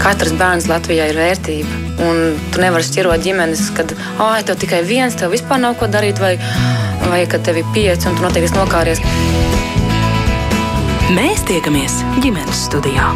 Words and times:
Katrs 0.00 0.32
bērns 0.40 0.68
Latvijā 0.70 1.10
ir 1.10 1.18
vērtība. 1.20 1.80
Un 2.06 2.38
tu 2.52 2.62
nevari 2.62 2.86
šķirot 2.86 3.24
ģimenes, 3.24 3.66
kad 3.76 3.92
ah, 4.16 4.38
tev 4.46 4.56
tikai 4.62 4.80
viens, 4.88 5.18
tev 5.20 5.34
vispār 5.34 5.60
nav 5.60 5.76
ko 5.80 5.90
darīt, 5.92 6.22
vai, 6.22 6.36
vai 7.10 7.26
kad 7.28 7.44
tev 7.44 7.60
ir 7.60 7.68
pieci 7.76 8.08
un 8.08 8.16
tu 8.16 8.24
noteikti 8.24 8.56
nokāries. 8.56 9.04
Mēs 11.12 11.44
tiekamies 11.50 12.00
ģimenes 12.24 12.66
studijā. 12.70 13.12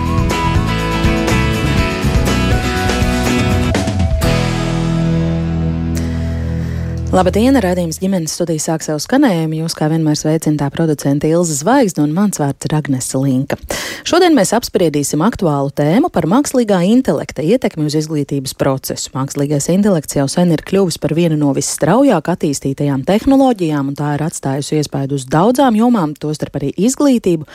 Labdien, 7.15 7.55
redzējums 7.55 8.01
ģimenes 8.03 8.33
studijas 8.35 8.65
sāk 8.67 8.83
savu 8.83 8.99
skanējumu. 8.99 9.61
Jūs 9.61 9.77
kā 9.79 9.87
vienmēr 9.87 10.17
sveicināta 10.19 10.67
producente 10.75 11.29
Ilza 11.31 11.55
Zvaigzne 11.55 12.03
un 12.03 12.11
mans 12.11 12.41
vārds 12.43 12.67
ir 12.67 12.73
Agnese 12.75 13.21
Linka. 13.23 13.55
Šodien 14.03 14.35
mēs 14.35 14.51
apspriedīsim 14.57 15.23
aktuālu 15.23 15.71
tēmu 15.79 16.09
par 16.11 16.27
mākslīgā 16.27 16.81
intelekta 16.91 17.45
ietekmi 17.47 17.87
uz 17.87 17.95
izglītības 18.01 18.57
procesu. 18.59 19.13
Mākslīgais 19.15 19.71
intelekts 19.71 20.19
jau 20.19 20.25
sen 20.33 20.51
ir 20.57 20.65
kļuvis 20.67 20.99
par 20.99 21.15
vienu 21.15 21.39
no 21.39 21.53
visstraujāk 21.55 22.33
attīstītajām 22.33 23.05
tehnoloģijām, 23.07 23.93
un 23.93 23.99
tā 24.01 24.17
ir 24.17 24.25
atstājusi 24.27 24.81
iespaidu 24.81 25.15
uz 25.15 25.29
daudzām 25.31 25.79
jomām, 25.79 26.17
tostarp 26.19 26.59
arī 26.59 26.73
izglītību. 26.75 27.47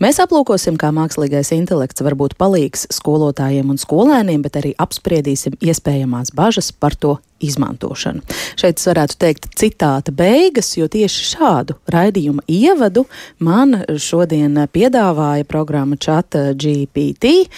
Mēs 0.00 0.22
aplūkosim, 0.24 0.80
kā 0.80 0.88
mākslīgais 0.88 1.52
intelekts 1.58 2.00
var 2.00 2.16
būt 2.16 2.38
palīgs 2.40 2.88
skolotājiem 2.96 3.76
un 3.76 3.82
skolēniem, 3.84 4.40
bet 4.48 4.56
arī 4.62 4.72
apspriedīsim 4.80 5.60
iespējamās 5.60 6.32
bažas 6.32 6.72
par 6.72 6.96
to 6.96 7.18
izmantošanu. 7.42 8.22
Šeit 8.60 8.80
es 8.80 8.88
varētu 8.88 9.18
teikt 9.20 9.48
citāta 9.58 10.14
beigas, 10.14 10.72
jo 10.78 10.88
tieši 10.90 11.28
šādu 11.34 11.76
raidījuma 11.92 12.44
ievadu 12.50 13.04
man 13.42 13.82
šodien 13.98 14.56
piedāvāja 14.72 15.46
programma 15.48 15.98
Chat 16.00 16.36
GPT. 16.56 17.48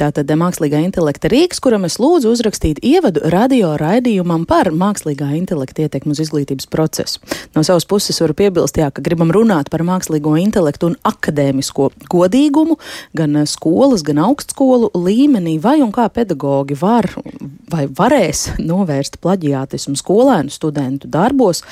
Tātad 0.00 0.30
mākslīgā 0.38 0.80
intelekta 0.82 1.30
rīks, 1.32 1.60
kuram 1.62 1.86
es 1.88 1.98
lūdzu 2.02 2.32
uzrakstīt 2.32 2.80
ievadu 2.82 3.22
radio 3.32 3.74
raidījumam 3.80 4.46
par 4.48 4.72
mākslīgā 4.74 5.32
intelekta 5.38 5.86
ietekmu 5.86 6.16
uz 6.16 6.22
izglītības 6.24 6.68
procesu. 6.72 7.20
No 7.56 7.64
savas 7.66 7.86
puses 7.88 8.20
varu 8.22 8.36
piebilst, 8.38 8.78
jā, 8.80 8.90
ka 8.94 9.04
gribam 9.04 9.32
runāt 9.34 9.70
par 9.72 9.84
mākslīgo 9.86 10.34
intelektu 10.40 10.92
un 10.92 10.98
akadēmisko 11.08 11.90
godīgumu 12.12 12.78
gan 13.16 13.42
skolas, 13.50 14.04
gan 14.06 14.22
augstskolu 14.26 14.92
līmenī, 14.96 15.58
vai 15.62 15.80
un 15.84 15.92
kā 15.94 16.08
pedagogi 16.12 16.76
var 16.78 17.08
vai 17.72 17.86
varēs 17.88 18.58
novērst 18.60 19.18
platību 19.22 19.31
plaģiātismu 19.32 19.96
skolēnu 19.96 20.52
studentu 20.52 21.08
darbos, 21.08 21.62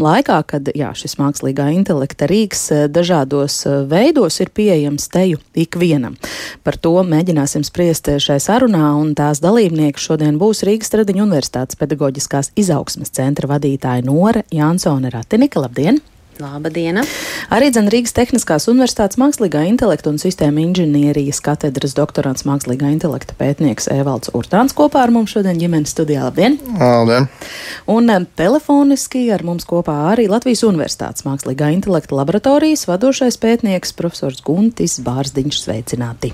laikā, 0.00 0.40
kad 0.48 0.70
jā, 0.74 0.92
šis 0.96 1.18
mākslīgā 1.20 1.70
intelekta 1.76 2.28
rīks 2.30 2.66
eh, 2.72 2.86
dažādos 2.88 3.64
eh, 3.66 3.82
veidos 3.90 4.40
ir 4.40 4.52
pieejams 4.54 5.08
teju 5.12 5.40
ikvienam. 5.54 6.16
Par 6.64 6.78
to 6.80 6.96
mēģināsim 7.04 7.64
spriest 7.66 8.08
šai 8.20 8.40
sarunā, 8.40 8.94
un 9.00 9.14
tās 9.18 9.42
dalībnieki 9.44 10.00
šodien 10.00 10.40
būs 10.40 10.64
Rīgas 10.66 10.92
Tradiņu 10.94 11.26
Universitātes 11.26 11.78
pedagoģiskās 11.80 12.54
izaugsmes 12.60 13.12
centra 13.12 13.50
vadītāja 13.50 14.06
Nora 14.06 14.46
Jansone 14.50 15.12
Ratinika. 15.12 15.60
Labdien! 15.60 16.00
Laba 16.40 16.70
diena! 16.72 17.02
Arī 17.52 17.68
dzen 17.68 17.90
Rīgas 17.92 18.14
Tehniskās 18.16 18.64
Universitātes 18.70 19.18
mākslīgā 19.20 19.66
intelekta 19.68 20.08
un 20.08 20.16
sistēma 20.22 20.62
inženierijas 20.64 21.42
katedras 21.44 21.92
doktorants 21.98 22.46
mākslīgā 22.48 22.88
intelekta 22.94 23.36
pētnieks 23.36 23.90
Evalds 23.92 24.32
Urtāns 24.36 24.72
kopā 24.76 25.04
ar 25.04 25.12
mums 25.12 25.34
šodien 25.34 25.60
ģimenes 25.60 25.92
studijā. 25.92 26.24
Labdien! 26.30 26.56
Labdien! 26.80 27.28
Un 27.92 28.08
telefoniski 28.40 29.26
ar 29.34 29.44
mums 29.44 29.68
kopā 29.68 29.98
arī 30.14 30.30
Latvijas 30.32 30.64
Universitātes 30.64 31.28
mākslīgā 31.28 31.72
intelekta 31.76 32.16
laboratorijas 32.16 32.86
vadošais 32.88 33.36
pētnieks 33.42 33.92
profesors 33.98 34.40
Guntis 34.46 34.96
Bārsdiņš. 35.04 35.66
Sveicināti! 35.66 36.32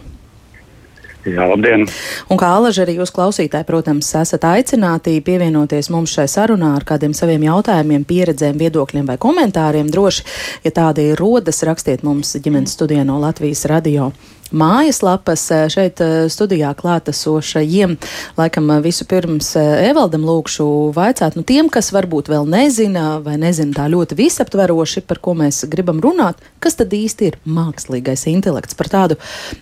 Jā, 1.27 1.43
labdien! 1.51 1.83
Un 2.31 2.39
kā 2.39 2.53
alaži 2.55 2.85
arī 2.85 2.97
jūs 3.01 3.11
klausītāji, 3.15 3.67
protams, 3.67 4.13
esat 4.21 4.45
aicināti 4.47 5.17
pievienoties 5.27 5.91
mums 5.91 6.15
šai 6.15 6.29
sarunā 6.31 6.77
ar 6.79 6.87
kādiem 6.87 7.17
saviem 7.19 7.49
jautājumiem, 7.49 8.05
pieredzēm, 8.07 8.55
viedokļiem 8.61 9.09
vai 9.11 9.19
komentāriem. 9.19 9.91
Droši, 9.91 10.23
ja 10.63 10.75
tādi 10.77 11.09
rodas, 11.19 11.65
rakstiet 11.67 12.07
mums 12.07 12.37
ģimenes 12.39 12.79
studijā 12.79 13.03
no 13.09 13.19
Latvijas 13.23 13.67
radio 13.67 14.13
mājaslapas 14.55 15.43
eh, 15.55 15.65
šeit 15.73 16.01
eh, 16.05 16.27
studijā 16.33 16.73
klātesošajiem. 16.79 17.97
Laikam 18.39 18.71
eh, 18.71 18.81
visu 18.85 19.07
pirms 19.09 19.53
Evaldam 19.57 20.27
lūkšu 20.27 20.67
vaicāt, 20.97 21.39
nu 21.39 21.45
tiem, 21.47 21.71
kas 21.73 21.93
varbūt 21.95 22.31
vēl 22.33 22.49
nezina 22.51 23.19
vai 23.25 23.37
nezina 23.41 23.75
tā 23.77 23.87
ļoti 23.93 24.19
visaptveroši, 24.19 25.05
par 25.07 25.21
ko 25.25 25.37
mēs 25.39 25.65
gribam 25.71 26.03
runāt, 26.05 26.43
kas 26.63 26.79
tad 26.79 26.95
īsti 26.97 27.31
ir 27.31 27.39
mākslīgais 27.47 28.27
intelekts. 28.33 28.77
Par 28.79 28.91
tādu 28.93 29.19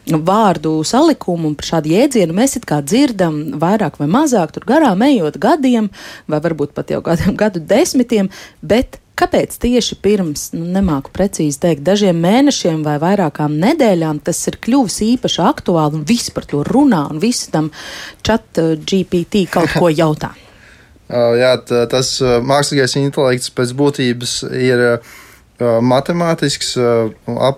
vārdu 0.09 0.77
salikumu, 0.87 1.55
par 1.59 1.71
šādu 1.75 1.95
jēdzienu 1.95 2.37
mēs 2.37 2.59
it 2.59 2.69
kā 2.69 2.81
dzirdam 2.85 3.59
vairāk 3.63 4.01
vai 4.01 4.11
mazāk 4.11 4.55
tur 4.57 4.67
garām 4.69 5.05
ejot 5.07 5.39
gadiem, 5.41 5.91
vai 6.29 6.43
varbūt 6.45 6.75
pat 6.77 6.93
jau 6.93 7.03
kādiem 7.05 7.39
gadu 7.39 7.63
desmitiem, 7.63 8.31
bet 8.63 9.01
Kāpēc 9.15 9.53
tieši 9.63 9.99
pirms, 10.03 10.49
nu, 10.57 10.65
nemāku 10.75 11.13
precīzi 11.15 11.61
teikt, 11.63 11.85
dažiem 11.87 12.19
mēnešiem 12.19 12.81
vai 12.83 12.97
vairākām 13.03 13.55
nedēļām 13.63 14.19
tas 14.27 14.41
ir 14.51 14.59
kļuvis 14.65 14.97
īpaši 15.07 15.43
aktuāli 15.45 16.01
un 16.01 16.07
visi 16.09 16.35
par 16.35 16.49
to 16.51 16.65
runā 16.67 17.05
un 17.13 17.21
visi 17.23 17.53
tam 17.55 17.71
chat 18.27 18.59
GPT 18.59 19.47
kaut 19.55 19.77
ko 19.79 19.93
jautā? 20.03 20.33
Jā, 21.15 21.53
tas 21.63 22.17
uh, 22.25 22.41
mākslīgais 22.43 22.97
intelekts 22.99 23.53
pēc 23.55 23.77
būtības 23.77 24.41
ir 24.57 24.83
matemātisks 25.63 26.75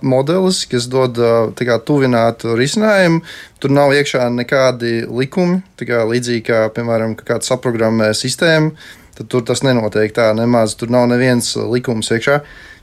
modelis, 0.05 0.59
kas 0.69 0.85
dod 0.93 1.17
kā, 1.57 1.79
tuvinātu 1.81 2.53
risinājumu. 2.59 3.23
Tur 3.63 3.73
nav 3.73 3.95
iekšā 3.97 4.29
nekādi 4.35 5.07
likumi, 5.09 5.63
kā 5.81 6.05
līdzīgi 6.05 6.45
kā, 6.45 6.61
piemēram, 6.77 7.17
kāda 7.17 7.49
saprogrammē 7.49 8.13
sistēma 8.13 8.75
tad 9.17 9.29
tur 9.33 9.45
tas 9.47 9.63
nenotiek 9.65 10.13
tā 10.15 10.31
nemaz. 10.37 10.77
Tur 10.79 10.93
nav 10.93 11.09
neviens 11.11 11.55
likums 11.57 12.11
iekšā. 12.13 12.41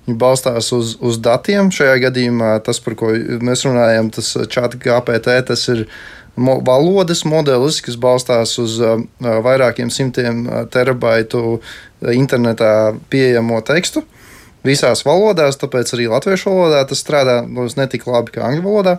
Viņi 0.08 0.20
balstās 0.20 0.72
uz, 0.76 0.98
uz 1.00 1.20
datiem. 1.24 1.72
Šajā 1.72 2.00
gadījumā 2.08 2.58
tas, 2.66 2.82
par 2.84 2.98
ko 3.00 3.14
mēs 3.14 3.64
runājam, 3.68 4.12
tas 4.12 4.34
čāta 4.52 4.80
GPT, 4.80 5.38
tas 5.48 5.64
ir 5.72 5.86
mo 6.36 6.58
valodas 6.66 7.24
modelis, 7.30 7.80
kas 7.86 7.96
balstās 8.02 8.58
uz 8.60 8.80
uh, 8.84 8.98
vairākiem 9.22 9.92
simtiem 9.94 10.44
terabaitu 10.74 11.62
internetā 12.12 12.98
pieejamo 13.14 13.62
tekstu. 13.64 14.04
Visās 14.64 15.04
valodās, 15.06 15.60
tāpēc 15.60 15.92
arī 15.96 16.08
latviešu 16.12 16.52
valodā 16.52 16.86
tas 16.88 17.04
strādā 17.04 17.42
ne 17.48 17.88
tik 17.92 18.08
labi 18.08 18.36
kā 18.36 18.48
angļu 18.48 18.64
valodā. 18.66 18.98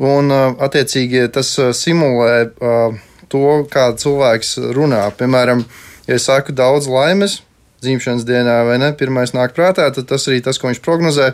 Un, 0.00 0.30
uh, 0.32 0.54
attiecīgi, 0.64 1.26
tas 1.34 1.52
simulē 1.76 2.36
uh, 2.48 3.02
to, 3.28 3.48
kā 3.70 3.90
cilvēks 4.00 4.56
runā. 4.72 5.04
Piemēram, 5.18 5.66
uh, 5.66 5.82
ja 6.08 6.16
es 6.18 6.26
saku 6.28 6.54
daudz 6.56 6.88
laimes, 6.90 7.40
dzimšanas 7.84 8.24
dienā, 8.28 8.60
vai 8.68 8.78
ne? 8.80 8.92
Pirmais 8.96 9.34
nāk 9.36 9.54
prātā, 9.56 9.90
tad 9.92 10.08
tas 10.08 10.24
arī 10.30 10.40
tas, 10.44 10.58
ko 10.60 10.70
viņš 10.70 10.80
prognozē. 10.84 11.32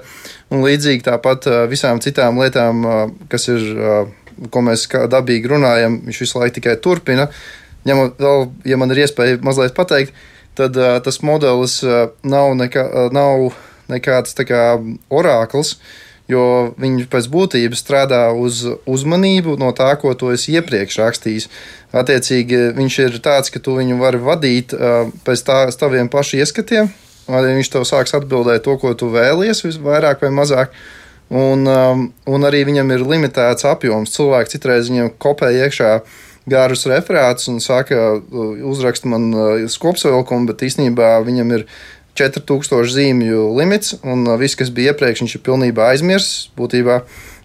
Un 0.50 0.64
līdzīgi 0.66 1.06
tāpat 1.06 1.46
visām 1.70 2.02
citām 2.02 2.40
lietām, 2.42 2.82
kas 3.30 3.48
ir, 3.52 3.64
ko 4.50 4.64
mēs 4.66 4.88
dabīgi 5.12 5.50
runājam, 5.52 6.00
viņš 6.08 6.20
visu 6.24 6.40
laiku 6.40 6.58
tikai 6.58 6.76
turpina. 6.82 7.28
Ņemot 7.88 8.20
vēl, 8.20 8.46
ja 8.68 8.76
man 8.80 8.92
ir 8.92 9.04
iespēja 9.06 9.40
mazliet 9.46 9.76
pateikt, 9.76 10.16
tad 10.58 10.76
tas 10.76 11.22
modelis 11.24 11.80
nav, 12.26 12.52
nekā, 12.58 12.86
nav 13.14 13.50
nekāds 13.90 14.36
kā 14.46 14.64
orākls 15.10 15.76
jo 16.30 16.44
viņi 16.80 17.08
pēc 17.10 17.28
būtības 17.32 17.82
strādā 17.82 18.22
uz 18.36 18.62
uzmanību 18.88 19.56
no 19.60 19.72
tā, 19.76 19.90
ko 20.00 20.14
tu 20.14 20.30
esi 20.34 20.54
iepriekš 20.58 20.98
rakstījis. 21.02 21.48
Attiecīgi, 21.90 22.70
viņš 22.76 22.98
ir 23.06 23.18
tāds, 23.24 23.50
ka 23.50 23.62
tu 23.62 23.74
viņu 23.78 23.98
vari 24.00 24.22
vadīt 24.22 24.74
pēc 25.26 25.44
tā, 25.46 25.60
taviem 25.74 26.10
pašu 26.12 26.40
ieskatiem. 26.40 26.90
Viņš 27.30 27.70
tev 27.70 27.84
sāks 27.86 28.14
atbildēt 28.18 28.64
to, 28.66 28.74
ko 28.80 28.94
tu 28.98 29.10
vēlies, 29.12 29.62
vairāk 29.82 30.24
vai 30.24 30.32
mazāk. 30.34 30.74
Un, 31.30 31.62
un 32.26 32.46
arī 32.48 32.64
viņam 32.66 32.90
ir 32.90 33.06
limitēts 33.06 33.66
apjoms. 33.70 34.10
Cilvēki 34.16 34.56
citreiz 34.56 34.90
viņam 34.90 35.12
kopē 35.22 35.52
iekšā 35.66 35.92
garus 36.50 36.86
referātus 36.90 37.46
un 37.52 37.60
saka, 37.62 38.18
uzrakst 38.66 39.06
man 39.06 39.30
skopsavilkumu, 39.70 40.48
bet 40.50 40.64
īstenībā 40.66 41.12
viņam 41.26 41.54
ir 41.58 41.66
4000 42.20 42.94
zīmju 42.94 43.48
limits, 43.56 43.96
un 44.04 44.26
uh, 44.28 44.36
viss, 44.40 44.58
kas 44.58 44.72
bija 44.74 44.92
iepriekš, 44.94 45.24
viņš 45.24 45.36
ir 45.38 45.44
pilnībā 45.46 45.90
aizmirsts 45.94 46.50
būtībā. 46.58 47.00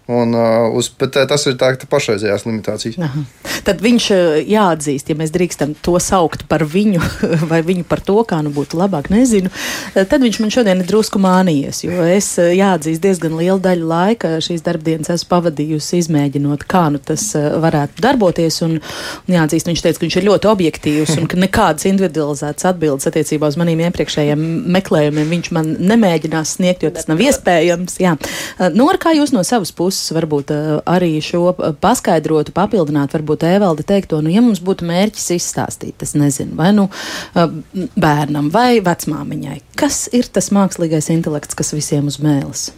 Un, 0.06 0.34
uh, 0.34 0.70
uz, 0.70 0.86
bet 0.98 1.16
uh, 1.18 1.24
tas 1.26 1.42
ir 1.50 1.56
tā, 1.58 1.72
tā 1.74 1.86
pašreizējās 1.90 2.44
limitācijas. 2.46 2.94
Aha. 3.02 3.24
Tad 3.66 3.80
viņš 3.82 4.04
uh, 4.14 4.36
jāatzīst, 4.46 5.08
ja 5.10 5.16
mēs 5.18 5.32
drīkstam 5.34 5.72
to 5.82 5.96
saukt 5.98 6.44
par 6.46 6.62
viņu, 6.62 7.00
vai 7.50 7.58
viņu 7.66 7.82
par 7.90 7.98
to, 8.06 8.14
kā 8.22 8.38
nu 8.46 8.52
būtu 8.54 8.78
labāk, 8.78 9.10
nezinu. 9.10 9.50
Tad 9.96 10.22
viņš 10.22 10.38
man 10.44 10.52
šodien 10.54 10.84
ir 10.84 10.86
drusku 10.86 11.18
mānījies, 11.18 11.82
jo 11.88 12.06
es 12.06 12.28
jāatzīst 12.38 13.02
diezgan 13.02 13.34
lielu 13.34 13.58
daļu 13.64 13.88
laika 13.90 14.30
šīs 14.46 14.62
darbdienas 14.66 15.10
esmu 15.16 15.32
pavadījusi 15.32 15.98
izmēģinot, 16.04 16.62
kā 16.70 16.84
nu 16.94 17.02
tas 17.02 17.26
varētu 17.34 18.06
darboties. 18.06 18.60
Un, 18.62 18.78
un 18.78 19.34
jāatzīst, 19.34 19.66
viņš 19.66 19.84
teica, 19.88 19.98
ka 19.98 20.06
viņš 20.06 20.18
ir 20.20 20.28
ļoti 20.28 20.50
objektīvs 20.52 21.16
un 21.18 21.26
ka 21.26 21.40
nekādas 21.42 21.88
individualizētas 21.90 22.70
atbildes 22.70 23.10
attiecībā 23.10 23.50
uz 23.50 23.58
maniem 23.58 23.82
iepriekšējiem 23.88 24.46
meklējumiem 24.78 25.34
viņš 25.34 25.52
man 25.58 25.74
nemēģinās 25.94 26.54
sniegt, 26.60 26.86
jo 26.86 26.94
tas 26.94 27.10
nav 27.10 27.26
iespējams. 27.26 27.98
Jā. 28.04 28.14
Nor, 28.76 29.02
kā 29.02 29.16
jūs 29.18 29.34
no 29.34 29.42
savas 29.46 29.74
puses 29.74 29.95
jūs 29.96 30.14
varbūt 30.16 30.52
arī 30.86 31.16
šo 31.24 31.50
paskaidrotu, 31.80 32.54
papildinātu, 32.56 33.16
varbūt 33.16 33.46
Evaldi 33.48 33.86
teikto, 33.88 34.20
nu, 34.24 34.30
ja 34.32 34.44
mums 34.44 34.62
būtu 34.64 34.86
mērķis 34.88 35.30
izstāstīt, 35.38 36.02
es 36.04 36.14
nezinu, 36.18 36.56
vai 36.58 36.72
nu 36.76 36.88
bērnam 37.96 38.50
vai 38.54 38.78
vecmāmiņai, 38.84 39.60
kas 39.80 40.06
ir 40.16 40.28
tas 40.28 40.52
mākslīgais 40.54 41.10
intelekts, 41.14 41.56
kas 41.58 41.74
visiem 41.76 42.10
uz 42.12 42.20
mēles? 42.22 42.68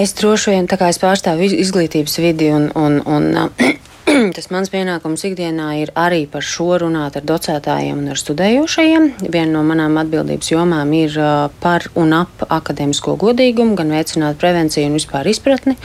Es 0.00 0.14
droši 0.16 0.54
vien 0.54 0.68
tā 0.68 0.78
kā 0.80 0.88
es 0.88 1.00
pārstāvu 1.00 1.44
izglītības 1.44 2.14
vidi 2.24 2.48
un, 2.56 2.70
un, 2.72 3.00
un 3.04 3.26
tas 4.36 4.48
mans 4.52 4.70
pienākums 4.72 5.22
ikdienā 5.26 5.68
ir 5.82 5.92
arī 5.98 6.24
par 6.30 6.44
šo 6.44 6.76
runāt 6.82 7.16
ar 7.18 7.24
docētājiem 7.26 8.00
un 8.02 8.10
ar 8.12 8.18
studējošajiem. 8.20 9.08
Viena 9.32 9.50
no 9.54 9.62
manām 9.66 9.96
atbildības 10.00 10.50
jomām 10.52 10.92
ir 10.96 11.16
par 11.62 11.86
un 11.98 12.12
ap 12.16 12.44
akadēmisko 12.46 13.14
godīgumu, 13.20 13.76
gan 13.78 13.92
veicināt 13.94 14.40
prevenciju 14.42 14.90
un 14.90 14.98
vispār 14.98 15.28
izpratni, 15.32 15.76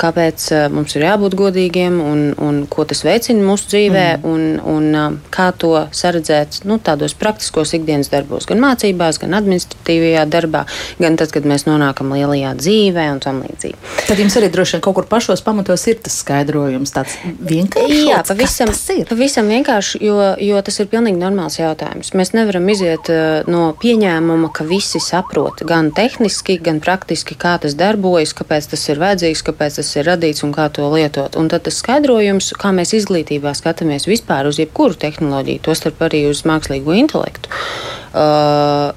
kāpēc 0.00 0.48
mums 0.74 0.96
ir 0.96 1.06
jābūt 1.06 1.36
godīgiem 1.38 2.00
un, 2.02 2.24
un 2.42 2.62
ko 2.70 2.86
tas 2.88 3.04
veicina 3.06 3.44
mūsu 3.46 3.70
dzīvē 3.74 4.06
mm. 4.16 4.26
un, 4.32 4.46
un 4.72 5.20
kā 5.34 5.50
to 5.58 5.74
saredzēt 5.94 6.62
nu, 6.68 6.80
tādos 6.82 7.14
praktiskos 7.18 7.74
ikdienas 7.78 8.10
darbos, 8.12 8.48
gan 8.48 8.62
mācībās, 8.64 9.20
gan 9.22 9.36
administratīvajā 9.38 10.26
darbā, 10.32 10.64
gan 11.02 11.20
tad, 11.20 11.34
kad 11.34 11.46
mēs 11.46 11.68
nonākam 11.68 12.14
lielajā 12.16 12.56
dzīvē 12.62 13.08
un 13.14 13.22
tam 13.22 13.42
līdzīgi. 13.44 13.78
Tad 14.06 14.22
jums 14.22 14.38
arī 14.40 14.50
droši 14.54 14.78
vien 14.78 14.86
kaut 14.88 14.98
kur 15.00 15.10
pašos 15.10 15.44
pamatos 15.46 15.86
ir 15.90 16.00
tas 16.02 16.20
skaidrojums 16.24 16.94
tāds 16.96 17.18
vienkāršs 17.36 17.75
vienkārši? 17.76 18.08
Jā, 18.08 18.20
pavisam, 18.26 18.70
pavisam 19.08 19.50
vienkārši, 19.50 20.00
jo, 20.04 20.16
jo 20.42 20.60
tas 20.64 20.80
ir 20.82 20.88
pilnīgi 20.90 21.20
normāls 21.20 21.58
jautājums. 21.58 22.12
Mēs 22.16 22.32
nevaram 22.36 22.66
iziet 22.72 23.10
uh, 23.12 23.46
no 23.50 23.70
pieņēmuma, 23.80 24.50
ka 24.56 24.66
visi 24.68 25.00
saprot 25.02 25.62
gan 25.68 25.92
tehniski, 25.96 26.58
gan 26.62 26.80
praktiski, 26.84 27.36
kā 27.38 27.56
tas 27.62 27.76
darbojas, 27.78 28.34
kāpēc 28.36 28.70
tas 28.72 28.86
ir 28.90 29.02
vajadzīgs, 29.02 29.44
kāpēc 29.46 29.80
tas 29.80 29.92
ir 29.96 30.08
radīts 30.10 30.46
un 30.46 30.54
kā 30.56 30.68
to 30.72 30.88
lietot. 30.92 31.38
Un 31.40 31.50
tad 31.52 31.66
tas 31.66 31.80
skaidrojums, 31.82 32.52
kā 32.60 32.72
mēs 32.76 32.94
izglītībā 32.98 33.54
skatāmies 33.56 34.08
vispār 34.10 34.48
uz 34.50 34.60
jebkuru 34.62 34.98
tehnoloģiju, 35.06 35.64
tostarp 35.66 36.06
arī 36.08 36.26
uz 36.30 36.44
mākslīgo 36.48 36.96
intelektu, 36.96 37.52
uh, 37.52 38.94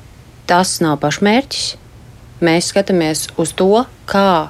tas 0.49 0.77
nav 0.85 0.99
pašmērķis. 1.03 1.75
Mēs 2.39 2.69
skatāmies 2.71 3.25
uz 3.35 3.51
to, 3.59 3.83
kā 4.07 4.49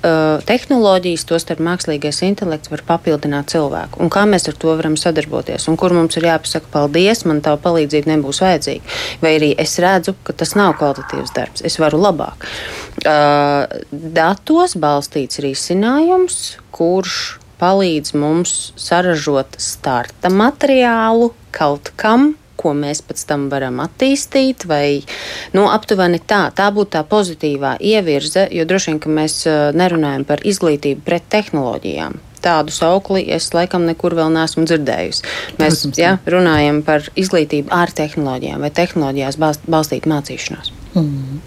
tehnoloģijas, 0.00 1.26
tostarp 1.28 1.60
mākslīgais 1.64 2.22
intelekts, 2.26 2.70
var 2.72 2.82
papildināt 2.88 3.52
cilvēku. 3.52 4.00
Un 4.00 4.12
kā 4.12 4.24
mēs 4.28 4.48
ar 4.50 4.56
to 4.60 4.74
varam 4.78 4.96
sadarboties? 5.00 5.68
Un 5.70 5.76
kur 5.80 5.94
mums 5.96 6.16
ir 6.16 6.28
jāpasaka, 6.30 6.70
paldies, 6.72 7.24
man 7.28 7.42
tā 7.44 7.56
palīdzība 7.60 8.14
nebūs 8.14 8.40
vajadzīga. 8.44 8.96
Vai 9.24 9.34
arī 9.38 9.50
es 9.60 9.76
redzu, 9.82 10.16
ka 10.24 10.36
tas 10.36 10.56
nav 10.58 10.76
kvalitatīvs 10.80 11.34
darbs, 11.36 11.64
es 11.66 11.76
varu 11.82 12.00
labāk. 12.00 12.48
Uh, 13.00 13.68
datos 13.90 14.76
balstīts 14.80 15.42
risinājums, 15.44 16.40
kurš 16.74 17.40
palīdz 17.60 18.14
mums 18.16 18.72
saražot 18.80 19.58
starta 19.60 20.32
materiālu 20.32 21.34
kaut 21.52 21.92
kam, 22.00 22.34
ko 22.60 22.74
mēs 22.76 23.02
pēc 23.06 23.24
tam 23.28 23.48
varam 23.52 23.80
attīstīt, 23.84 24.66
vai 24.70 25.00
nu, 25.56 25.66
aptuveni 25.72 26.20
tā, 26.20 26.46
tā 26.56 26.70
būtu 26.74 26.94
tā 26.98 27.04
pozitīvā 27.08 27.76
ievirze, 27.80 28.46
jo 28.52 28.66
droši 28.68 28.92
vien, 28.92 29.02
ka 29.02 29.12
mēs 29.20 29.42
nerunājam 29.76 30.26
par 30.28 30.44
izglītību 30.46 31.06
pret 31.06 31.30
tehnoloģijām. 31.32 32.20
Tādu 32.40 32.72
saukli 32.72 33.26
es 33.34 33.50
laikam 33.52 33.84
nekur 33.84 34.14
vēl 34.16 34.32
neesmu 34.32 34.64
dzirdējusi. 34.68 35.26
Mēs 35.60 35.82
ja, 36.00 36.14
runājam 36.24 36.80
par 36.86 37.04
izglītību 37.20 37.68
ar 37.74 37.92
tehnoloģijām 37.92 38.64
vai 38.64 38.72
tehnoloģijās 38.80 39.40
balst, 39.40 39.66
balstīt 39.68 40.08
mācīšanos. 40.08 40.72
Mm. 40.96 41.42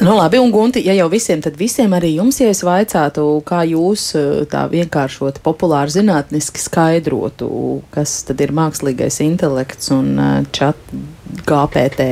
Nu, 0.00 0.16
labi, 0.16 0.40
un 0.42 0.50
Gunti, 0.50 0.80
ja 0.82 0.94
jau 0.96 1.06
visiem, 1.12 1.38
tad 1.42 1.54
visiem 1.54 1.92
arī 1.94 2.16
jums, 2.16 2.40
ja 2.42 2.48
es 2.50 2.64
vaicātu, 2.66 3.28
kā 3.46 3.60
jūs 3.70 4.08
eh, 4.18 4.40
tā 4.50 4.64
vienkāršot, 4.72 5.38
populāri 5.44 5.94
zinātniski 5.94 6.62
skaidrotu, 6.62 7.50
kas 7.94 8.16
tad 8.26 8.42
ir 8.42 8.54
mākslīgais 8.56 9.20
intelekts 9.22 9.92
un 9.94 10.18
čat 10.56 10.90
eh, 10.90 11.06
GPT. 11.46 12.08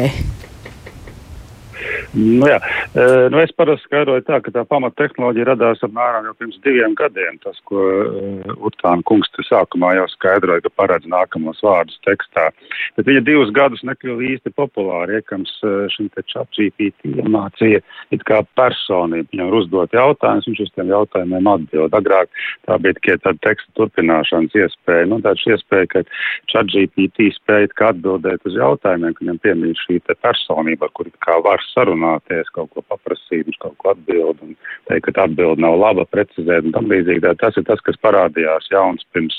Nu, 2.12 2.44
jā. 2.44 2.58
E, 2.92 3.04
nu, 3.32 3.38
es 3.40 3.52
parasti 3.56 3.86
skaidroju 3.86 4.24
tā, 4.26 4.38
ka 4.44 4.52
tā 4.52 4.64
pamattehnoloģija 4.68 5.46
radās 5.48 5.80
apmēram 5.86 6.26
jau 6.28 6.34
pirms 6.36 6.58
diviem 6.64 6.92
gadiem. 6.98 7.38
Tas, 7.40 7.56
ko 7.68 7.80
uh, 7.80 8.52
Utāna 8.68 9.00
kungs 9.08 9.30
te 9.32 9.44
sākumā 9.46 9.94
jau 9.96 10.04
skaidroja, 10.12 10.60
ka 10.66 10.72
paredz 10.76 11.08
nākamos 11.08 11.62
vārdus 11.64 11.96
tekstā. 12.04 12.50
Bet 12.98 13.08
viņa 13.08 13.22
divus 13.24 13.52
gadus 13.56 13.80
nekļuva 13.88 14.26
īsti 14.28 14.52
populāri, 14.58 15.22
iekams 15.22 15.54
uh, 15.64 15.86
šim 15.94 16.10
te 16.12 16.24
ChatGPT 16.28 17.14
iemācīja 17.14 17.80
it 18.12 18.26
kā 18.28 18.42
personību. 18.60 19.30
Viņam 19.32 19.48
var 19.48 19.58
uzdot 19.62 19.96
jautājumus, 19.96 20.50
viņš 20.50 20.62
uz 20.66 20.74
tiem 20.76 20.92
jautājumiem 20.92 21.50
atbild. 21.54 21.96
Agrāk 21.96 22.28
tā 22.68 22.76
bija 22.84 22.98
tikai 23.00 23.16
tāda 23.24 23.40
teksta 23.48 23.72
turpināšanas 23.80 24.58
iespēja. 24.66 25.08
Nu, 25.08 25.22
tāds 25.24 25.48
iespēja, 25.48 25.88
ka 25.96 26.04
ChatGPT 26.52 27.32
spēja 27.38 27.72
atbildēt 27.88 28.44
uz 28.48 28.60
jautājumiem, 28.60 29.16
ka 29.16 29.24
viņam 29.24 29.42
piemīt 29.48 29.80
šī 29.86 29.98
personība, 30.12 30.86
ar 30.86 30.96
kuri 30.98 31.12
kā 31.24 31.40
var 31.44 31.62
sarunāt 31.72 32.01
sarunāties, 32.02 32.50
kaut 32.52 32.70
ko 32.72 32.82
paprasīt, 32.82 33.46
viņš 33.46 33.58
kaut 33.60 33.76
ko 33.78 33.92
atbild 33.92 34.40
un 34.42 34.56
teikt, 34.88 35.06
ka 35.06 35.12
tā 35.12 35.26
atbild 35.26 35.60
nav 35.60 35.78
laba, 35.78 36.04
precizēt 36.04 36.64
un 36.64 36.72
tam 36.72 36.88
līdzīgi. 36.90 37.22
Tas 37.40 37.56
ir 37.56 37.64
tas, 37.64 37.80
kas 37.80 37.96
parādījās 38.02 38.70
jauns 38.70 39.04
pirms 39.12 39.34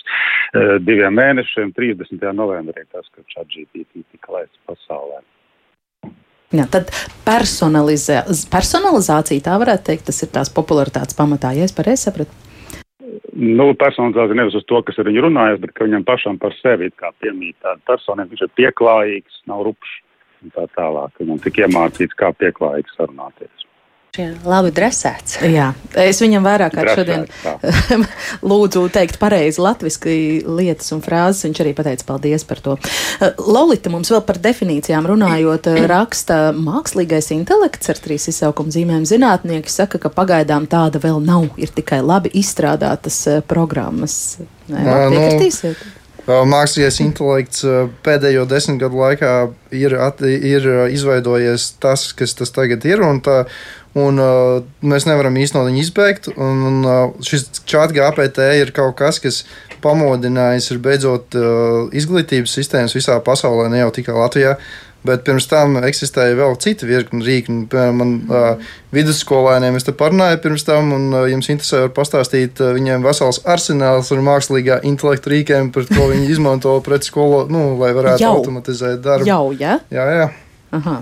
uh, 0.55 0.79
diviem 0.79 1.13
mēnešiem, 1.13 1.73
30. 1.75 2.23
novembrī, 2.33 2.85
tas, 2.91 3.05
ka 3.13 3.21
šāda 3.27 3.49
GPT 3.49 4.03
tika 4.11 4.37
laists 4.37 4.59
pasaulē. 4.67 5.21
Jā, 6.53 6.67
tad 6.69 6.91
personalizē, 7.25 8.23
personalizācija, 8.53 9.41
tā 9.41 9.57
varētu 9.57 9.87
teikt, 9.89 10.05
tas 10.11 10.21
ir 10.21 10.29
tās 10.29 10.51
popularitātes 10.53 11.17
pamatā, 11.17 11.55
ja 11.57 11.65
es 11.65 11.73
pareizi 11.73 12.05
sapratu. 12.09 12.41
Nu, 13.33 13.71
personalizācija 13.73 14.37
nevis 14.37 14.55
uz 14.59 14.65
to, 14.69 14.77
kas 14.85 14.99
ar 15.01 15.09
viņu 15.09 15.23
runājas, 15.25 15.57
bet 15.63 15.73
ka 15.73 15.87
viņam 15.87 16.05
pašam 16.05 16.37
par 16.37 16.53
sevi 16.59 16.91
kā 16.93 17.09
piemīt 17.23 17.57
tāda 17.65 17.81
personība, 17.89 18.29
viņš 18.29 18.43
ir 18.45 18.51
pieklājīgs, 18.59 19.39
nav 19.49 19.65
rupšs 19.65 20.03
un 20.43 20.55
tā 20.55 20.67
tālāk. 20.77 21.19
Viņam 21.21 21.43
tika 21.43 21.67
iemācīts, 21.67 22.17
kā 22.19 22.33
pieklājīgi 22.37 22.97
sarunāties. 22.97 23.69
Jā, 24.13 24.27
labi 24.45 24.69
dresēts. 24.69 25.39
Jā, 25.49 25.71
es 25.97 26.19
viņam 26.21 26.43
vairāk 26.45 26.75
kā 26.75 26.83
šodien 26.99 27.23
lūdzu 28.51 28.83
teikt 28.93 29.17
pareizi 29.17 29.57
latviski 29.57 30.13
lietas 30.45 30.93
un 30.93 31.01
frāzes. 31.01 31.47
Viņš 31.47 31.61
arī 31.63 31.71
pateica 31.73 32.05
paldies 32.11 32.45
par 32.45 32.61
to. 32.61 32.75
Lolita 33.41 33.89
mums 33.89 34.13
vēl 34.13 34.21
par 34.27 34.37
definīcijām 34.43 35.09
runājot, 35.09 35.71
raksta 35.95 36.37
mākslīgais 36.53 37.31
intelekts 37.33 37.89
ar 37.89 38.03
trīs 38.05 38.29
izsaukuma 38.29 38.75
zīmēm. 38.77 39.09
Zinātnieki 39.09 39.73
saka, 39.73 39.97
ka 40.05 40.13
pagaidām 40.13 40.69
tāda 40.69 41.01
vēl 41.01 41.17
nav, 41.25 41.49
ir 41.57 41.73
tikai 41.73 42.03
labi 42.05 42.29
izstrādātas 42.37 43.17
eh, 43.33 43.41
programmas. 43.41 44.37
Nē, 44.69 44.85
piekritīsiet? 45.09 45.81
Nu, 45.81 46.02
Mākslīgais 46.23 47.01
intelekts 47.03 47.65
pēdējo 48.05 48.45
desmit 48.47 48.79
gadu 48.79 49.01
laikā 49.01 49.31
ir, 49.75 49.95
ir 50.31 50.67
izveidojies 50.95 51.73
tas, 51.83 52.05
kas 52.15 52.35
tas 52.39 52.53
tagad 52.55 52.85
ir. 52.87 53.03
Un 53.03 53.19
tā, 53.25 53.41
un, 53.99 54.21
uh, 54.23 54.61
mēs 54.79 55.07
nevaram 55.09 55.35
īstenībā 55.35 55.67
viņu 55.67 55.83
izbeigt. 55.83 56.31
Un, 56.37 56.63
un, 56.69 56.79
uh, 56.87 57.25
šis 57.27 57.49
čats 57.67 57.95
GPT 57.95 58.47
ir 58.61 58.71
kaut 58.75 58.95
kas, 59.01 59.19
kas 59.23 59.43
pamodinājis 59.83 60.71
ir 60.71 60.79
beidzot 60.85 61.35
uh, 61.35 61.91
izglītības 61.91 62.55
sistēmas 62.55 62.95
visā 62.95 63.19
pasaulē, 63.25 63.67
ne 63.73 63.83
jau 63.83 63.91
tikai 63.99 64.15
Latvijā. 64.15 64.55
Bet 65.03 65.25
pirms 65.27 65.49
tam 65.51 65.77
eksistēja 65.83 66.37
vēl 66.39 66.57
citi 66.63 66.87
virkni 66.87 67.23
rīki. 67.25 67.55
Piemēram, 67.71 67.97
man 67.99 68.13
uh, 68.31 68.75
vidusskolēniem 68.95 69.75
es 69.79 69.87
te 69.87 69.95
parunāju 69.99 70.39
pirms 70.45 70.63
tam, 70.67 70.93
un 70.95 71.17
jums 71.31 71.51
interesē, 71.51 71.83
var 71.85 71.93
pastāstīt, 71.97 72.61
viņiem 72.77 73.03
vesels 73.03 73.41
arsenāls 73.43 74.13
ar 74.15 74.23
mākslīgā 74.23 74.79
intelekta 74.87 75.33
rīkiem, 75.33 75.73
par 75.75 75.89
ko 75.91 76.07
viņi 76.13 76.29
izmanto 76.31 76.77
pret 76.85 77.07
skolu, 77.07 77.45
nu, 77.51 77.73
lai 77.81 77.91
varētu 77.95 78.23
jau. 78.23 78.35
automatizēt 78.39 79.03
darbu. 79.03 79.27
Jau, 79.27 79.43
ja? 79.59 79.79
Jā, 79.93 80.07
jā. 80.21 80.29
Aha. 80.73 81.01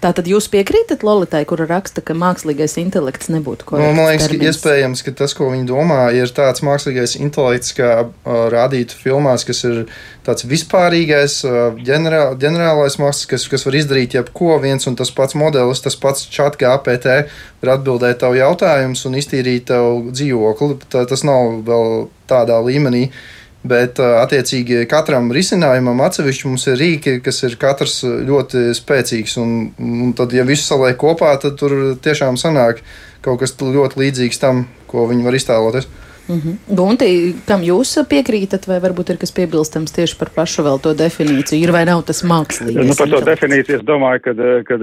Tātad 0.00 0.28
jūs 0.30 0.46
piekrītat 0.48 1.02
Lolitai, 1.04 1.42
kura 1.44 1.66
raksta, 1.68 2.00
ka 2.00 2.14
mākslīgais 2.16 2.78
intelekts 2.80 3.28
nebūtu 3.28 3.66
korekts? 3.68 3.84
Nu, 3.84 3.96
man 3.98 4.08
liekas, 4.08 4.30
termins. 4.30 4.40
ka 4.40 4.48
iespējams, 4.48 5.02
ka 5.04 5.12
tas, 5.18 5.34
ko 5.36 5.50
viņi 5.52 5.66
domā, 5.68 5.98
ir 6.16 6.30
tāds 6.32 6.62
mākslīgais 6.64 7.18
intelekts, 7.20 7.74
kā 7.76 7.90
uh, 8.06 8.38
rādītu 8.54 8.96
filmās, 8.96 9.44
kas 9.44 9.60
ir 9.68 9.82
tāds 10.24 10.46
vispārīgais, 10.48 11.34
uh, 11.44 11.58
ģenerāl, 11.84 12.32
ģenerālais 12.40 12.96
mākslinieks, 12.96 13.28
kas, 13.34 13.44
kas 13.52 13.66
var 13.68 13.76
izdarīt 13.76 14.16
jebko, 14.16 14.54
viens 14.64 14.88
un 14.88 14.96
tas 14.96 15.12
pats 15.12 15.36
modelis, 15.36 15.84
tas 15.84 15.98
pats 16.00 16.24
chat 16.32 16.56
GPT 16.60 17.26
var 17.60 17.74
atbildēt 17.76 18.22
tavu 18.24 18.40
jautājumus 18.40 19.04
un 19.04 19.20
iztīrīt 19.20 19.68
tavu 19.68 20.14
dzīvokli. 20.14 20.80
Tā, 20.88 21.04
tas 21.12 21.26
nav 21.28 21.60
vēl 21.68 22.08
tādā 22.30 22.56
līmenī. 22.64 23.10
Uh, 23.10 23.39
Bet, 23.60 23.98
attiecīgi, 24.00 24.86
katram 24.88 25.26
risinājumam 25.36 25.98
atsevišķi 26.06 26.46
mums 26.48 26.62
ir 26.70 26.78
rīki, 26.80 27.18
kas 27.20 27.42
ir 27.44 27.58
katrs 27.60 27.98
ļoti 28.04 28.70
spēcīgs. 28.78 29.36
Un, 29.42 29.50
un 29.76 30.14
tad, 30.16 30.32
ja 30.32 30.46
visu 30.48 30.64
saliek 30.64 30.96
kopā, 31.00 31.34
tad 31.42 31.58
tur 31.60 31.74
tiešām 32.00 32.40
sanāk 32.40 32.80
kaut 33.20 33.42
kas 33.42 33.52
ļoti 33.60 34.00
līdzīgs 34.00 34.40
tam, 34.40 34.64
ko 34.88 35.04
viņi 35.10 35.26
var 35.26 35.36
iztēloties. 35.36 35.90
Mm 36.30 36.40
-hmm. 36.40 36.76
Gunti, 36.78 37.34
kam 37.46 37.62
jūs 37.66 37.90
piekrītat, 38.12 38.66
vai 38.70 38.78
varbūt 38.84 39.10
ir 39.10 39.18
kas 39.18 39.32
piebilstams 39.34 39.94
tieši 39.96 40.18
par 40.18 40.30
pašu 40.36 40.62
vēl 40.62 40.78
to 40.84 40.94
definīciju? 40.94 41.62
Ir 41.64 41.72
vai 41.72 41.84
nav 41.84 42.04
tas 42.06 42.22
mākslīgais? 42.22 42.90
Nu, 42.90 42.94
par 42.98 43.10
to 43.10 43.20
definīciju 43.30 43.78
es 43.78 43.84
domāju, 43.92 44.20
ka, 44.26 44.32
ka 44.68 44.74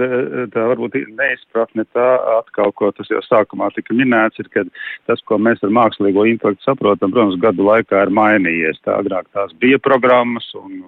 tā 0.54 0.66
varbūt 0.72 0.92
neizpratne 1.20 1.84
tā 1.96 2.08
atkal, 2.38 2.72
ko 2.72 2.92
tas 2.92 3.08
jau 3.10 3.22
sākumā 3.24 3.70
tika 3.74 3.94
minēts, 3.94 4.38
ir, 4.38 4.48
ka 4.52 4.64
tas, 5.06 5.24
ko 5.24 5.38
mēs 5.38 5.64
ar 5.64 5.72
mākslīgo 5.80 6.28
intelektu 6.28 6.68
saprotam, 6.68 7.12
protams, 7.12 7.40
gadu 7.40 7.64
laikā 7.70 8.02
ir 8.02 8.10
mainījies. 8.20 8.84
Tā 8.84 9.00
agrāk 9.00 9.26
tās 9.32 9.56
bija 9.60 9.78
programmas 9.78 10.52
un 10.54 10.82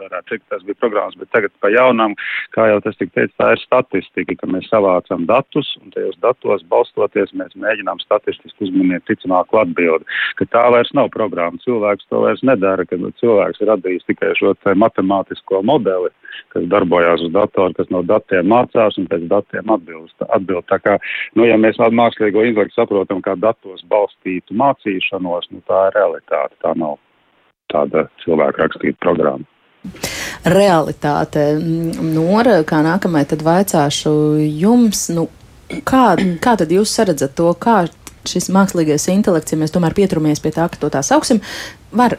varētu 0.00 0.32
teikt, 0.32 0.46
tas 0.52 0.64
bija 0.66 0.78
programmas, 0.80 1.18
bet 1.20 1.30
tagad 1.34 1.52
pa 1.62 1.70
jaunam, 1.72 2.16
kā 2.56 2.66
jau 2.70 2.80
tas 2.84 2.98
tika 2.98 3.18
teicis, 3.18 3.36
tā 3.40 3.50
ir 3.54 3.62
statistika, 3.62 4.36
ka 4.40 4.50
mēs 4.50 4.68
savācam 4.72 5.26
datus 5.28 5.72
un 5.80 5.92
tajos 5.94 6.18
datos 6.24 6.64
balstoties 6.72 7.34
mēs 7.38 7.56
mēģinām 7.60 8.00
statistiski 8.04 8.68
uzmanīt 8.68 9.06
ticamāku 9.08 9.60
atbildi, 9.62 10.08
ka 10.40 10.48
tā 10.54 10.64
vairs 10.74 10.92
nav 10.96 11.10
programma. 11.14 11.60
Cilvēks 11.64 12.08
to 12.10 12.22
vairs 12.24 12.42
nedara, 12.46 12.86
ka 12.88 12.98
cilvēks 13.20 13.60
ir 13.60 13.72
radījis 13.72 14.08
tikai 14.08 14.32
šo 14.38 14.54
matemātisko 14.80 15.62
modeli, 15.66 16.10
kas 16.54 16.66
darbojās 16.72 17.24
uz 17.26 17.34
datoru, 17.34 17.76
kas 17.76 17.90
no 17.94 18.02
datiem 18.06 18.48
mācās 18.50 18.98
un 19.00 19.08
pēc 19.10 19.28
datiem 19.30 19.70
atbild. 19.74 20.10
atbild. 20.28 20.66
Tā 20.70 20.80
kā, 20.82 20.96
nu, 21.34 21.46
ja 21.48 21.58
mēs 21.60 21.80
mākslīgo 21.80 22.44
intelektu 22.46 22.78
saprotam 22.78 23.22
kā 23.24 23.36
datos 23.36 23.84
balstītu 23.90 24.56
mācīšanos, 24.56 25.50
nu, 25.50 25.62
tā 25.68 25.86
ir 25.88 25.98
realitāte, 25.98 26.54
tā 26.64 26.74
nav 26.76 26.98
tāda 27.70 28.08
cilvēka 28.24 28.64
rakstīta 28.64 28.98
programma 29.04 29.49
realitāte. 30.44 31.44
Nora, 31.60 32.60
kā 32.68 32.82
nākamajai, 32.84 33.28
tad 33.32 33.44
vaicāšu 33.46 34.12
jums, 34.44 35.08
nu, 35.14 35.28
kā, 35.88 36.14
kā 36.42 36.56
tad 36.60 36.72
jūs 36.74 36.92
saredzat 36.96 37.36
to, 37.38 37.52
kā 37.60 37.84
šis 38.28 38.50
mākslīgais 38.52 39.08
intelekts, 39.12 39.54
ja 39.54 39.60
mēs 39.60 39.72
tomēr 39.74 39.96
pieturamies 39.96 40.42
pie 40.44 40.52
tā, 40.54 40.68
ka 40.68 40.80
to 40.80 40.90
tā 40.92 41.02
sauksim, 41.06 41.40
var 41.96 42.18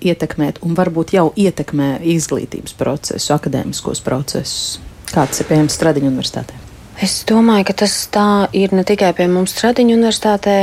ietekmēt 0.00 0.62
un 0.64 0.76
varbūt 0.78 1.14
jau 1.16 1.28
ietekmē 1.36 1.98
izglītības 2.14 2.76
procesu, 2.78 3.34
akadēmiskos 3.36 4.00
procesus. 4.04 4.78
Kāds 5.10 5.42
ir 5.42 5.48
pieejams 5.50 5.74
Stradiņu 5.74 6.12
universitātē? 6.12 6.56
Es 7.00 7.22
domāju, 7.26 7.64
ka 7.70 7.74
tas 7.82 7.94
tā 8.12 8.46
ir 8.56 8.74
ne 8.76 8.84
tikai 8.86 9.10
pie 9.16 9.26
mums 9.32 9.54
Stradiņu 9.56 9.96
universitātē. 9.96 10.56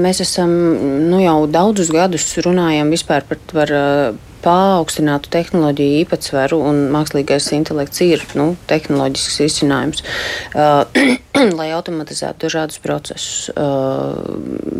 Mēs 0.00 0.22
esam 0.24 0.50
nu, 1.06 1.20
jau 1.22 1.38
daudzus 1.52 1.92
gadus 1.94 2.26
runājam 2.44 2.90
par, 3.06 3.28
par 3.52 3.74
paaugstinātu 4.46 5.30
tehnoloģiju 5.34 6.02
īpatsvaru, 6.04 6.60
un 6.70 6.80
mākslīgais 6.94 7.50
intelekts 7.56 8.02
ir 8.06 8.22
nu, 8.38 8.52
tehnoloģisks 8.70 9.40
risinājums, 9.42 10.04
uh, 10.54 10.86
lai 11.58 11.68
automatizētu 11.76 12.46
dažādus 12.46 12.80
procesus 12.84 13.50
uh, 13.52 14.22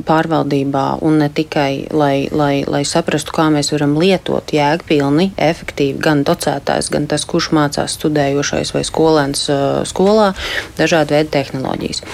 pārvaldībā, 0.06 0.86
un 1.06 1.20
ne 1.22 1.30
tikai 1.34 1.86
lai, 1.90 2.28
lai, 2.30 2.62
lai 2.68 2.84
saprastu, 2.88 3.34
kā 3.36 3.48
mēs 3.54 3.72
varam 3.74 3.96
lietot 4.00 4.54
jēgpilni, 4.54 5.32
efektīvi 5.48 5.98
gan 6.02 6.22
docētājs, 6.26 6.92
gan 6.94 7.08
tas, 7.10 7.26
kurš 7.28 7.50
mācās 7.56 7.98
studējošais 7.98 8.74
vai 8.76 8.84
skolēns 8.86 9.48
uh, 9.50 9.80
skolā, 9.88 10.32
dažādu 10.78 11.18
veidu 11.18 11.34
tehnoloģijas. 11.40 12.04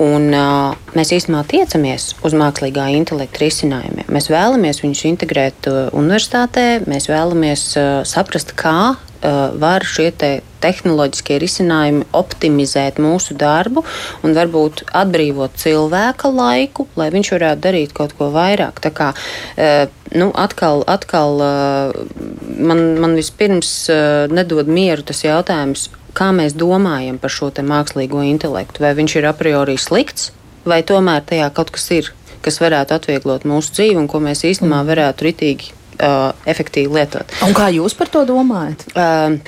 Un, 0.00 0.26
uh, 0.34 0.74
mēs 0.96 1.12
īstenībā 1.14 1.44
tiecamies 1.46 2.08
uz 2.26 2.34
mākslīgā 2.34 2.88
intelekta 2.96 3.44
risinājumiem. 3.44 4.08
Mēs 4.10 4.26
vēlamies 4.32 4.82
viņus 4.82 5.04
integrēt 5.12 5.68
uh, 5.70 5.80
universitātē, 5.94 6.82
mēs 6.90 7.06
vēlamies 7.12 7.66
uh, 7.78 7.90
saprast, 8.08 8.56
kā 8.58 8.94
var 9.24 9.80
šie 9.88 10.10
te 10.12 10.28
tehnoloģiskie 10.60 11.38
risinājumi 11.40 12.02
optimizēt 12.12 12.98
mūsu 13.00 13.32
darbu 13.40 13.80
un 14.20 14.34
varbūt 14.36 14.82
atbrīvot 14.92 15.56
cilvēka 15.60 16.28
laiku, 16.28 16.84
lai 17.00 17.06
viņš 17.14 17.30
varētu 17.32 17.64
darīt 17.64 17.94
kaut 17.96 18.12
ko 18.18 18.28
vairāk. 18.34 18.82
Tā 18.84 18.92
kā, 18.92 19.08
nu, 20.12 20.28
atkal, 20.36 20.84
atkal 20.84 21.40
man, 21.40 22.84
man 23.00 23.16
vispirms 23.16 23.72
nedod 24.28 24.68
mieru 24.68 25.08
tas 25.08 25.24
jautājums 25.24 25.88
kā 26.14 26.30
mēs 26.34 26.56
domājam 26.56 27.18
par 27.20 27.32
šo 27.32 27.50
mākslīgo 27.50 28.22
intelektu. 28.26 28.84
Vai 28.84 28.94
viņš 28.98 29.16
ir 29.20 29.28
a 29.28 29.34
priori 29.36 29.76
slikts, 29.80 30.32
vai 30.64 30.82
tomēr 30.86 31.24
tajā 31.26 31.50
kaut 31.54 31.72
kas 31.74 31.90
ir, 31.94 32.12
kas 32.44 32.60
varētu 32.62 32.96
atvieglot 32.96 33.46
mūsu 33.48 33.74
dzīvi 33.76 33.98
un 34.00 34.08
ko 34.10 34.20
mēs 34.22 34.44
īstenībā 34.46 34.82
varētu 34.86 35.28
ritīgi, 35.28 35.72
uh, 35.98 36.32
efektīvi 36.46 37.00
lietot. 37.00 37.34
Un 37.46 37.56
kā 37.56 37.70
jūs 37.74 37.96
par 37.98 38.10
to 38.12 38.24
domājat? 38.28 38.86
Uh, 38.94 39.38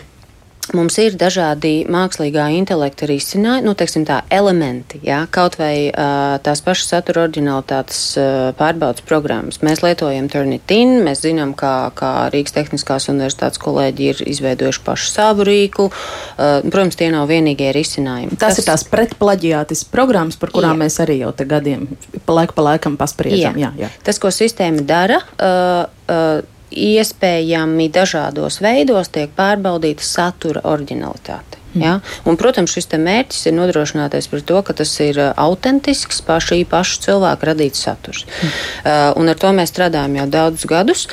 Mums 0.75 0.97
ir 0.99 1.15
dažādi 1.15 1.85
mākslīgā 1.93 2.49
intelekta 2.57 3.07
risinājumi, 3.07 3.67
nu, 3.69 3.75
teiksim, 3.79 4.03
tā 4.09 4.23
elementi, 4.35 4.99
jā, 5.07 5.21
kaut 5.31 5.59
vai 5.61 5.89
uh, 5.93 6.39
tās 6.43 6.63
pašas 6.65 6.91
satura 6.91 7.27
originalitātes 7.27 8.01
uh, 8.19 8.51
pārbaudas 8.59 9.05
programmas. 9.07 9.61
Mēs 9.67 9.85
lietojam 9.85 10.27
Turnitin, 10.33 10.97
mēs 11.07 11.23
zinām, 11.23 11.53
kā, 11.59 11.93
kā 11.95 12.11
Rīgas 12.35 12.57
Tehniskās 12.57 13.07
universitātes 13.13 13.63
kolēģi 13.63 14.09
ir 14.11 14.25
izveidojuši 14.35 14.83
pašu 14.89 15.13
savu 15.13 15.47
rīku. 15.47 15.87
Uh, 15.91 16.59
protams, 16.67 16.99
tie 16.99 17.13
nav 17.15 17.31
vienīgie 17.31 17.71
risinājumi. 17.77 18.35
Tas, 18.35 18.57
tas 18.57 18.65
ir 18.65 18.69
tās 18.73 18.87
pretplaģiātis 18.91 19.87
programmas, 19.93 20.41
par 20.41 20.51
kurām 20.57 20.75
jā. 20.75 20.83
mēs 20.87 20.99
arī 21.05 21.21
jau 21.23 21.31
te 21.37 21.47
gadiem 21.47 21.87
pa 22.27 22.41
laiku 22.41 22.59
pa 22.59 22.67
laikam 22.73 22.99
paspriežam. 22.99 23.55
Jā. 23.55 23.71
Jā, 23.77 23.87
jā. 23.87 23.95
Tas, 24.07 24.19
ko 24.23 24.35
sistēma 24.35 24.83
dara, 24.89 25.23
uh, 25.39 25.87
uh, 26.11 26.56
iespējami 26.71 27.91
dažādos 27.95 28.61
veidos 28.65 29.13
tiek 29.15 29.31
pārbaudīta 29.37 30.05
satura 30.05 30.65
originalitāte. 30.67 31.61
Mm. 31.77 31.83
Ja? 31.83 31.95
Un, 32.25 32.39
protams, 32.41 32.73
šis 32.75 32.89
mērķis 32.99 33.49
ir 33.51 33.57
nodrošināties 33.57 34.31
par 34.33 34.45
to, 34.49 34.63
ka 34.67 34.77
tas 34.81 34.93
ir 35.05 35.21
uh, 35.21 35.33
autentisks, 35.37 36.23
paša 36.27 36.59
pašu 36.71 37.03
cilvēku 37.07 37.51
radīts 37.51 37.85
saturs. 37.87 38.25
Mm. 38.27 38.55
Uh, 38.85 39.11
ar 39.33 39.39
to 39.39 39.53
mēs 39.57 39.75
strādājam 39.75 40.17
jau 40.23 40.27
daudzus 40.39 40.71
gadus. 40.71 41.07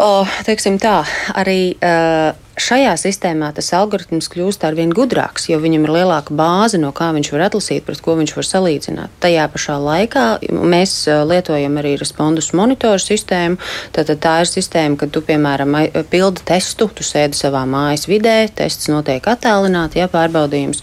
O, 0.00 0.24
teiksim 0.46 0.78
tā, 0.80 1.02
arī 1.36 1.74
uh, 1.76 2.30
šajā 2.60 2.94
sistēmā 3.02 3.50
tas 3.52 3.66
algoritms 3.76 4.30
kļūst 4.32 4.64
ar 4.64 4.76
vien 4.78 4.94
gudrāks, 4.96 5.50
jo 5.50 5.58
viņam 5.60 5.84
ir 5.84 5.92
lielāka 5.98 6.32
bāze, 6.36 6.80
no 6.80 6.88
kā 6.96 7.10
viņš 7.12 7.28
var 7.34 7.44
atlasīt, 7.50 7.84
pret 7.84 8.00
ko 8.04 8.14
viņš 8.16 8.32
var 8.38 8.48
salīdzināt. 8.48 9.18
Tajā 9.20 9.44
pašā 9.52 9.76
laikā 9.84 10.24
mēs 10.48 10.94
lietojam 11.28 11.76
arī 11.82 11.98
respondus 12.00 12.52
monitoru 12.56 13.02
sistēmu. 13.02 13.60
Tātad 13.92 14.24
tā 14.24 14.34
ir 14.40 14.48
sistēma, 14.48 14.96
kad 15.00 15.12
tu, 15.12 15.20
piemēram, 15.26 15.76
pildi 16.08 16.48
testu, 16.48 16.88
tu 16.88 17.04
sēdi 17.04 17.36
savā 17.36 17.66
mājas 17.68 18.08
vidē, 18.08 18.38
tests 18.56 18.88
notiek 18.88 19.28
attālināti, 19.28 20.00
ja 20.00 20.08
pārbaudījums. 20.12 20.80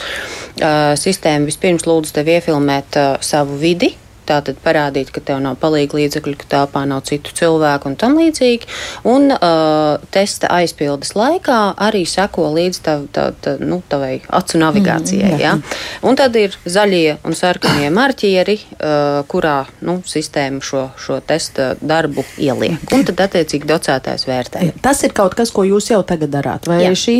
Sistēma 1.02 1.50
vispirms 1.50 1.90
lūdz 1.90 2.14
tev 2.20 2.36
iefilmēt 2.38 3.02
savu 3.26 3.58
vidi, 3.62 3.96
tātad 4.28 4.60
parādīt, 4.64 5.12
ka 5.14 5.22
tev 5.24 5.42
nav 5.44 5.58
palīga 5.62 5.98
līdzekļu, 6.00 6.36
ka 6.42 6.50
telpā 6.52 6.84
nav 6.90 7.04
citu 7.08 7.34
cilvēku 7.38 7.92
un 7.92 7.98
tam 8.00 8.18
līdzīgi. 8.20 8.70
Un 9.08 9.32
uh, 9.34 9.98
testa 10.14 10.52
aizpildes 10.58 11.14
laikā 11.18 11.60
arī 11.88 12.04
seko 12.10 12.50
līdz 12.56 12.82
tav, 12.86 13.06
tav, 13.16 13.36
tav, 13.44 13.62
nu, 13.64 13.80
tavai 13.90 14.20
acu 14.40 14.62
navigācijai. 14.62 15.34
Mm, 15.34 15.42
jā. 15.42 15.54
Ja? 15.58 16.06
Un 16.08 16.20
tad 16.20 16.36
ir 16.40 16.56
zaļie 16.68 17.18
un 17.28 17.38
sarkanie 17.38 17.90
marķieri, 17.94 18.58
uh, 18.78 19.22
kurā 19.32 19.58
nu, 19.88 20.00
sistēma 20.08 20.64
šo, 20.64 20.88
šo 21.00 21.20
testa 21.28 21.74
darbu 21.82 22.26
ieliek. 22.42 22.80
Un 22.96 23.06
tad 23.08 23.26
attiecīgi 23.28 23.70
docētājs 23.70 24.28
vērtē. 24.30 24.72
Tas 24.84 25.04
ir 25.08 25.16
kaut 25.18 25.38
kas, 25.38 25.52
ko 25.56 25.66
jūs 25.68 25.92
jau 25.92 26.02
tagad 26.08 26.34
darāt. 26.34 26.68
Vai 26.70 26.84
Jā. 26.84 26.94
šī 26.98 27.18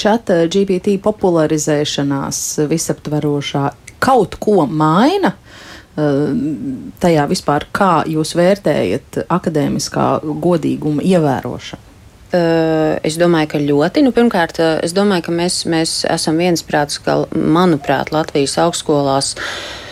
čata 0.00 0.44
GPT 0.50 0.96
popularizēšanās 1.02 2.42
visaptverošā 2.70 3.66
kaut 4.02 4.38
ko 4.42 4.66
maina? 4.66 5.34
Tajā 5.96 7.24
vispār, 7.30 7.66
kā 7.72 7.92
jūs 8.10 8.34
vērtējat 8.36 9.22
akadēmiskā 9.32 10.08
godīguma 10.44 11.04
ievērošanu? 11.06 11.82
Es 13.06 13.16
domāju, 13.16 13.48
ka 13.54 13.62
ļoti. 13.62 14.02
Nu, 14.04 14.12
pirmkārt, 14.12 14.58
es 14.84 14.92
domāju, 14.92 15.28
ka 15.28 15.32
mēs, 15.32 15.62
mēs 15.70 15.96
esam 16.10 16.36
viensprāts, 16.42 16.98
ka, 17.00 17.22
manuprāt, 17.32 18.10
Latvijas 18.12 18.58
augstskolās 18.60 19.30
uh, 19.38 19.85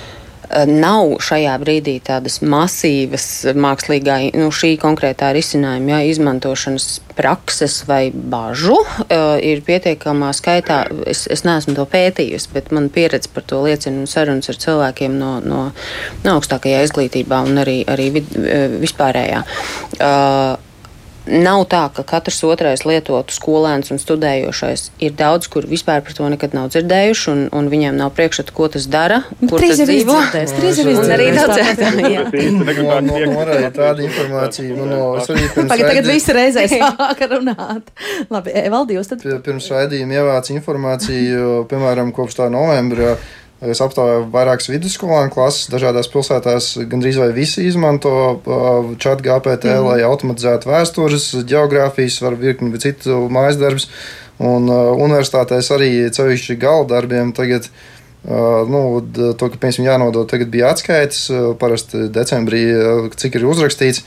nav 0.68 1.16
šajā 1.24 1.54
brīdī 1.62 1.96
tādas 2.04 2.40
masīvas 2.44 3.26
mākslīgā, 3.58 4.18
nu, 4.38 4.50
šī 4.54 4.74
konkrētā 4.82 5.32
risinājuma 5.36 5.96
jā, 5.96 6.00
izmantošanas 6.14 6.88
prakses 7.18 7.80
vai 7.88 8.08
bažu. 8.14 8.76
Uh, 9.04 9.34
ir 9.42 9.64
pietiekamā 9.66 10.32
skaitā, 10.36 10.84
es, 11.10 11.24
es 11.30 11.44
neesmu 11.46 11.76
to 11.78 11.86
pētījusi, 11.90 12.52
bet 12.54 12.70
man 12.74 12.90
pieredze 12.94 13.30
par 13.34 13.46
to 13.48 13.62
liecina 13.66 14.02
un 14.02 14.10
sarunas 14.10 14.50
ar 14.52 14.60
cilvēkiem 14.66 15.18
no, 15.20 15.32
no, 15.44 15.64
no 16.24 16.36
augstākajā 16.38 16.84
izglītībā 16.88 17.42
un 17.46 17.64
arī, 17.64 17.80
arī 17.90 18.10
vid, 18.18 18.30
vispārējā. 18.84 19.42
Uh, 19.98 20.73
Nav 21.24 21.62
tā, 21.72 21.86
ka 21.88 22.02
katrs 22.04 22.42
otrais 22.44 22.82
lietotu 22.84 23.32
skolēns 23.32 23.88
un 23.94 24.00
studējošais. 24.00 24.90
Ir 25.00 25.14
daudz, 25.16 25.48
kur 25.48 25.64
vispār 25.64 26.02
par 26.04 26.12
to 26.16 26.28
nekad 26.28 26.52
nav 26.56 26.68
dzirdējuši, 26.74 27.24
un, 27.32 27.38
un 27.56 27.70
viņiem 27.72 27.96
nav 27.96 28.12
priekšstats, 28.18 28.52
ko 28.52 28.68
tas 28.72 28.84
dara. 28.92 29.22
Kur 29.40 29.56
trīs 29.62 29.80
tas 29.80 29.88
dzīvo? 29.88 30.18
Trīs 30.34 30.80
ir 30.82 30.90
izdzirdējuši. 30.92 31.46
Tāda 33.74 34.04
informācija. 34.04 34.76
Nu, 34.76 34.84
no, 34.90 35.00
pirms 35.24 35.72
Tagad, 35.72 36.04
visi 36.10 36.36
reizē 36.36 36.66
sāka 36.74 37.30
runāt. 37.32 37.88
Labi, 38.28 38.52
Evaldi, 38.60 38.98
jūs 38.98 39.08
tad? 39.14 39.24
Pirms 39.46 39.70
raidījuma 39.72 40.20
ievāc 40.20 40.52
informāciju, 40.52 41.64
piemēram, 41.72 42.12
kopš 42.16 42.42
tā 42.42 42.50
novembra 42.52 43.16
Es 43.70 43.80
aptauju 43.84 44.26
vairākas 44.32 44.68
vidusskolēnu 44.68 45.32
klases, 45.32 45.70
dažādās 45.72 46.10
pilsētās 46.12 46.68
gandrīz 46.90 47.16
vai 47.20 47.30
visi 47.36 47.64
izmanto 47.68 48.12
chat 49.00 49.24
GPT, 49.24 49.70
mm. 49.70 49.86
lai 49.88 50.04
automatizētu 50.04 50.68
vēstures, 50.68 51.30
geogrāfijas, 51.48 52.20
var 52.24 52.36
virkni 52.40 52.76
citu 52.82 53.24
mājas 53.32 53.60
darbus. 53.60 53.88
Un 54.42 54.66
uh, 54.66 54.90
universitātēs 54.98 55.68
arī 55.70 55.90
cevišķi 56.12 56.58
gala 56.58 56.88
darbiem 56.90 57.30
tagad. 57.36 57.70
Uh, 57.70 58.03
nu, 58.24 58.82
to, 59.12 59.48
ka, 59.48 59.58
piemēram, 59.60 59.88
jānodod, 59.88 60.28
tagad 60.30 60.52
bija 60.52 60.70
atskaites, 60.72 61.26
parasti 61.60 62.06
decembrī, 62.12 62.62
cik 63.20 63.40
ir 63.40 63.50
uzrakstīts. 63.50 64.04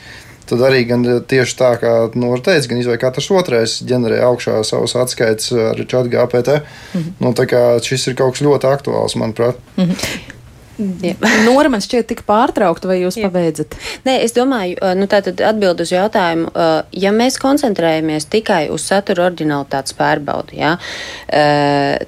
Tad 0.48 0.62
arī 0.64 0.80
gan 0.88 1.02
tieši 1.28 1.56
tā, 1.58 1.74
kā 1.76 1.92
nu, 2.16 2.30
teica, 2.40 2.70
gan 2.70 2.78
izvēlēt 2.80 3.02
katrs 3.02 3.28
otrais 3.36 3.74
ģenerē 3.84 4.22
augšā 4.30 4.62
savus 4.64 4.96
atskaites 4.96 5.52
ar 5.52 5.82
čatu 5.84 6.08
GPT. 6.08 6.62
Mm 6.94 7.00
-hmm. 7.02 7.12
nu, 7.20 7.82
šis 7.84 8.06
ir 8.06 8.16
kaut 8.16 8.32
kas 8.32 8.42
ļoti 8.46 8.70
aktuāls, 8.72 9.16
manuprāt. 9.16 9.60
Mm 9.76 9.84
-hmm. 9.84 10.37
Nora 10.78 11.70
man 11.72 11.82
šķiet 11.82 12.08
tik 12.12 12.22
pārtraukta, 12.28 12.88
vai 12.90 13.00
jūs 13.00 13.18
pabeidzat? 13.20 13.74
Nē, 14.06 14.18
es 14.26 14.34
domāju, 14.36 14.78
nu 14.98 15.08
tātad 15.10 15.40
atbild 15.44 15.82
uz 15.82 15.92
jautājumu, 15.94 16.52
ja 16.94 17.12
mēs 17.14 17.40
koncentrējamies 17.42 18.28
tikai 18.30 18.68
uz 18.74 18.86
satura 18.86 19.26
originalitātes 19.26 19.96
pārbaudi, 19.98 20.60
jā, 20.62 20.76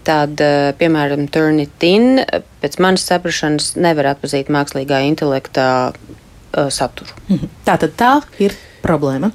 tad, 0.06 0.44
piemēram, 0.78 1.26
Turnitin, 1.34 2.22
pēc 2.62 2.78
manas 2.82 3.06
saprašanas, 3.10 3.74
nevar 3.80 4.12
atpazīt 4.14 4.52
mākslīgā 4.52 5.02
intelekta 5.08 5.66
saturu. 6.70 7.14
Mhm. 7.28 7.54
Tātad 7.66 7.94
tā 7.98 8.14
ir 8.42 8.56
problēma. 8.84 9.32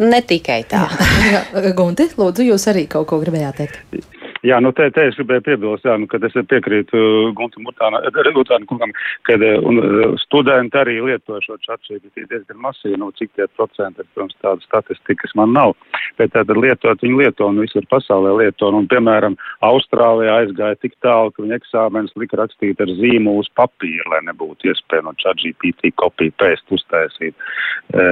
Ne 0.00 0.22
tikai 0.24 0.62
tā. 0.68 0.86
Gunti, 1.78 2.08
lūdzu, 2.16 2.46
jūs 2.52 2.64
arī 2.72 2.86
kaut 2.88 3.10
ko 3.10 3.20
gribējāt 3.20 3.60
teikt. 3.60 4.19
Jā, 4.46 4.56
nu 4.64 4.70
te, 4.72 4.86
te 4.94 5.04
es 5.10 5.16
gribēju 5.18 5.42
piebilst, 5.44 5.84
jā, 5.84 5.98
nu, 6.00 6.06
kad 6.08 6.22
es 6.24 6.32
piekrītu 6.32 6.96
uh, 6.96 7.32
Guntam 7.36 7.66
Mutānam 7.66 8.64
kungam, 8.68 8.92
kad 9.28 9.42
uh, 9.44 9.58
un, 9.68 9.80
uh, 9.82 10.14
studenti 10.22 10.78
arī 10.80 10.96
lieto 11.04 11.36
šo 11.44 11.58
čatšību 11.60 12.12
diezgan 12.16 12.60
masīvi, 12.64 12.96
nu 13.00 13.10
cik 13.18 13.34
tie 13.36 13.44
procenti, 13.58 14.06
protams, 14.14 14.38
tādas 14.40 14.64
statistikas 14.64 15.34
man 15.36 15.52
nav, 15.52 15.74
bet 16.16 16.32
tātad 16.32 16.56
lietot 16.56 17.04
viņi 17.04 17.18
lieto 17.20 17.50
un 17.50 17.60
visur 17.60 17.84
pasaulē 17.92 18.32
lieto, 18.38 18.70
un 18.72 18.88
piemēram 18.88 19.36
Austrālijā 19.66 20.38
aizgāja 20.44 20.78
tik 20.80 20.96
tālu, 21.04 21.34
ka 21.34 21.44
viņi 21.44 21.58
eksāmenis 21.58 22.16
lika 22.20 22.40
rakstīt 22.40 22.80
ar 22.80 22.94
zīmu 22.96 23.36
uz 23.42 23.50
papīra, 23.60 24.08
lai 24.14 24.22
nebūtu 24.30 24.72
iespēja 24.72 25.04
no 25.04 25.12
ChatGPT 25.20 25.92
kopiju 26.00 26.32
pēst 26.40 26.72
uztaisīt 26.72 27.34
e, 27.34 28.04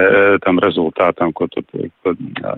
tam 0.45 0.61
rezultātam, 0.65 1.33
ko 1.33 1.49
tu 1.53 1.65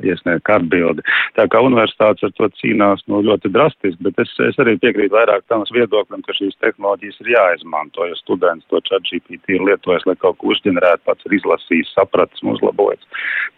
iesniedz 0.02 0.42
atbildi. 0.50 1.04
Tā 1.36 1.46
kā 1.50 1.62
universitātes 1.64 2.26
ar 2.26 2.34
to 2.36 2.48
cīnās 2.60 3.04
no 3.06 3.20
nu, 3.20 3.30
ļoti 3.30 3.52
drastiski, 3.60 4.00
bet 4.08 4.18
es, 4.24 4.32
es 4.48 4.58
arī 4.62 4.76
piekrītu 4.80 5.14
vairāk 5.14 5.44
tam 5.52 5.66
viedoklim, 5.74 6.24
ka 6.26 6.36
šīs 6.36 6.56
tehnoloģijas 6.64 7.20
ir 7.22 7.32
jāizmanto, 7.36 8.08
jo 8.08 8.18
students 8.18 8.66
to 8.72 8.80
chat 8.88 9.04
GPT 9.10 9.58
ir 9.58 9.66
lietojis, 9.68 10.06
lai 10.08 10.16
kaut 10.20 10.40
ko 10.40 10.54
uzģenerētu, 10.54 11.06
pats 11.06 11.28
ir 11.28 11.36
izlasījis, 11.40 11.94
sapratis 11.94 12.44
un 12.44 12.56
uzlabojis 12.56 13.04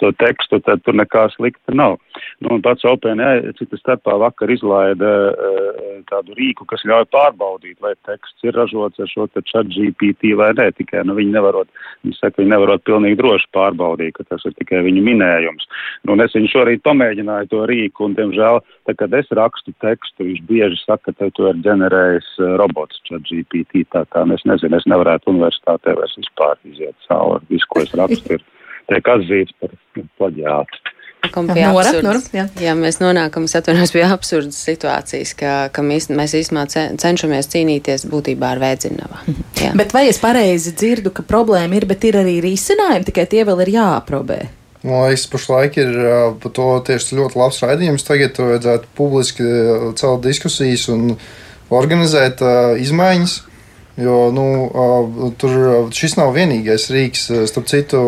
to 0.02 0.10
tekstu, 0.18 0.58
tad 0.66 0.82
tur 0.86 0.96
nekā 0.98 1.28
slikta 1.36 1.74
nav. 1.78 1.98
Nu, 2.42 2.56
un 2.56 2.62
pats 2.64 2.84
OpenAI 2.88 3.52
cita 3.58 3.78
starpā 3.78 4.16
vakar 4.20 4.50
izlaida 4.50 5.10
uh, 5.30 5.92
tādu 6.10 6.34
rīku, 6.38 6.66
kas 6.70 6.82
ļauj 6.88 7.06
pārbaudīt, 7.14 7.78
vai 7.84 7.94
teksts 8.08 8.46
ir 8.46 8.56
ražots 8.58 9.00
ar 9.02 9.10
šo 9.10 9.28
chat 9.38 9.70
GPT 9.70 10.34
vai 10.38 10.50
nē, 10.58 10.70
tikai 10.78 11.04
nu, 11.06 11.16
viņi 11.18 11.36
nevarot, 11.36 11.70
viņi 12.02 12.18
saka, 12.18 12.40
viņi 12.40 12.54
nevarot 12.54 12.84
pilnīgi 12.88 13.20
droši 13.20 13.50
pārbaudīt, 13.54 14.16
ka 14.18 14.26
tas 14.28 14.44
ir 14.48 14.56
tikai 14.58 14.82
viņu 14.88 15.04
minējums. 15.06 15.68
Nu, 16.02 16.16
un 16.16 16.24
es 16.24 16.34
viņu 16.36 16.50
šorīt 16.50 16.84
pamēģināju 16.86 17.52
to 17.52 17.62
rīku, 17.70 18.08
un, 18.08 18.18
diemžēl, 18.18 18.62
tā, 18.88 18.96
kad 18.98 19.14
es 19.14 19.30
rakstu 19.38 19.70
tekstu, 19.72 19.91
tekstu. 19.92 20.26
Viņš 20.30 20.40
bieži 20.48 20.80
saka, 20.82 21.12
ka 21.12 21.28
to 21.36 21.50
ir 21.50 21.60
ģenerējis 21.66 22.30
eh, 22.40 22.56
robots, 22.62 23.02
ChatGPT. 23.08 23.84
Tā 23.92 24.06
kā 24.12 24.24
es 24.34 24.46
nezinu, 24.48 24.80
es 24.80 24.88
nevarētu 24.90 25.30
universitātē 25.34 25.94
vairs 25.98 26.16
vispār 26.18 26.58
iziet 26.72 26.96
cauri. 27.08 27.44
Visu, 27.52 27.68
ko 27.68 27.84
es 27.84 27.94
rakstu, 28.00 28.38
ir 28.38 28.48
tiek 28.90 29.14
atzīts 29.14 29.54
par 29.60 29.76
plaģiātu. 30.20 30.82
Nora, 31.22 31.92
Nora, 32.02 32.18
jā. 32.34 32.44
jā, 32.58 32.72
mēs 32.74 32.98
nonākam 32.98 33.44
pie 33.46 34.02
absurdas 34.02 34.58
situācijas, 34.58 35.34
ka, 35.38 35.52
ka 35.72 35.84
mēs, 35.86 36.08
mēs 36.10 36.34
īstenībā 36.34 36.64
cenšamies 36.98 37.48
cīnīties 37.52 38.08
būtībā 38.10 38.50
ar 38.56 38.62
vēdzināvu. 38.62 39.20
Mhm. 39.30 39.78
Bet 39.78 39.94
vai 39.94 40.08
es 40.10 40.18
pareizi 40.18 40.74
dzirdu, 40.74 41.14
ka 41.14 41.22
problēma 41.22 41.78
ir, 41.78 41.86
bet 41.86 42.04
ir 42.04 42.18
arī 42.18 42.40
risinājumi, 42.42 43.06
tikai 43.06 43.28
tie 43.30 43.46
vēl 43.46 43.62
ir 43.64 43.72
jāaprobē? 43.78 44.40
Man 44.82 45.06
liekas, 45.06 45.28
pašlaik 45.30 45.76
ir 45.78 45.92
par 46.42 46.52
to 46.56 46.66
tieši 46.88 47.18
ļoti 47.20 47.38
labs 47.38 47.60
raidījums. 47.62 48.04
Tagad 48.06 48.40
vajadzētu 48.42 48.90
publiski 48.98 49.46
celt 49.98 50.24
diskusijas 50.26 50.88
un 50.90 51.12
organizēt 51.72 52.42
uh, 52.42 52.74
izmaiņas. 52.82 53.36
Jo 54.02 54.16
nu, 54.34 54.46
uh, 54.66 55.28
tur 55.38 55.92
šis 55.94 56.16
nav 56.18 56.32
vienīgais 56.34 56.88
rīks. 56.90 57.28
Starp 57.50 57.70
citu, 57.70 58.02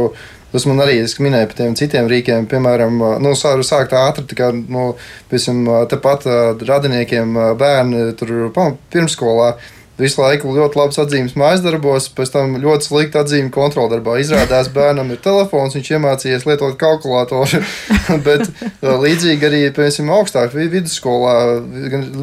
tas 0.51 0.67
man 0.67 0.83
arī 0.83 0.99
minēja 1.23 1.53
par 1.53 1.61
tiem 1.61 1.79
citiem 1.79 2.11
rīkiem. 2.11 2.51
Piemēram, 2.51 2.99
nu, 3.23 3.37
sākt 3.39 3.95
ātri, 3.95 4.27
kā 4.35 4.51
nu, 4.57 4.91
piemēram, 5.31 5.87
tepat 5.95 6.27
radiniekiem 6.67 7.39
bērni 7.61 8.09
tur 8.19 8.51
pirmsskolā 8.91 9.55
visu 10.01 10.21
laiku 10.23 10.55
ļoti 10.57 10.79
labs 10.79 10.99
atzīmes 11.03 11.37
mājas 11.39 11.63
darbos, 11.65 12.09
pēc 12.17 12.33
tam 12.35 12.57
ļoti 12.63 12.89
slikta 12.89 13.23
atzīme 13.23 13.53
kontroldarbā. 13.55 14.17
Izrādās, 14.23 14.71
bērnam 14.75 15.13
ir 15.15 15.21
telefons, 15.23 15.77
viņš 15.79 15.91
iemācījies 15.97 16.47
lietot 16.49 16.79
kalkulātoru. 16.81 17.63
Bet 18.27 18.51
līdzīgi 18.83 19.49
arī, 19.49 19.63
piemēram, 19.77 20.13
augstāk 20.19 20.55
vidusskolā 20.57 21.37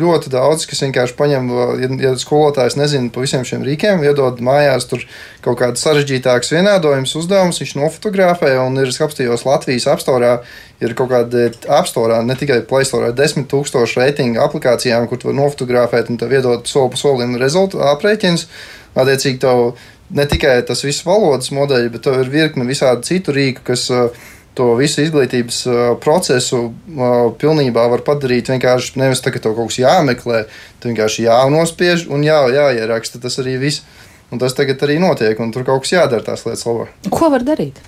ļoti 0.01 0.33
daudz, 0.33 0.67
kas 0.69 0.83
vienkārši 0.87 1.17
paņem, 1.19 1.51
ja, 1.81 1.91
ja 2.07 2.15
skolotājs 2.19 2.79
nezina 2.79 3.11
pa 3.13 3.23
visiem 3.23 3.47
šiem 3.47 3.63
rīkiem, 3.67 4.03
iedod 4.07 4.43
mājās 4.43 4.89
tur 4.91 5.05
kaut 5.41 5.59
kādas 5.59 5.83
sarežģītākas 5.85 6.51
vienādojums, 6.53 7.15
uzdevumus, 7.17 7.61
viņš 7.61 7.77
nofotografē 7.79 8.53
un 8.61 8.77
ir 8.81 8.91
apstījos 8.91 9.45
Latvijas 9.47 9.87
apstorā 9.89 10.35
ir 10.81 10.95
kaut 10.97 11.11
kāda 11.11 11.47
apstorā, 11.77 12.19
ne 12.25 12.35
tikai 12.37 12.61
Play 12.67 12.87
Store, 12.87 13.11
desmit 13.15 13.49
tūkstoši 13.51 14.01
reitingu 14.01 14.41
aplikācijām, 14.43 15.07
kur 15.09 15.21
tu 15.21 15.29
vari 15.29 15.39
nofotografēt 15.39 16.11
un 16.11 16.19
tev 16.21 16.33
iedot 16.33 16.69
soli 16.69 16.93
pa 16.93 17.01
solim 17.01 17.37
rezultātu 17.41 17.85
aprēķins. 17.91 18.47
Attiecīgi, 18.91 19.39
tev 19.41 19.75
ne 20.17 20.27
tikai 20.27 20.57
tas 20.67 20.83
viss 20.83 21.05
valodas 21.07 21.53
modeļi, 21.55 21.93
bet 21.93 22.05
tev 22.07 22.19
ir 22.23 22.31
virkne 22.33 22.67
visādi 22.67 23.07
citu 23.07 23.35
rīku, 23.35 23.63
kas 23.69 23.85
uh, 23.93 24.09
to 24.57 24.73
visu 24.79 25.05
izglītības 25.05 25.61
uh, 25.69 25.79
procesu 26.03 26.63
uh, 26.67 27.31
pilnībā 27.39 27.85
var 27.93 28.03
padarīt 28.07 28.51
vienkārši 28.51 28.99
nevis 28.99 29.23
tā, 29.23 29.31
ka 29.31 29.39
tev 29.43 29.55
kaut 29.55 29.71
kas 29.71 29.79
jāmeklē, 29.79 30.43
tu 30.81 30.91
vienkārši 30.91 31.27
jānospiež 31.29 32.09
un 32.11 32.25
jā, 32.27 32.41
jāieraksta. 32.51 33.21
Tas 33.23 33.39
arī 33.43 33.59
viss. 33.61 33.85
Un 34.31 34.39
tas 34.39 34.55
tagad 34.55 34.83
arī 34.85 34.99
notiek, 35.01 35.39
un 35.43 35.51
tur 35.51 35.65
kaut 35.67 35.83
kas 35.83 35.97
jādara 35.97 36.23
tās 36.23 36.45
lietas 36.47 36.63
labā. 36.67 36.87
Ko 37.11 37.31
var 37.33 37.43
darīt? 37.43 37.81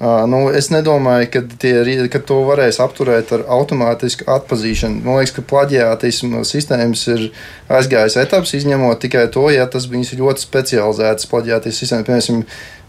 Uh, 0.00 0.22
nu, 0.24 0.46
es 0.56 0.70
nedomāju, 0.72 1.26
ka, 1.28 1.40
tie, 1.60 1.74
ka 2.08 2.22
to 2.24 2.38
varēs 2.46 2.78
apturēt 2.80 3.34
ar 3.36 3.42
automātisku 3.52 4.24
atpazīšanu. 4.32 5.02
Man 5.04 5.18
liekas, 5.18 5.34
ka 5.36 5.44
plaģiātisma 5.44 6.40
sistēmas 6.48 7.02
ir 7.12 7.26
aizgājis 7.68 8.16
etaps, 8.22 8.54
izņemot 8.56 9.02
tikai 9.02 9.26
to, 9.34 9.44
ja 9.52 9.68
tas 9.68 9.90
viņas 9.92 10.14
ir 10.14 10.22
ļoti 10.22 10.46
specializētas 10.46 11.28
plaģiātismas 11.28 11.82
sistēmas. 11.84 12.08
Piemēram, 12.08 12.40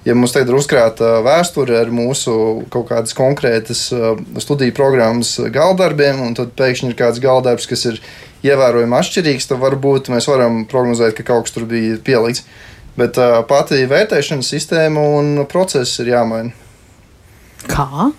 ja 0.07 0.15
mums 0.15 0.37
tagad 0.37 0.53
ir 0.53 0.59
uzkrāta 0.61 1.11
vēsture 1.27 1.81
ar 1.81 1.91
mūsu 1.91 2.37
kaut 2.71 2.87
kādas 2.93 3.17
konkrētas 3.19 3.83
studiju 4.47 4.79
programmas 4.79 5.35
galdarbiem, 5.51 6.23
un 6.23 6.39
tad 6.39 6.55
pēkšņi 6.55 6.93
ir 6.93 6.99
kāds 7.03 7.19
galdarbs, 7.19 7.67
kas 7.67 7.89
ir 7.91 7.99
ievērojami 8.47 9.01
atšķirīgs, 9.03 9.51
tad 9.51 9.59
varbūt 9.59 10.13
mēs 10.15 10.31
varam 10.31 10.63
prognozēt, 10.63 11.19
ka 11.19 11.27
kaut 11.27 11.49
kas 11.49 11.59
tur 11.59 11.67
bija 11.67 11.99
pielikts. 11.99 12.47
Bet 12.97 13.17
uh, 13.21 13.39
pati 13.47 13.85
vērtēšanas 13.87 14.49
sistēma 14.51 15.03
un 15.19 15.45
process 15.51 16.01
ir 16.03 16.11
jāmaina. 16.11 16.51
Kā? 17.71 18.11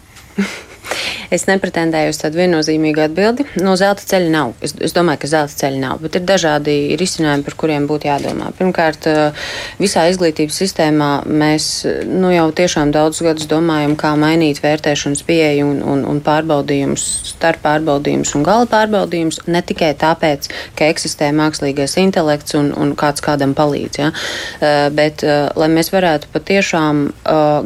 Es 1.32 1.46
nepretendēju 1.48 2.12
uz 2.12 2.18
tādu 2.20 2.40
viennozīmīgu 2.42 3.06
atbildi. 3.06 3.46
No 3.64 3.72
zelta 3.80 4.04
ceļa 4.04 4.28
nav. 4.32 4.52
Es, 4.64 4.74
es 4.84 4.92
domāju, 4.92 5.22
ka 5.22 5.30
zelta 5.32 5.56
ceļa 5.62 5.80
nav, 5.80 6.00
bet 6.04 6.18
ir 6.18 6.26
dažādi 6.28 6.74
risinājumi, 7.00 7.44
par 7.46 7.56
kuriem 7.62 7.86
būtu 7.88 8.08
jādomā. 8.10 8.50
Pirmkārt, 8.58 9.08
eh, 9.08 9.46
visā 9.80 10.04
izglītības 10.12 10.58
sistēmā 10.60 11.10
mēs 11.28 11.68
nu, 12.08 12.28
jau 12.34 12.48
tiešām 12.52 12.92
daudz 12.92 13.22
gadus 13.24 13.48
domājam, 13.48 13.94
kā 13.96 14.12
mainīt 14.20 14.60
vērtēšanas 14.64 15.24
pieeju 15.28 15.70
un, 15.70 15.78
un, 15.94 16.04
un 16.10 16.20
pārbaudījumus, 16.24 17.06
starp 17.32 17.64
pārbaudījumus 17.64 18.34
un 18.36 18.44
gala 18.46 18.68
pārbaudījumus. 18.68 19.40
Ne 19.48 19.64
tikai 19.64 19.94
tāpēc, 19.98 20.50
ka 20.76 20.90
eksistē 20.92 21.30
mākslīgais 21.36 21.96
intelekts 22.02 22.58
un, 22.58 22.72
un 22.76 22.92
kāds 22.98 23.24
kādam 23.24 23.56
palīdz, 23.56 24.02
ja? 24.02 24.12
Eh, 24.60 24.90
bet 24.92 25.24
eh, 25.24 25.48
lai 25.56 25.70
mēs 25.72 25.92
varētu 25.94 26.28
patiešām 26.32 27.02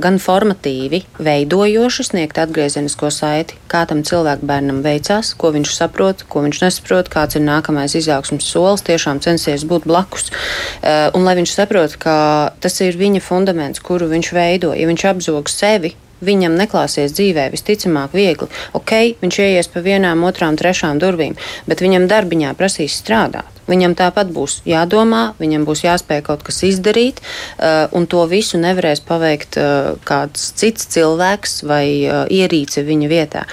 gan 0.02 0.18
formatīvi, 0.20 1.00
veidojoši 1.22 2.04
sniegt 2.10 2.38
atgriezenisko 2.38 3.05
saiti, 3.14 3.56
kā 3.70 3.84
tam 3.88 4.02
cilvēku 4.06 4.46
bērnam 4.48 4.82
veicās, 4.84 5.32
ko 5.38 5.52
viņš 5.54 5.74
saprot, 5.74 6.24
ko 6.30 6.44
viņš 6.46 6.62
nesaprot, 6.64 7.10
kāds 7.12 7.38
ir 7.38 7.44
nākamais 7.46 7.96
izaugsmas 7.98 8.48
solis, 8.48 8.84
tiešām 8.86 9.20
censties 9.24 9.66
būt 9.68 9.88
blakus. 9.88 10.30
Uh, 10.30 11.08
un 11.16 11.26
lai 11.28 11.36
viņš 11.40 11.56
saprot, 11.56 11.98
ka 12.02 12.16
tas 12.60 12.80
ir 12.84 12.98
viņa 12.98 13.22
fundaments, 13.24 13.82
kuru 13.82 14.10
viņš 14.12 14.32
veido, 14.36 14.74
ja 14.76 14.88
viņš 14.90 15.08
apzog 15.12 15.52
sevi. 15.52 15.96
Viņam 16.24 16.54
neklāsies 16.56 17.12
dzīvē, 17.12 17.50
visticamāk, 17.52 18.14
viegli. 18.16 18.48
Ok, 18.78 18.94
viņš 19.20 19.40
ieies 19.44 19.68
pa 19.68 19.82
vienām, 19.84 20.24
otrām, 20.24 20.56
trešām 20.56 20.96
durvīm, 21.02 21.36
bet 21.68 21.84
viņam 21.84 22.08
darbiņā 22.08 22.54
prasīs 22.56 22.96
strādāt. 23.02 23.55
Viņam 23.66 23.96
tāpat 23.98 24.30
būs 24.34 24.60
jādomā, 24.68 25.34
viņam 25.40 25.64
būs 25.66 25.84
jāspēj 25.86 26.22
kaut 26.28 26.44
kas 26.46 26.62
izdarīt, 26.68 27.22
uh, 27.22 27.86
un 27.96 28.06
to 28.10 28.22
visu 28.30 28.60
nevarēs 28.62 29.02
paveikt 29.06 29.58
uh, 29.60 29.94
kāds 30.06 30.52
cits 30.58 30.86
cilvēks 30.94 31.62
vai 31.66 31.86
uh, 32.06 32.22
ierīce 32.30 32.86
viņa 32.86 33.10
vietā. 33.10 33.46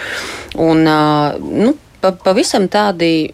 Un, 0.62 0.86
nu, 0.86 1.74
pavisam 2.24 2.68
tādi 2.70 3.32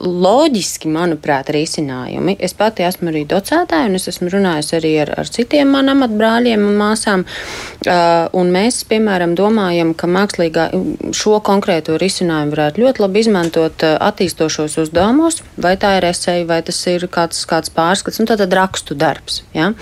loģiski, 0.00 0.90
manuprāt, 0.92 1.50
risinājumi. 1.54 2.36
Es 2.42 2.54
pati 2.56 2.84
esmu 2.86 3.10
arī 3.10 3.24
docētāja, 3.28 3.88
un 3.90 3.98
es 3.98 4.08
esmu 4.10 4.30
runājusi 4.32 4.76
arī 4.78 4.92
ar, 5.04 5.12
ar 5.22 5.30
citiem 5.30 5.70
manam 5.72 6.04
brāļiem 6.06 6.64
un 6.66 6.76
māsām. 6.78 7.24
Uh, 7.86 8.26
un 8.36 8.50
mēs, 8.54 8.82
piemēram, 8.88 9.34
domājam, 9.38 9.92
ka 9.98 10.08
mākslīgā 10.10 10.68
šo 11.16 11.38
konkrēto 11.46 11.96
risinājumu 12.00 12.54
varētu 12.54 12.82
ļoti 12.82 13.04
labi 13.04 13.22
izmantot 13.24 13.86
uh, 13.86 13.96
attīstošos 14.08 14.78
uzdevumos, 14.84 15.42
vai 15.62 15.76
tā 15.80 15.96
ir 15.98 16.08
esēja, 16.10 16.46
vai 16.48 16.60
tas 16.66 16.80
ir 16.90 17.08
kāds, 17.12 17.44
kāds 17.48 17.72
pārskats, 17.74 18.20
nu 18.20 18.28
tātad 18.30 18.54
rakstu 18.56 18.96
darbs. 18.98 19.42
Ja? 19.56 19.72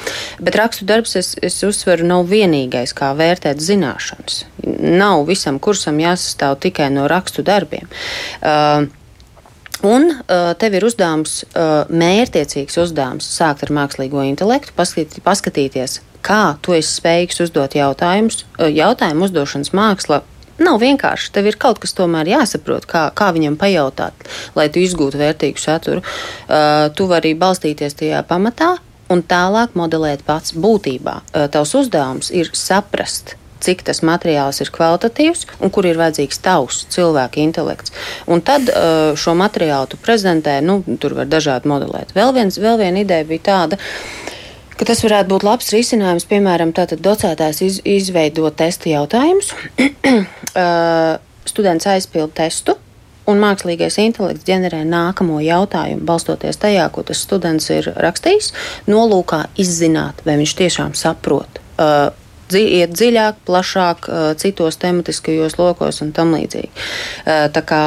Bet 0.41 0.59
rakstu 0.61 0.89
darbs, 0.89 1.17
es, 1.21 1.35
es 1.43 1.61
uzsveru, 1.67 2.07
nav 2.09 2.29
vienīgais, 2.31 2.95
kā 2.97 3.13
vērtēt 3.19 3.63
zināšanas. 3.65 4.45
Nav 4.65 5.27
visam 5.29 5.61
kursam 5.63 5.99
jāsastāv 6.01 6.59
tikai 6.63 6.91
no 6.93 7.09
rakstu 7.11 7.45
darbiem. 7.47 7.89
Uh, 8.41 8.91
Un 9.83 10.07
uh, 10.13 10.53
tev 10.59 10.77
ir 10.79 10.87
uzdevums, 10.87 11.43
uh, 11.53 11.89
mērķiecīgs 11.91 12.79
uzdevums, 12.81 13.27
sākt 13.27 13.67
ar 13.67 13.73
mākslīgo 13.75 14.23
intelektu, 14.25 14.73
paskatīt, 14.77 15.19
paskatīties, 15.25 15.99
kā 16.25 16.57
tu 16.65 16.77
esi 16.77 17.01
spējīgs 17.01 17.43
uzdot 17.47 17.77
jautājumus. 17.77 18.45
Uh, 18.55 18.71
jautājumu 18.71 19.27
uzdošanas 19.29 19.75
māksla 19.77 20.23
nav 20.63 20.81
vienkārši. 20.81 21.33
Tev 21.35 21.51
ir 21.51 21.59
kaut 21.61 21.83
kas 21.83 21.97
tomēr 21.99 22.31
jāsaprot, 22.31 22.87
kā, 22.91 23.09
kā 23.17 23.31
viņam 23.35 23.59
pajautāt, 23.61 24.27
lai 24.57 24.69
tu 24.73 24.83
iegūtu 24.83 25.21
vērtīgu 25.21 25.61
saturu. 25.61 26.05
Uh, 26.47 26.89
tu 26.95 27.09
vari 27.11 27.35
balstīties 27.39 27.99
tajā 27.99 28.25
pamatā 28.29 28.77
un 29.13 29.25
tālāk 29.27 29.75
modelēt 29.79 30.25
pats 30.27 30.55
būtībā. 30.57 31.21
Uh, 31.33 31.49
tavs 31.53 31.75
uzdevums 31.83 32.31
ir 32.33 32.53
saprast 32.57 33.37
cik 33.65 33.85
tas 33.89 34.03
materiāls 34.07 34.61
ir 34.63 34.71
kvalitatīvs 34.75 35.47
un 35.61 35.73
kur 35.75 35.89
ir 35.89 35.99
vajadzīgs 36.01 36.43
tavs 36.45 36.85
cilvēka 36.95 37.43
intelekts. 37.43 37.95
Un 38.31 38.45
tad 38.45 38.71
uh, 38.71 39.13
šo 39.19 39.37
materiālu 39.39 39.91
tu 39.93 40.01
prezentē, 40.01 40.61
nu, 40.65 40.83
tur 41.01 41.17
var 41.19 41.31
dažādi 41.31 41.71
modelēt. 41.71 42.15
Vēl, 42.17 42.35
viens, 42.37 42.61
vēl 42.61 42.81
viena 42.81 43.05
ideja 43.05 43.29
bija 43.29 43.49
tāda 43.51 43.81
ka 44.79 44.87
tas 44.89 45.03
varētu 45.05 45.31
būt 45.31 45.45
labs 45.47 45.71
risinājums. 45.75 46.27
Piemēram, 46.31 46.75
tātad 46.77 47.03
docētājs 47.05 47.61
iz, 47.67 47.77
izveido 47.87 48.51
testa 48.55 48.91
jautājumus, 48.91 49.53
uh, 49.85 51.15
students 51.49 51.87
aizpild 51.91 52.35
testu. 52.37 52.79
Un 53.31 53.39
mākslīgais 53.41 53.97
intelekts 54.03 54.45
ģenerē 54.45 54.83
nākamo 54.85 55.39
jautājumu, 55.41 56.05
balstoties 56.05 56.59
tajā, 56.61 56.91
ko 56.93 57.07
tas 57.09 57.23
students 57.25 57.71
ir 57.73 57.89
rakstījis, 57.97 58.51
nolūkā 58.91 59.47
izzināt, 59.65 60.21
vai 60.27 60.37
viņš 60.43 60.53
tiešām 60.59 60.93
saprot 60.99 61.63
uh, 61.81 62.11
iet 62.53 62.93
dziļāk, 62.95 63.43
plašāk, 63.49 64.09
citos 64.41 64.77
tematiskajos 64.83 65.59
lokos 65.61 66.03
un 66.05 66.13
tam 66.17 66.35
līdzīgi. 66.37 66.71
Tā 67.25 67.63
kā 67.65 67.83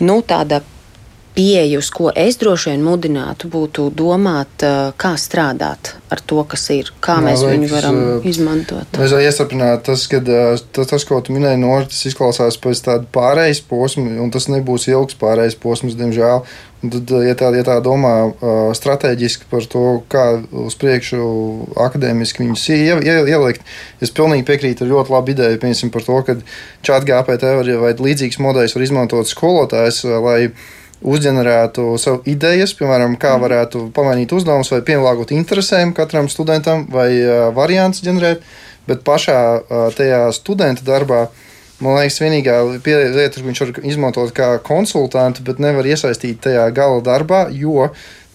nu, 0.00 0.20
tāda 0.26 0.62
pieeja, 1.34 1.78
uz 1.78 1.90
ko 1.94 2.10
es 2.14 2.38
droši 2.40 2.72
vien 2.72 2.84
mudinātu, 2.86 3.48
būtu 3.50 3.88
domāt, 3.96 4.64
kā 5.00 5.14
strādāt 5.20 5.94
ar 6.14 6.20
to, 6.22 6.42
kas 6.46 6.68
ir, 6.74 6.92
kā 7.02 7.18
mēs 7.22 7.42
liekas, 7.42 7.54
viņu 7.54 7.70
varam 7.72 7.98
izmantot. 8.26 9.00
Es 9.02 9.14
vēl 9.14 9.26
iesaprinātu, 9.26 9.82
tas, 9.90 10.04
ka 10.10 10.20
tas, 10.24 10.62
tas, 10.92 11.06
ko 11.08 11.18
tu 11.24 11.34
minēji, 11.34 11.60
no 11.62 11.72
tas 11.88 12.04
izklausās 12.10 12.58
pēc 12.62 12.84
tāda 12.86 13.08
pārējais 13.14 13.64
posma, 13.66 14.06
un 14.22 14.30
tas 14.34 14.46
nebūs 14.52 14.86
ilgs 14.92 15.18
pārējais 15.18 15.58
posms, 15.62 15.98
diemžēl. 15.98 16.44
Un 16.84 16.92
tad, 16.92 17.10
ja 17.24 17.32
tā, 17.40 17.48
ja 17.56 17.64
tā 17.64 17.78
domā 17.80 18.12
strateģiski 18.76 19.48
par 19.48 19.64
to, 19.72 19.84
kā 20.12 20.24
uz 20.66 20.76
priekšu 20.76 21.24
akadēmiski 21.80 22.44
viņus 22.44 22.64
ie, 22.74 22.78
ie, 23.00 23.14
ielikt, 23.32 23.64
es 24.04 24.12
pilnīgi 24.14 24.44
piekrītu 24.50 24.84
ar 24.84 24.92
ļoti 24.92 25.14
labu 25.14 25.32
ideju 25.32 25.62
piemēram, 25.62 25.92
par 25.94 26.04
to, 26.04 26.20
ka 26.28 26.36
čat 26.84 27.08
GPT 27.08 27.54
vai 27.80 27.94
līdzīgs 27.96 28.42
modelis 28.44 28.76
var 28.76 28.84
izmantot 28.84 29.32
skolotājs, 29.32 30.04
lai 30.04 30.50
uzģenerētu 31.04 31.86
sev 32.00 32.26
idejas, 32.30 32.74
piemēram, 32.78 33.18
kā 33.20 33.36
mm. 33.36 33.44
varētu 33.44 33.86
pamainīt 33.96 34.32
uzdevumus 34.36 34.72
vai 34.72 34.82
pielāgot 34.86 35.34
interesēm 35.36 35.94
katram 35.96 36.30
studentam 36.32 36.86
vai 36.92 37.08
variants 37.56 38.02
ģenerēt, 38.04 38.44
bet 38.88 39.04
pašā 39.06 39.40
tajā 39.96 40.26
studenta 40.36 40.84
darbā 40.86 41.26
Man 41.82 41.96
liekas, 41.98 42.20
vienīgā 42.22 42.58
lieta, 42.84 43.40
ko 43.40 43.48
viņš 43.48 43.60
var 43.60 43.72
izmantot 43.90 44.30
kā 44.34 44.52
konsultantu, 44.62 45.42
bet 45.46 45.58
nevar 45.62 45.86
iesaistīt 45.90 46.38
tajā 46.46 46.68
gala 46.74 47.02
darbā, 47.02 47.48
jo 47.50 47.88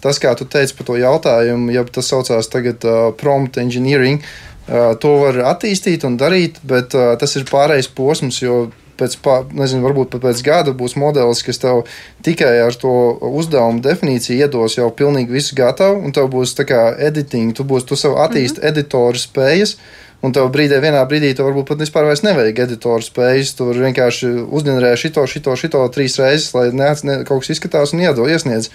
tas, 0.04 0.20
kā 0.20 0.34
tu 0.36 0.44
teici 0.48 0.76
par 0.76 0.88
to 0.90 0.98
jautājumu, 1.00 1.72
ja 1.72 1.84
tas 1.88 2.10
saucās 2.12 2.50
tagad 2.52 2.84
uh, 2.88 3.00
prompt 3.16 3.56
engineering, 3.60 4.20
uh, 4.20 4.92
to 5.00 5.14
var 5.24 5.40
attīstīt 5.54 6.04
un 6.08 6.18
darīt, 6.20 6.60
bet 6.68 6.96
uh, 6.96 7.14
tas 7.20 7.36
ir 7.36 7.48
pārējais 7.48 7.88
posms, 7.96 8.42
jo 8.44 8.66
pēc, 9.00 9.16
nezinu, 9.56 9.84
varbūt 9.88 10.12
pat 10.12 10.26
pēc 10.28 10.42
gada 10.46 10.74
būs 10.76 10.96
modelis, 11.00 11.42
kas 11.46 11.58
tev 11.62 11.82
tikai 12.26 12.52
ar 12.66 12.76
to 12.76 12.92
uzdevumu 13.40 13.82
definīciju 13.84 14.44
iedos 14.44 14.76
jau 14.78 14.90
pilnīgi 14.94 15.34
visu 15.34 15.56
gatavu, 15.58 16.02
un 16.04 16.14
tev 16.16 16.30
būs 16.32 16.54
tā 16.58 16.68
kā 16.68 16.84
editing, 17.08 17.56
tu 17.56 17.64
būsi, 17.64 17.88
tu 17.90 17.96
sev 17.96 18.18
attīsti 18.20 18.60
mm 18.60 18.62
-hmm. 18.62 18.68
editoru 18.68 19.18
spējas. 19.18 19.76
Un 20.20 20.34
tev 20.36 20.50
brīdī, 20.52 20.76
vienā 20.82 21.00
brīdī, 21.08 21.32
tev 21.32 21.46
varbūt 21.48 21.70
pat 21.70 21.78
vispār 21.80 22.04
nevajag 22.22 22.58
editoru 22.66 23.04
spējas. 23.04 23.54
Tu 23.56 23.64
vienkārši 23.64 24.26
uzģenerē 24.52 24.96
šito, 25.00 25.24
šito, 25.26 25.56
šito 25.56 25.88
trīs 25.88 26.18
reizes, 26.20 26.54
lai 26.54 26.66
neats, 26.76 27.04
ne, 27.08 27.22
kaut 27.24 27.40
kas 27.40 27.54
izskatās 27.56 27.94
un 27.94 28.00
iedod, 28.04 28.28
iesniedz. 28.28 28.68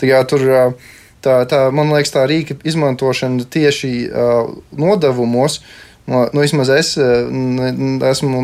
Tā, 0.00 0.08
kā, 0.10 0.24
tur, 0.26 0.74
tā, 1.22 1.44
tā, 1.50 1.60
man 1.70 1.92
liekas, 1.94 2.10
tā 2.16 2.26
rīka 2.26 2.58
izmantošana 2.66 3.46
tieši 3.46 3.92
uh, 4.10 4.50
nodevumos. 4.74 5.60
Nu, 6.08 6.22
nu, 6.32 6.40
vismaz 6.40 6.70
es 6.72 6.94
esmu 8.10 8.40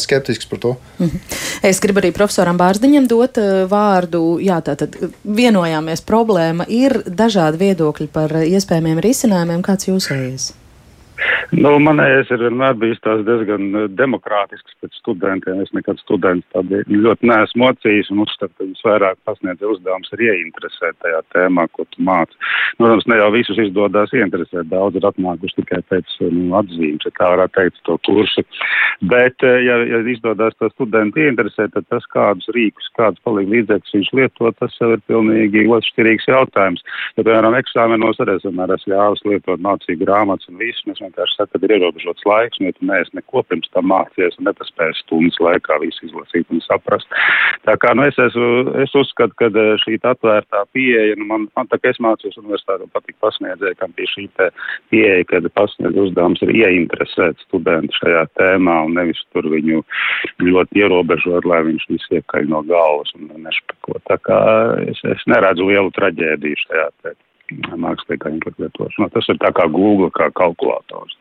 skeptisks 0.00 0.48
par 0.48 0.58
to. 0.58 0.76
-hmm. 0.98 1.20
Es 1.62 1.80
gribu 1.80 2.00
arī 2.00 2.12
profesoram 2.12 2.58
Bārziņam 2.58 3.06
dot 3.06 3.36
uh, 3.36 3.68
vārdu. 3.68 4.38
Jā, 4.40 4.62
tā 4.64 4.76
tad 4.76 4.96
vienojāmies, 5.24 6.00
problēma 6.00 6.64
ir 6.68 7.02
dažādi 7.06 7.58
viedokļi 7.58 8.08
par 8.12 8.30
iespējamiem 8.30 9.00
risinājumiem. 9.00 9.62
Kāds 9.62 9.88
jūsējais? 9.88 10.52
Nu, 11.52 11.74
manējais 11.82 12.30
ir 12.32 12.40
vienmēr 12.46 12.76
bijis 12.80 13.00
tās 13.04 13.22
diezgan 13.26 13.68
eh, 13.76 13.88
demokrātisks 13.92 14.76
pēc 14.80 14.96
studentiem. 15.00 15.60
Es 15.64 15.72
nekad 15.76 16.00
students 16.00 16.46
tādi 16.54 16.80
ļoti 16.88 17.28
neesmu 17.28 17.62
mocījis 17.66 18.10
un 18.14 18.22
uzskatu, 18.24 18.54
ka 18.56 18.64
viņus 18.64 18.86
vairāk 18.86 19.18
pasniedz 19.28 19.64
uzdevums 19.68 20.12
ir 20.16 20.24
ieinteresēt 20.28 20.98
tajā 21.04 21.20
tēmā, 21.34 21.66
ko 21.76 21.84
tu 21.90 22.04
māci. 22.06 22.38
Nu, 22.78 22.86
protams, 22.86 23.08
ne 23.10 23.18
jau 23.20 23.28
visus 23.34 23.60
izdodas 23.62 24.14
ieinteresēt, 24.16 24.70
daudz 24.72 24.98
ir 24.98 25.08
atnākuši 25.10 25.58
tikai 25.60 25.82
pēc 25.92 26.16
nu, 26.24 26.48
atzīmes, 26.60 27.06
ja 27.06 27.14
tā 27.18 27.30
varētu 27.34 27.56
teikt, 27.58 27.82
to 27.88 27.98
kursu. 28.08 28.46
Bet, 29.12 29.44
eh, 29.44 29.60
ja, 29.66 29.78
ja 29.92 30.02
izdodas 30.08 30.56
to 30.58 30.70
studentu 30.72 31.22
ieinteresēt, 31.22 31.74
tad 31.76 31.88
tas, 31.92 32.08
kādus 32.16 32.48
rīkus, 32.56 32.90
kādus 32.98 33.22
palīdz 33.26 33.52
līdzekļus 33.56 33.96
viņš 33.98 34.12
lieto, 34.18 34.52
tas 34.58 34.76
jau 34.80 34.92
ir 34.96 35.04
pilnīgi 35.10 35.66
otršķirīgs 35.68 36.28
jautājums. 36.32 36.84
Ja, 37.16 37.24
piemēram, 37.26 37.56
eksāmenos 37.60 38.20
arī 38.22 38.38
es 38.38 38.46
vienmēr 38.46 38.74
esmu 38.76 38.94
ļāvis 38.94 39.24
lietot 39.28 39.62
mācību 39.64 40.06
grāmatas 40.06 40.48
un 40.50 40.60
visu, 40.60 40.84
mēs 40.88 41.02
vienkārši 41.02 41.31
saka, 41.36 41.54
kad 41.54 41.64
ir 41.66 41.74
ierobežots 41.76 42.24
laiks, 42.28 42.60
un 42.60 42.68
ja 42.68 42.74
tu 42.76 42.86
neesi 42.88 43.16
neko 43.16 43.42
pirms 43.48 43.70
tam 43.74 43.88
mācījies 43.90 44.38
un 44.40 44.48
nepaspēji 44.48 44.98
stundas 45.00 45.38
laikā 45.42 45.78
visu 45.82 46.06
izlasīt 46.08 46.52
un 46.52 46.62
saprast. 46.64 47.08
Tā 47.66 47.76
kā, 47.80 47.94
nu, 47.98 48.06
es, 48.08 48.18
esmu, 48.20 48.74
es 48.82 48.94
uzskatu, 48.98 49.36
ka 49.40 49.48
eh, 49.50 49.72
šī 49.82 49.98
atvērtā 50.12 50.62
pieeja, 50.76 51.16
nu, 51.20 51.28
man, 51.30 51.48
man 51.58 51.70
tā 51.72 51.80
kā 51.80 51.92
es 51.92 52.00
mācījos 52.02 52.38
universitātē, 52.42 52.88
patīk 52.94 53.18
pasniedzēji, 53.24 53.78
kam 53.80 53.96
bija 53.98 54.12
šī 54.14 54.28
pieeja, 54.92 55.26
kad 55.30 55.48
pasniedz 55.56 55.98
uzdevums 56.06 56.44
ir 56.46 56.54
ieinteresēt 56.56 57.42
studentu 57.46 57.98
šajā 58.00 58.24
tēmā 58.40 58.78
un 58.86 58.96
nevis 58.98 59.20
tur 59.34 59.48
viņu 59.52 59.82
ļoti 60.42 60.82
ierobežot, 60.84 61.48
lai 61.48 61.62
viņš 61.68 61.88
visu 61.90 62.18
iekaļ 62.20 62.48
no 62.52 62.62
galvas 62.68 63.12
un 63.18 63.30
nešpeko. 63.44 64.00
Tā 64.10 64.18
kā 64.26 64.40
es, 64.86 65.02
es 65.16 65.28
neredzu 65.30 65.68
lielu 65.68 65.92
traģēdiju 65.98 66.64
šajā 66.66 66.88
tēmā 67.02 67.20
mākslīgā 67.60 68.32
intelekta 68.32 68.66
lietošanā. 68.66 69.10
Tas 69.12 69.28
ir 69.28 69.38
tā 69.42 69.52
kā 69.56 69.68
Google, 69.72 70.10
kā 70.14 70.30
kalkulators. 70.38 71.16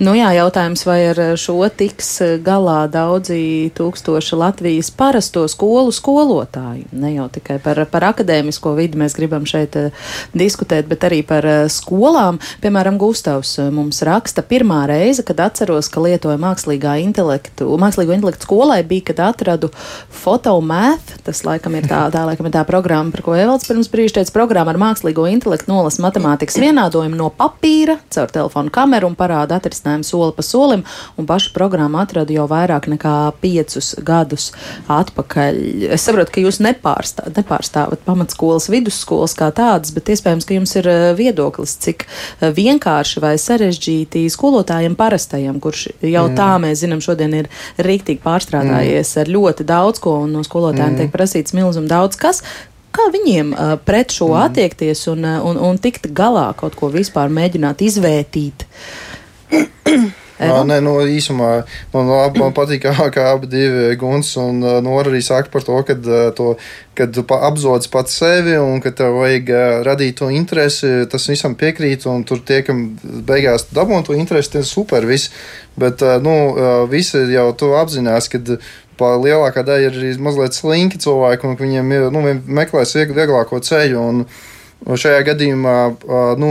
Nu 0.00 0.14
jā, 0.16 0.30
jautājums, 0.32 0.80
vai 0.88 0.98
ar 1.10 1.18
šo 1.36 1.58
tiks 1.76 2.22
galā 2.40 2.86
daudzi 2.88 3.68
tūkstoši 3.76 4.38
Latvijas 4.40 4.88
parasto 4.96 5.42
skolu 5.50 5.92
skolotāju. 5.92 6.86
Ne 6.96 7.10
jau 7.12 7.26
tikai 7.28 7.58
par, 7.60 7.82
par 7.92 8.06
akadēmisko 8.08 8.72
vidi 8.78 8.96
mēs 8.96 9.12
gribam 9.18 9.44
šeit 9.44 9.76
uh, 9.76 10.06
diskutēt, 10.32 10.88
bet 10.88 11.04
arī 11.04 11.20
par 11.26 11.44
uh, 11.44 11.58
skolām. 11.68 12.38
Piemēram, 12.64 12.96
Gustavs 13.00 13.52
uh, 13.60 13.68
mums 13.74 14.00
raksta 14.06 14.40
pirmā 14.46 14.86
reize, 14.88 15.20
kad 15.26 15.42
atceros, 15.44 15.90
ka 15.92 16.00
lietoju 16.06 16.40
mākslīgā 16.40 16.96
intelektu, 17.04 17.68
mākslīgo 17.84 18.16
intelektu 18.16 18.48
skolai, 18.48 18.80
bija, 18.88 19.10
kad 19.10 19.20
atradu 19.28 19.68
fotomath. 20.22 21.18
Tas 21.28 21.44
laikam 21.44 21.76
ir 21.76 21.90
tā, 21.90 22.06
tā, 22.14 22.24
laikam 22.24 22.48
ir 22.48 22.56
tā 22.56 22.64
programma, 22.64 23.12
par 23.12 23.26
ko 23.26 23.36
Evalds 23.36 23.68
pirms 23.68 23.92
brīža 23.92 24.22
teica, 24.22 24.32
programma 24.40 24.72
ar 24.72 24.80
mākslīgo 24.80 25.28
intelektu 25.28 25.74
nolas 25.74 26.00
matemātikas 26.00 26.56
vienādojumu 26.62 27.20
no 27.20 27.28
papīra 27.36 28.00
caur 28.08 28.32
telefonu 28.32 28.72
kameru 28.72 29.12
un 29.12 29.20
parādu 29.20 29.49
dažādi 29.50 29.58
atrisinājumi 29.58 30.04
soli 30.04 30.32
pa 30.36 30.42
solim, 30.42 30.84
un 31.16 31.26
pašu 31.26 31.52
programmu 31.54 31.98
atradu 32.00 32.32
jau 32.32 32.46
vairāk 32.48 32.88
nekā 32.88 33.32
piecus 33.40 33.94
gadus 33.98 34.52
atpakaļ. 34.88 35.90
Es 35.94 36.06
saprotu, 36.06 36.32
ka 36.34 36.40
jūs 36.40 36.60
nepārstā, 36.60 37.30
nepārstāvat 37.36 38.04
pamatskolas, 38.04 38.68
vidusskolas 38.70 39.34
kā 39.34 39.50
tādas, 39.52 39.92
bet 39.92 40.10
iespējams, 40.10 40.46
ka 40.46 40.54
jums 40.54 40.74
ir 40.76 40.88
uh, 40.88 41.10
viedoklis, 41.16 41.76
cik 41.80 42.06
uh, 42.06 42.50
vienkārši 42.54 43.20
vai 43.20 43.36
sarežģīti 43.38 44.28
skolotājiem 44.30 44.96
parastajiem, 44.96 45.60
kurš 45.60 45.90
jau 46.00 46.26
mm. 46.28 46.36
tā 46.38 46.50
mēs 46.62 46.84
zinām 46.84 47.02
šodien 47.02 47.34
ir 47.42 47.50
rīktīgi 47.78 48.22
pārstrādājies 48.24 49.14
mm. 49.14 49.22
ar 49.22 49.34
ļoti 49.36 49.68
daudz 49.68 50.02
ko, 50.02 50.20
un 50.24 50.34
no 50.36 50.44
skolotājiem 50.46 50.94
mm. 50.94 51.00
tiek 51.02 51.14
prasīts 51.14 51.56
milzum 51.56 51.88
daudz 51.90 52.18
kas. 52.20 52.44
Kā 52.90 53.04
viņiem 53.14 53.52
uh, 53.54 53.76
pret 53.86 54.10
šo 54.10 54.32
mm. 54.32 54.40
attiekties 54.48 55.06
un, 55.12 55.22
un, 55.22 55.60
un 55.62 55.78
tikt 55.78 56.10
galā, 56.16 56.50
kaut 56.58 56.74
ko 56.78 56.90
vispār 56.90 57.30
mēģināt 57.30 57.84
izvērtīt? 57.86 58.66
Jā, 60.40 60.62
nē, 60.64 60.78
nu, 60.80 60.94
īsumā 61.04 61.48
man, 61.92 62.08
lab, 62.08 62.38
man 62.40 62.54
patīk, 62.56 62.86
kā, 62.86 63.24
abi 63.28 63.48
divi 63.50 63.96
guns 64.00 64.30
un 64.40 64.62
Nora 64.84 65.10
arī 65.10 65.20
saka 65.24 65.52
par 65.52 65.64
to, 65.66 65.76
uh, 65.76 66.30
to, 66.36 66.54
kad 66.96 67.12
tu 67.12 67.24
apzodz 67.36 67.90
pats 67.92 68.16
sevi 68.22 68.56
un 68.56 68.80
ka 68.80 68.92
tev 68.96 69.18
vajag 69.20 69.52
radīt 69.84 70.16
to 70.22 70.30
interesi. 70.32 71.04
Tas 71.12 71.28
visam 71.28 71.56
piekrīt, 71.60 72.06
un 72.08 72.24
tur 72.24 72.40
tiekam 72.46 72.86
beigās 73.02 73.68
dabūt 73.74 74.08
to 74.08 74.16
interesi, 74.16 74.54
tas 74.54 74.64
ir 74.64 74.70
super. 74.70 75.04
Viss. 75.08 75.32
Bet, 75.80 76.00
nu, 76.24 76.36
visi 76.90 77.20
jau 77.34 77.50
to 77.56 77.74
apzinās, 77.78 78.28
kad 78.32 78.56
lielākā 79.00 79.64
daļa 79.64 79.92
ir 79.92 80.24
mazliet 80.24 80.56
slinki 80.56 81.00
cilvēki, 81.00 81.48
un 81.48 81.60
viņiem 81.60 81.92
ir, 81.96 82.08
nu, 82.12 82.24
meklēs 82.48 82.96
vieglāko 82.96 83.60
ceļu. 83.64 84.00
Un 84.00 84.24
šajā 84.88 85.20
gadījumā 85.28 85.76
nu, 86.40 86.50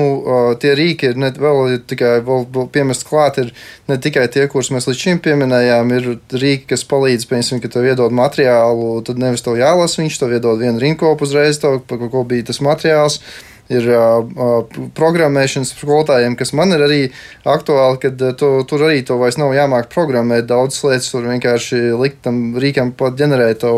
tie 0.61 0.73
rīki 0.77 1.11
ir 1.11 1.19
ne, 1.19 1.31
vēl 1.33 1.79
tikai 1.89 2.19
vēl, 2.25 2.45
vēl 2.53 2.69
piemest 2.73 3.05
klāt, 3.09 3.39
ir 3.41 3.51
ne 3.89 3.97
tikai 4.01 4.27
tie, 4.31 4.45
kurus 4.51 4.71
mēs 4.75 4.89
līdz 4.89 5.03
šim 5.03 5.21
pieminējām, 5.25 5.93
ir 5.97 6.09
rīki, 6.33 6.69
kas 6.73 6.85
palīdz, 6.89 7.27
piemēram, 7.29 7.63
ka 7.63 7.73
tev 7.73 7.89
iedod 7.89 8.15
materiālu, 8.15 8.99
tad 9.07 9.21
nevis 9.21 9.45
tev 9.45 9.59
jālasa 9.59 10.03
viņš, 10.03 10.19
tev 10.21 10.35
iedod 10.37 10.61
vienu 10.61 10.81
rinkopu 10.83 11.25
uzreiz, 11.27 11.61
tev, 11.61 11.81
par 11.89 12.05
ko 12.11 12.25
bija 12.27 12.51
tas 12.51 12.61
materiāls 12.63 13.21
ir 13.69 13.85
uh, 13.93 14.65
programmēšanas 14.97 15.73
skolotājiem, 15.77 16.35
kas 16.39 16.53
man 16.57 16.73
ir 16.73 16.83
arī 16.85 17.01
aktuāli, 17.47 17.99
kad 18.01 18.23
tu, 18.39 18.51
tur 18.69 18.85
arī 18.87 19.03
to 19.05 19.19
vairs 19.21 19.37
nav 19.37 19.53
jāmāk 19.53 19.91
programmēt. 19.93 20.47
Daudzas 20.49 20.81
lietas 20.87 21.11
tur 21.13 21.27
vienkārši 21.29 21.83
likt 21.99 22.23
tam 22.25 22.57
rīkam 22.59 22.95
pat 22.97 23.19
ģenerēt 23.19 23.61
to 23.61 23.75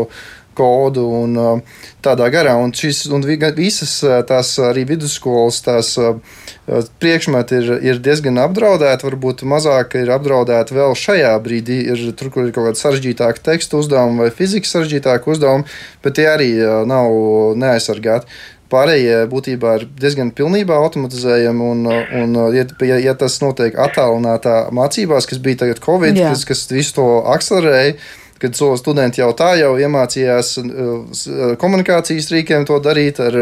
kodu 0.58 1.04
un 1.22 1.36
uh, 1.38 1.82
tādā 2.04 2.28
garā. 2.32 2.54
Un, 2.60 2.72
šis, 2.76 3.04
un 3.12 3.24
visas 3.56 3.94
tās 4.28 4.54
arī 4.62 4.84
vidusskolas 4.88 5.60
tās 5.64 5.92
priekšmeti 7.02 7.58
ir, 7.58 7.70
ir 7.92 8.00
diezgan 8.02 8.40
apdraudēti. 8.42 9.06
Varbūt 9.08 9.44
mazāk 9.48 9.96
ir 10.00 10.12
apdraudēti 10.14 10.78
vēl 10.78 10.96
šajā 10.98 11.34
brīdī. 11.44 11.82
Ir 11.92 12.06
tur, 12.18 12.32
kur 12.34 12.48
ir 12.48 12.54
kaut 12.54 12.70
kāda 12.70 12.82
sarežģītāka 12.82 13.44
teksta 13.52 13.78
uzdevuma 13.80 14.26
vai 14.26 14.32
fizikas 14.34 14.74
sarežģītāka 14.76 15.34
uzdevuma, 15.34 15.68
bet 16.04 16.18
tie 16.18 16.26
arī 16.32 16.50
nav 16.88 17.56
neaizsargāti. 17.58 18.30
Pārējie 18.72 19.26
būtībā 19.28 19.74
ir 19.76 19.82
diezgan 20.00 20.30
pilnībā 20.32 20.78
automatizējami, 20.80 21.64
un, 21.74 21.82
un 22.22 22.38
ja, 22.56 22.96
ja 23.04 23.12
tas 23.20 23.36
notiek 23.42 23.76
attālinātā 23.76 24.70
mācībās, 24.72 25.28
kas 25.28 25.42
bija 25.44 25.66
tagad 25.66 25.82
Covid, 25.84 26.16
Jā. 26.16 26.30
kas, 26.32 26.46
kas 26.48 26.64
visu 26.72 26.96
to 26.96 27.06
akcelerēja, 27.34 27.98
kad 28.42 28.58
so 28.58 28.72
studenti 28.80 29.22
jau 29.22 29.30
tā 29.38 29.54
jau 29.60 29.72
iemācījās 29.78 30.56
komunikācijas 31.62 32.30
rīkiem 32.34 32.66
to 32.68 32.78
darīt 32.82 33.20
ar, 33.22 33.38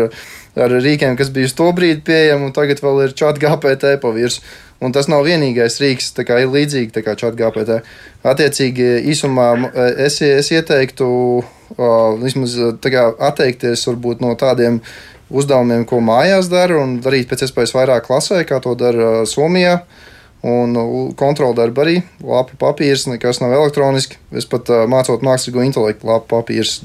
ar 0.60 0.74
rīkiem, 0.84 1.16
kas 1.18 1.32
bija 1.34 1.48
uz 1.48 1.54
to 1.56 1.70
brīdi 1.76 2.04
pieejami, 2.06 2.50
un 2.50 2.56
tagad 2.56 2.82
vēl 2.84 3.06
ir 3.06 3.16
čat 3.16 3.40
GPT 3.40 3.96
pavirs. 4.02 4.42
Un 4.80 4.94
tas 4.96 5.10
nav 5.12 5.26
vienīgais 5.26 5.74
rīks, 5.82 6.06
kā 6.24 6.38
ir 6.40 6.52
līdzīgi 6.54 7.02
kā 7.04 7.12
čat 7.20 7.34
GPT. 7.36 7.82
Attiecīgi, 8.24 8.86
īsumā 9.12 9.48
es, 10.00 10.22
es 10.24 10.48
ieteiktu 10.56 11.08
vismaz 12.22 12.56
atteikties 13.20 13.84
varbūt 13.90 14.24
no 14.24 14.32
tādiem 14.40 14.80
uzdevumiem, 15.30 15.84
ko 15.84 16.00
mājās 16.02 16.48
dara, 16.50 16.80
un 16.80 16.96
darīt 17.04 17.28
pēc 17.28 17.44
iespējas 17.46 17.76
vairāk 17.76 18.08
klasē, 18.08 18.40
kā 18.48 18.58
to 18.64 18.72
dara 18.78 19.26
Somijā. 19.28 19.82
Un 20.40 20.72
kontrola 21.20 21.52
darba 21.52 21.84
arī 21.84 21.98
lapa 22.24 22.56
papīrs, 22.60 23.04
nekas 23.10 23.42
nav 23.42 23.52
elektroniski. 23.58 24.16
Es 24.32 24.48
pat 24.48 24.70
uh, 24.72 24.86
mācot 24.88 25.20
mākslīgo 25.26 25.60
intelektu, 25.66 26.08
lapa 26.08 26.38
papīrs. 26.38 26.78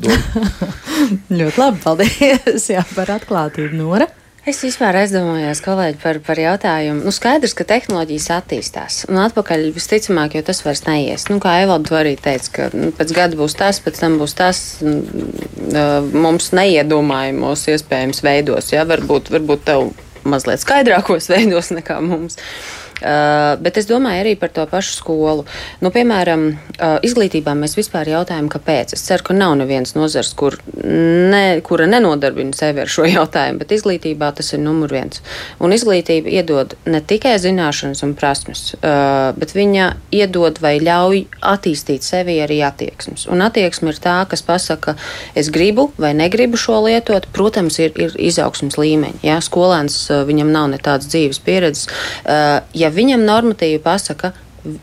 Ļoti 1.40 1.62
labi, 1.62 1.80
paldies 1.84 2.68
jā, 2.76 2.84
par 2.98 3.16
atklātību, 3.16 3.80
Nora. 3.80 4.10
Es 4.46 4.60
vispār 4.62 5.00
aizdomājos, 5.00 5.58
kolēģi, 5.66 5.98
par, 6.04 6.20
par 6.28 6.38
jautājumu. 6.38 7.02
Nu, 7.08 7.14
skaidrs, 7.16 7.56
ka 7.58 7.66
tehnoloģijas 7.66 8.28
attīstās. 8.36 9.00
Un 9.10 9.18
atpakaļ 9.24 9.72
visticamāk, 9.74 10.36
jo 10.38 10.44
tas 10.46 10.62
vairs 10.62 10.84
neies. 10.86 11.26
Nu, 11.32 11.40
kā 11.42 11.56
Evalda 11.64 11.98
arī 12.04 12.14
teica, 12.20 12.52
ka 12.54 12.70
nu, 12.76 12.92
pēc 12.94 13.16
gada 13.16 13.40
būs 13.40 13.58
tas, 13.58 13.80
pēc 13.82 14.04
tam 14.04 14.20
būs 14.22 14.38
tas. 14.38 14.62
Mums 14.84 16.52
neiedomājamos 16.60 17.66
iespējams 17.74 18.22
veidos. 18.28 18.70
Ja? 18.76 18.86
Varbūt, 18.86 19.34
varbūt 19.34 19.66
tev 19.66 19.90
mazliet 20.30 20.62
skaidrākos 20.62 21.32
veidos 21.34 21.74
nekā 21.74 21.98
mums. 22.06 22.38
Uh, 22.38 22.85
bet 23.02 23.78
es 23.78 23.90
domāju 23.90 24.24
arī 24.24 24.36
par 24.40 24.52
to 24.56 24.66
pašu 24.70 24.96
skolu. 24.96 25.46
Nu, 25.84 25.92
piemēram, 25.94 26.46
uh, 26.52 26.98
izglītībā 27.06 27.56
mēs 27.58 27.76
vispār 27.78 28.10
jautājam, 28.10 28.48
kāpēc. 28.52 28.96
Es 28.96 29.04
ceru, 29.08 29.28
ka 29.30 29.36
nav 29.38 29.56
nevienas 29.60 29.96
nozars, 29.98 30.32
kur 30.38 30.58
ne, 30.74 31.60
kura 31.66 31.88
nenodarbina 31.90 32.56
sevi 32.56 32.84
ar 32.86 32.92
šo 32.92 33.08
jautājumu, 33.18 33.62
bet 33.64 33.76
izglītībā 33.76 34.32
tas 34.38 34.54
ir 34.56 34.64
numur 34.64 34.94
viens. 34.96 35.22
Un 35.60 35.76
izglītība 35.76 36.32
iedod 36.40 36.78
ne 36.90 37.02
tikai 37.02 37.36
zināšanas 37.42 38.04
un 38.08 38.16
prasmes, 38.18 38.68
uh, 38.80 39.32
bet 39.38 39.56
viņa 39.56 39.92
iedod 40.16 40.62
vai 40.64 40.78
ļauj 40.84 41.26
attīstīt 41.56 42.06
sevi 42.06 42.40
arī 42.44 42.62
attieksmes. 42.66 43.28
Un 43.32 43.44
attieksme 43.46 43.92
ir 43.92 44.02
tā, 44.02 44.18
kas 44.30 44.44
pasaka, 44.46 44.96
es 45.36 45.52
gribu 45.54 45.90
vai 46.02 46.14
negribu 46.18 46.60
šo 46.60 46.82
lietot. 46.88 47.28
Protams, 47.36 47.78
ir, 47.82 47.92
ir 48.00 48.16
izaugsmas 48.22 48.78
līmeņi. 48.80 49.22
Ja? 49.26 49.40
Skolēns 49.44 49.98
viņam 50.28 50.52
nav 50.54 50.70
ne 50.72 50.80
tādas 50.82 51.10
dzīves 51.12 51.42
pieredzes. 51.46 51.90
Ja 52.26 52.85
ja 52.86 52.94
viņam 52.94 53.26
normatīvi 53.26 53.82
pasaka, 53.84 54.32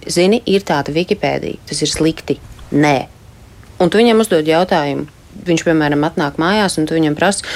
zini, 0.06 0.42
ir 0.46 0.66
tāda 0.66 0.94
Wikipēdija, 0.94 1.62
tas 1.68 1.82
ir 1.82 1.90
slikti. 1.90 2.38
Nē. 2.72 2.96
Un 3.82 3.90
tu 3.90 4.00
viņam 4.00 4.22
uzdod 4.22 4.48
jautājumu. 4.48 5.08
Viņš, 5.46 5.64
piemēram, 5.64 6.04
atnāk 6.06 6.36
mājās 6.40 6.76
un 6.78 6.86
tu 6.86 6.94
viņam 6.94 7.16
prasa, 7.16 7.46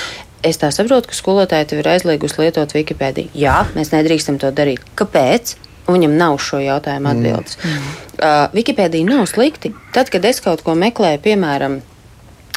es 0.47 0.59
tā 0.61 0.71
saprotu, 0.75 1.11
ka 1.11 1.19
skolotāji 1.19 1.69
tev 1.71 1.83
ir 1.83 1.91
aizliegusi 1.93 2.41
lietot 2.41 2.73
Wikipēdiju. 2.77 3.35
Jā, 3.37 3.61
mēs 3.77 3.93
nedrīkstam 3.93 4.41
to 4.43 4.51
darīt. 4.55 4.85
Kāpēc? 4.99 5.57
Un 5.87 5.99
viņam 5.99 6.17
nav 6.19 6.41
šo 6.43 6.59
jautājumu 6.65 7.13
atbildes. 7.13 7.61
Mm. 7.63 7.93
Uh, 8.17 8.39
Wikipēdija 8.57 9.07
nav 9.07 9.29
slikti. 9.31 9.71
Tad, 9.95 10.11
kad 10.11 10.25
es 10.27 10.41
kaut 10.43 10.65
ko 10.67 10.75
meklēju, 10.79 11.21
piemēram, 11.23 11.79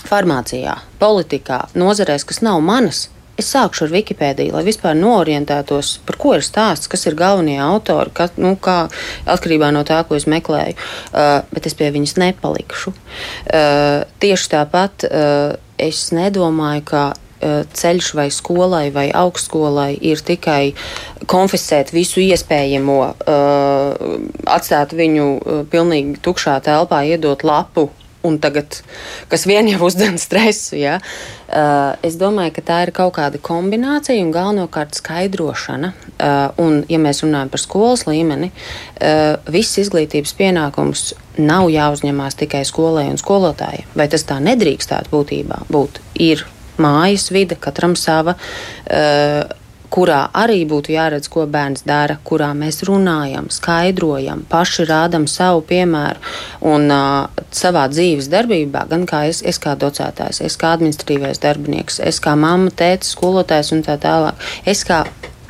farmācijā, 0.10 0.80
politikā, 1.02 1.66
nozarēs, 1.78 2.26
kas 2.26 2.42
nav 2.46 2.62
manas, 2.66 3.08
es 3.40 3.50
sākšu 3.54 3.88
ar 3.88 3.94
Wikipēdiju, 3.94 4.54
lai 4.56 4.66
vispār 4.68 4.98
norientētos, 5.00 5.96
par 6.08 6.20
ko 6.22 6.36
ir 6.38 6.46
stāsts, 6.46 6.90
kas 6.92 7.08
ir 7.10 7.18
galvenie 7.20 7.58
autori, 7.64 8.14
ka, 8.16 8.30
nu, 8.42 8.56
kā 8.60 8.82
atkarībā 9.30 9.72
no 9.76 9.86
tā, 9.88 10.02
ko 10.08 10.18
es 10.20 10.28
meklēju. 10.30 10.78
Uh, 11.10 11.40
bet 11.54 11.70
es 11.70 11.78
pie 11.78 11.90
viņas 11.96 12.18
nepalikšu. 12.22 12.94
Uh, 12.94 14.06
tieši 14.22 14.54
tāpat 14.56 15.08
uh, 15.10 15.58
es 15.80 16.10
nedomāju, 16.16 16.86
ka 16.90 17.04
uh, 17.14 17.62
ceļš 17.74 18.12
vai 18.20 18.28
skolai 18.34 18.88
vai 18.96 19.08
augstskolai 19.16 19.94
ir 20.12 20.24
tikai 20.26 20.74
konfiscēt 21.30 21.94
visu 21.96 22.24
iespējamo, 22.24 23.00
uh, 23.06 24.20
atstāt 24.50 24.96
viņu 24.98 25.30
uh, 25.38 25.64
pilnīgi 25.72 26.20
tukšā 26.26 26.60
telpā, 26.66 27.06
iedot 27.08 27.48
lapu 27.48 27.90
un 28.24 28.36
tagad, 28.42 28.82
kas 29.32 29.46
vien 29.48 29.68
jau 29.70 29.80
uzdevums 29.88 30.26
stresu. 30.28 30.76
Ja? 30.80 30.98
Uh, 31.50 31.96
es 32.06 32.18
domāju, 32.20 32.54
ka 32.58 32.66
tā 32.68 32.80
ir 32.86 32.92
kaut 32.96 33.16
kāda 33.18 33.40
kombinācija 33.42 34.22
un 34.24 34.34
galvenokārt 34.36 35.00
skaidrošana. 35.00 35.94
Uh, 36.20 36.38
un, 36.62 36.82
ja 36.92 37.00
mēs 37.02 37.24
runājam 37.24 37.52
par 37.54 37.64
skolas 37.64 38.06
līmeni, 38.10 38.52
uh, 38.52 39.40
viss 39.50 39.80
izglītības 39.82 40.36
pienākums 40.40 41.14
nav 41.40 41.70
jāuzņemās 41.72 42.36
tikai 42.42 42.66
skolai 42.68 43.08
un 43.10 43.20
skolotājiem. 43.22 43.88
Vai 43.96 44.10
tas 44.12 44.28
tā 44.28 44.42
nedrīkstētu 44.44 45.14
būtībā 45.14 45.64
būt? 45.72 46.02
Ir 46.20 46.44
mājas 46.80 47.30
vide, 47.32 47.56
katram 47.60 47.96
sava. 48.00 48.36
Uh, 48.86 49.48
kurā 49.94 50.20
arī 50.38 50.62
būtu 50.70 50.94
jāredz, 50.94 51.30
ko 51.32 51.46
bērns 51.50 51.86
dara, 51.88 52.18
kurā 52.26 52.52
mēs 52.58 52.84
runājam, 52.88 53.50
skaidrojam, 53.54 54.46
paši 54.50 54.86
rādam 54.90 55.28
savu 55.30 55.64
piemēru 55.70 56.22
un 56.74 56.90
uh, 56.94 57.42
savā 57.56 57.88
dzīves 57.92 58.30
darbībā, 58.32 58.86
gan 58.92 59.08
kā 59.10 59.26
es, 59.30 59.42
es 59.42 59.62
kā 59.62 59.76
docētājs, 59.80 60.44
es 60.46 60.58
kā 60.60 60.76
administratīvais 60.78 61.42
darbinieks, 61.44 62.00
es 62.06 62.22
kā 62.24 62.36
mamma, 62.40 62.72
tēta, 62.72 63.08
skolotājs 63.10 63.74
un 63.76 63.84
tā 63.86 63.98
tālāk. 64.02 64.38
Es 64.70 64.86
kā 64.88 65.04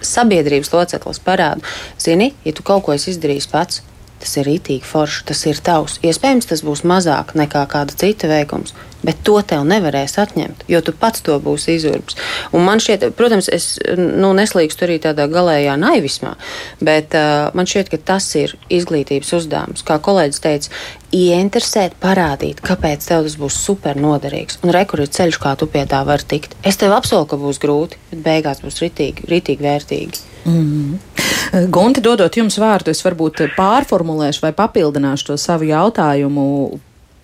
sabiedrības 0.05 0.71
loceklis 0.73 1.19
parādu, 1.23 1.65
zini, 1.99 2.33
ja 2.45 2.55
tu 2.55 2.63
kaut 2.63 2.85
ko 2.85 2.95
esi 2.95 3.11
izdarījis 3.13 3.49
pats, 3.51 3.83
tas 4.19 4.35
ir 4.39 4.47
rītīgi 4.49 4.85
forši, 4.87 5.25
tas 5.31 5.45
ir 5.47 5.59
tavs. 5.63 5.99
Iespējams, 6.05 6.49
tas 6.51 6.63
būs 6.65 6.85
mazāk 6.87 7.35
nekā 7.39 7.65
kāda 7.71 7.95
cita 7.95 8.29
veikums, 8.31 8.75
bet 9.05 9.21
to 9.23 9.37
tev 9.47 9.63
nevarēs 9.67 10.17
atņemt, 10.21 10.65
jo 10.71 10.81
tu 10.83 10.93
pats 10.95 11.23
to 11.25 11.37
būsi 11.43 11.77
izurbis. 11.77 12.17
Un 12.55 12.65
man 12.67 12.81
šķiet, 12.83 13.09
protams, 13.17 13.49
es 13.51 13.71
nu, 13.97 14.31
neslīgstu 14.37 14.87
arī 14.87 14.99
tādā 15.03 15.29
galējā 15.31 15.75
naivismā, 15.79 16.35
bet 16.83 17.15
uh, 17.17 17.49
man 17.55 17.69
šķiet, 17.69 17.91
ka 17.93 18.01
tas 18.13 18.27
ir 18.39 18.55
izglītības 18.67 19.31
uzdevums. 19.39 19.85
Kā 19.87 19.99
kolēģis 20.03 20.43
teica, 20.43 20.73
ieinteresēt, 21.15 21.95
parādīt, 22.03 22.63
kāpēc 22.65 23.07
tev 23.07 23.25
tas 23.27 23.37
būs 23.39 23.59
super 23.63 23.99
noderīgs. 23.99 24.59
Un 24.63 24.75
rekur 24.75 25.05
ir 25.05 25.13
ceļš, 25.15 25.39
kā 25.41 25.55
tu 25.59 25.69
pie 25.71 25.85
tā 25.89 26.03
vari 26.07 26.27
tikt. 26.35 26.57
Es 26.67 26.79
tev 26.79 26.95
apsolu, 26.97 27.29
ka 27.29 27.39
būs 27.39 27.61
grūti, 27.63 28.01
bet 28.11 28.25
beigās 28.27 28.63
būs 28.65 28.83
ritīgi, 28.83 29.29
ritīgi 29.31 29.65
vērtīgi. 29.65 30.28
Mm 30.45 30.53
-hmm. 30.53 31.69
Gunti, 31.69 32.01
dodot 32.01 32.37
jums 32.37 32.57
vārdu, 32.61 32.91
es 32.93 33.01
varbūt 33.05 33.41
pārformulēšu 33.57 34.41
vai 34.41 34.51
papildināšu 34.53 35.25
to 35.25 35.37
savu 35.37 35.63
jautājumu. 35.63 36.79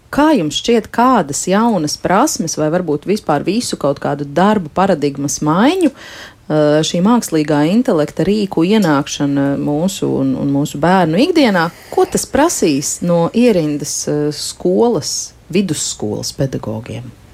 Kā 0.10 0.32
jums 0.38 0.56
šķiet, 0.56 0.88
kādas 0.92 1.48
jaunas 1.48 1.98
prasmes, 1.98 2.58
vai 2.58 2.70
varbūt 2.70 3.06
vispār 3.06 3.44
visu 3.44 3.78
kaut 3.78 4.00
kādu 4.00 4.26
darbu 4.26 4.70
paradigmas 4.74 5.42
maiņu, 5.42 5.92
šī 6.86 7.02
mākslīgā 7.02 7.66
intelekta 7.74 8.24
rīku 8.24 8.64
ienākšana 8.64 9.58
mūsu 9.58 10.10
un, 10.22 10.36
un 10.36 10.54
mūsu 10.54 10.78
bērnu 10.78 11.18
ikdienā, 11.18 11.70
ko 11.90 12.06
tas 12.06 12.26
prasīs 12.26 13.02
no 13.02 13.30
ierindas 13.34 14.08
skolas, 14.32 15.34
vidusskolas 15.50 16.34
pedagogiem? 16.38 17.25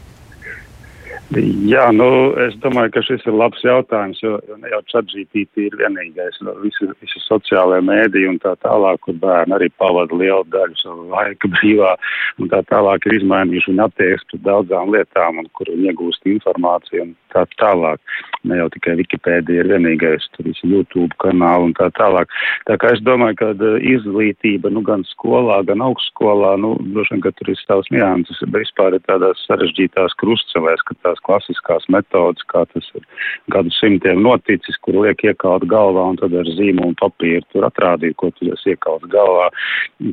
Jā, 1.32 1.86
nu, 1.96 2.06
es 2.44 2.58
domāju, 2.60 2.92
ka 2.92 3.02
šis 3.08 3.22
ir 3.24 3.36
labs 3.40 3.62
jautājums, 3.64 4.20
jo, 4.20 4.34
jo 4.50 4.58
ne 4.60 4.68
jau 4.74 4.82
ChatGPT 4.92 5.64
ir 5.70 5.78
vienīgais, 5.80 6.42
no 6.44 6.58
visi, 6.60 6.90
visi 7.00 7.22
sociālajie 7.24 7.86
mēdī 7.88 8.26
un 8.28 8.36
tā 8.44 8.52
tālāk, 8.66 9.00
kur 9.06 9.16
bērni 9.22 9.56
arī 9.56 9.70
pavada 9.80 10.18
lielu 10.20 10.44
daļu 10.52 10.76
savu 10.82 11.08
laika 11.14 11.48
brīvā 11.56 11.94
un 12.36 12.52
tā 12.52 12.60
tālāk 12.68 13.08
ir 13.08 13.16
izmainījuši 13.22 13.72
viņu 13.72 13.86
attieksmi 13.86 14.42
daudzām 14.44 14.92
lietām 14.92 15.40
un 15.40 15.48
kur 15.56 15.72
viņi 15.72 15.94
iegūst 15.94 16.28
informāciju 16.34 17.06
un 17.06 17.16
tā 17.32 17.46
tālāk. 17.62 18.04
Ne 18.44 18.58
jau 18.60 18.68
tikai 18.74 18.98
Wikipēdija 19.00 19.64
ir 19.64 19.72
vienīgais, 19.72 20.28
tur 20.36 20.50
visi 20.50 20.68
YouTube 20.68 21.16
kanāli 21.24 21.70
un 21.70 21.76
tā 21.78 21.88
tālāk. 21.96 22.32
Tā 22.68 22.76
kā 22.82 22.92
es 22.92 23.04
domāju, 23.08 23.38
ka 23.40 23.52
izglītība, 23.88 24.72
nu, 24.74 24.84
gan 24.84 25.06
skolā, 25.08 25.62
gan 25.70 25.84
augstskolā, 25.86 26.58
nu, 26.60 26.74
droši 26.92 27.16
vien, 27.16 27.24
ka 27.24 27.32
tur 27.38 27.54
ir 27.54 27.62
savs 27.62 27.88
nianses, 27.94 28.42
bet 28.50 28.66
vispār 28.66 28.98
ir 28.98 29.06
tādās 29.08 29.46
sarežģītās 29.48 30.18
krustcelēs, 30.20 30.84
ka 30.90 30.98
tās 31.06 31.21
klasiskās 31.28 31.88
metodas, 31.94 32.44
kā 32.52 32.64
tas 32.74 32.88
ir 32.98 33.06
gadu 33.54 33.74
simtiem 33.78 34.22
noticis, 34.24 34.78
kur 34.86 35.02
liek 35.06 35.24
iekalt 35.26 35.68
galvā 35.72 36.08
un 36.14 36.20
tad 36.22 36.36
ar 36.38 36.50
zīmu 36.58 36.92
un 36.92 36.98
papīru 37.00 37.44
tur 37.54 37.68
atrādīt, 37.68 38.18
ko 38.22 38.32
tu 38.38 38.50
esi 38.54 38.76
iekalt 38.76 39.08
galvā, 39.12 39.50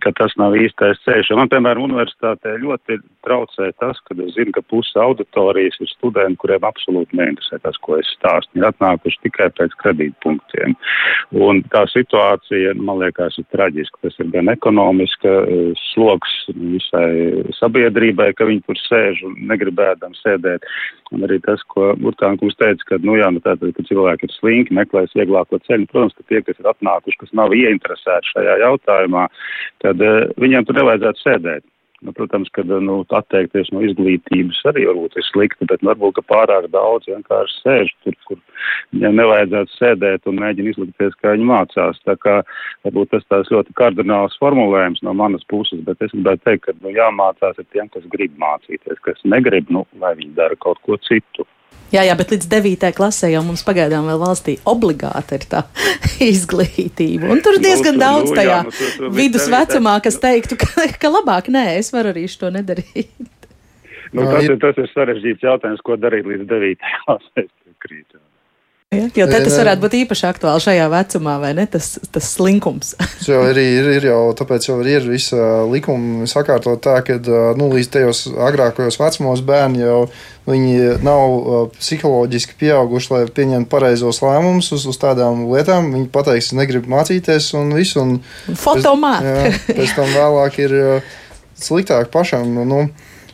ka 0.04 0.12
tas 0.18 0.34
nav 0.40 0.56
īstais 0.58 1.00
ceļš. 1.06 1.32
Man, 1.38 1.50
piemēram, 1.52 1.88
universitātē 1.88 2.56
ļoti 2.62 3.00
traucē 3.26 3.70
tas, 3.82 4.00
ka 4.06 4.16
es 4.24 4.34
zinu, 4.36 4.54
ka 4.56 4.62
puse 4.70 4.98
auditorijas 5.00 5.78
ir 5.82 5.90
studenti, 5.92 6.40
kuriem 6.42 6.66
absolūti 6.68 7.18
neinteresē 7.18 7.60
tas, 7.64 7.76
ko 7.84 7.98
es 8.00 8.08
stāstu. 8.16 8.54
Viņi 8.54 8.64
ir 8.64 8.68
atnākuši 8.70 9.22
tikai 9.26 9.50
pēc 9.58 9.76
kredītpunktiem. 9.82 10.76
Un 11.48 11.62
tā 11.72 11.84
situācija, 11.92 12.74
man 12.80 13.02
liekas, 13.02 13.38
ir 13.40 13.46
traģiska. 13.54 14.02
Tas 14.06 14.18
ir 14.22 14.30
gan 14.34 14.50
ekonomiska 14.52 15.34
eh, 15.44 15.72
sloks 15.92 16.34
visai 16.54 17.44
sabiedrībai, 17.58 18.30
ka 18.38 18.48
viņi 18.48 18.64
tur 18.66 18.80
sēž 18.86 19.24
un 19.28 19.36
negribēdam 19.50 20.16
sēdēt. 20.22 20.66
Un 21.14 21.24
arī 21.24 21.38
tas, 21.44 21.62
ko 21.72 21.92
Burkānkungs 22.02 22.58
teica, 22.60 22.84
ka, 22.90 22.98
nu 23.04 23.16
jā, 23.16 23.30
nu 23.32 23.40
tātad, 23.44 23.72
ka 23.76 23.86
cilvēki 23.88 24.28
ir 24.28 24.34
slinki, 24.34 24.76
meklēs 24.76 25.14
vieglāko 25.16 25.60
ceļu. 25.64 25.88
Protams, 25.92 26.16
ka 26.18 26.26
tie, 26.28 26.42
kas 26.44 26.60
ir 26.60 26.68
atnākuši, 26.72 27.20
kas 27.22 27.34
nav 27.38 27.54
ieinteresēti 27.56 28.34
šajā 28.34 28.58
jautājumā, 28.64 29.26
tad 29.84 30.04
uh, 30.04 30.20
viņiem 30.42 30.68
tur 30.68 30.80
nevajadzētu 30.80 31.24
sēdēt. 31.24 31.66
Nu, 32.00 32.12
protams, 32.14 32.46
ka 32.54 32.62
nu, 32.62 33.00
atteikties 33.18 33.72
no 33.74 33.80
izglītības 33.82 34.60
arī 34.70 34.84
varbūt 34.86 35.16
ir 35.18 35.24
slikti, 35.26 35.66
bet 35.66 35.82
varbūt, 35.82 36.20
ka 36.20 36.22
pārāk 36.30 36.68
daudz 36.70 37.08
vienkārši 37.10 37.56
sēž 37.64 37.90
tur, 38.04 38.14
kur 38.28 38.38
viņiem 38.94 39.18
nevajadzētu 39.18 39.74
sēdēt 39.74 40.30
un 40.30 40.38
mēģina 40.38 40.70
izlikties, 40.70 41.18
kā 41.18 41.34
viņi 41.34 41.50
mācās. 41.50 41.98
Tā 42.06 42.14
kā 42.22 42.36
varbūt 42.86 43.10
tas 43.16 43.26
tās 43.34 43.50
ļoti 43.50 43.74
kardināls 43.82 44.38
formulējums 44.38 45.02
no 45.02 45.16
manas 45.18 45.42
puses, 45.50 45.82
bet 45.90 45.98
es 46.06 46.14
gribētu 46.14 46.46
teikt, 46.46 46.68
ka 46.68 46.78
nu, 46.78 46.94
jāmācās 46.94 47.58
ir 47.58 47.66
tiem, 47.74 47.90
kas 47.90 48.06
grib 48.14 48.38
mācīties, 48.38 49.02
kas 49.02 49.26
negrib, 49.26 49.66
nu, 49.74 49.82
lai 49.98 50.14
viņi 50.22 50.36
dara 50.38 50.62
kaut 50.62 50.78
ko 50.86 51.02
citu. 51.02 51.50
Jā, 51.88 52.02
jā, 52.04 52.12
bet 52.18 52.34
līdz 52.34 52.48
9. 52.52 52.90
klasē 52.96 53.30
jau 53.32 53.40
mums 53.46 53.62
pagaidām 53.64 54.10
vēl 54.10 54.18
valstī 54.20 54.58
obligāti 54.68 55.38
ir 55.38 55.46
tā 55.48 55.62
izglītība. 56.32 57.30
Un 57.32 57.40
tur 57.44 57.56
ir 57.56 57.64
diezgan 57.64 57.96
nu, 57.96 58.02
daudz 58.02 58.34
tajā 58.36 58.58
nu, 58.66 58.74
tur, 58.76 58.90
tur 58.98 59.14
vidusvecumā, 59.16 59.96
kas 60.04 60.20
teiktu, 60.20 60.58
ka, 60.60 60.84
ka 61.00 61.12
labāk 61.14 61.48
nē, 61.52 61.64
es 61.80 61.88
varu 61.94 62.12
arī 62.12 62.26
šo 62.28 62.52
nedarīt. 62.52 63.08
Nu, 64.12 64.24
tas, 64.24 64.44
ir, 64.44 64.56
tas 64.60 64.76
ir 64.80 64.88
sarežģīts 64.92 65.44
jautājums, 65.44 65.80
ko 65.84 65.96
darīt 66.00 66.28
līdz 66.28 66.44
9. 66.48 66.92
klasē. 67.06 67.48
Ja, 68.88 69.04
jo 69.12 69.26
tas 69.28 69.52
varētu 69.52 69.82
būt 69.82 69.94
īpaši 69.98 70.24
aktuāli 70.30 70.62
šajā 70.64 70.86
vecumā, 70.88 71.34
vai 71.42 71.50
ne? 71.58 71.66
Tas, 71.68 71.98
tas 72.08 72.30
slinkums. 72.32 72.94
jau 73.28 73.42
ir, 73.50 73.58
ir, 73.60 73.88
ir 73.98 74.06
jau, 74.08 74.20
tāpēc 74.38 74.64
jau 74.70 74.78
ir 74.80 75.04
visa 75.04 75.58
likuma 75.68 76.24
sakārtot 76.30 76.80
tā, 76.86 76.94
ka 77.04 77.18
nu, 77.60 77.66
līdz 77.74 77.90
tajos 77.92 78.22
agrākajos 78.32 78.96
vecumos 78.96 79.42
bērni 79.44 79.84
jau 79.84 79.98
viņi 80.48 81.02
nav 81.04 81.68
psiholoģiski 81.74 82.56
pieauguši, 82.62 83.12
lai 83.12 83.20
pieņemtu 83.36 83.68
pareizos 83.68 84.22
lēmumus 84.24 84.72
uz, 84.72 84.88
uz 84.88 85.00
tādām 85.04 85.44
lietām. 85.52 85.92
Viņi 85.92 86.08
pateiks, 86.14 86.48
es 86.48 86.56
negribu 86.56 86.88
mācīties 86.94 87.50
un 87.60 87.76
visu. 87.76 88.00
Un 88.00 88.56
Fotomāt. 88.56 89.20
Pēc, 89.20 89.52
jā, 89.68 89.76
pēc 89.82 89.96
tam 90.00 90.16
vēlāk 90.16 90.58
ir 90.64 90.78
sliktāk 91.60 92.08
pašam. 92.16 92.56
Nu, 92.64 92.86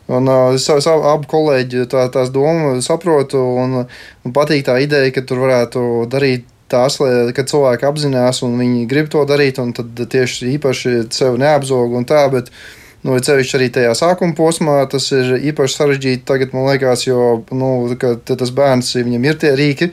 Un 0.06 0.28
uh, 0.28 0.52
es 0.52 0.66
savu 0.68 1.06
abu 1.08 1.28
kolēģi 1.30 1.86
tā, 1.88 2.08
tās 2.12 2.32
domu 2.32 2.76
saprotu 2.84 3.40
un, 3.40 3.84
un 4.24 4.34
patīk 4.36 4.66
tā 4.66 4.76
ideja, 4.84 5.12
ka 5.14 5.24
tur 5.24 5.46
varētu 5.46 6.04
darīt 6.12 6.44
tās, 6.72 6.98
lai, 7.00 7.32
kad 7.36 7.48
cilvēki 7.48 7.88
apzinās 7.88 8.42
un 8.44 8.56
viņi 8.60 8.86
grib 8.90 9.10
to 9.12 9.24
darīt, 9.28 9.60
un 9.62 9.72
tad 9.76 9.96
tieši 9.96 10.54
īpaši 10.56 10.96
sevi 11.14 11.40
neapzog 11.40 11.94
un 11.96 12.04
tā, 12.08 12.24
bet, 12.32 12.50
nu, 13.04 13.16
ceļš 13.16 13.54
arī 13.58 13.70
tajā 13.72 13.94
sākuma 14.00 14.36
posmā, 14.36 14.76
tas 14.90 15.10
ir 15.16 15.36
īpaši 15.52 15.78
sarežģīti 15.78 16.26
tagad, 16.28 16.52
man 16.56 16.68
liekas, 16.70 17.06
jo, 17.06 17.44
nu, 17.52 17.70
tas 17.96 18.54
bērns, 18.56 18.94
viņam 19.00 19.28
ir 19.28 19.40
tie 19.40 19.54
rīki, 19.56 19.90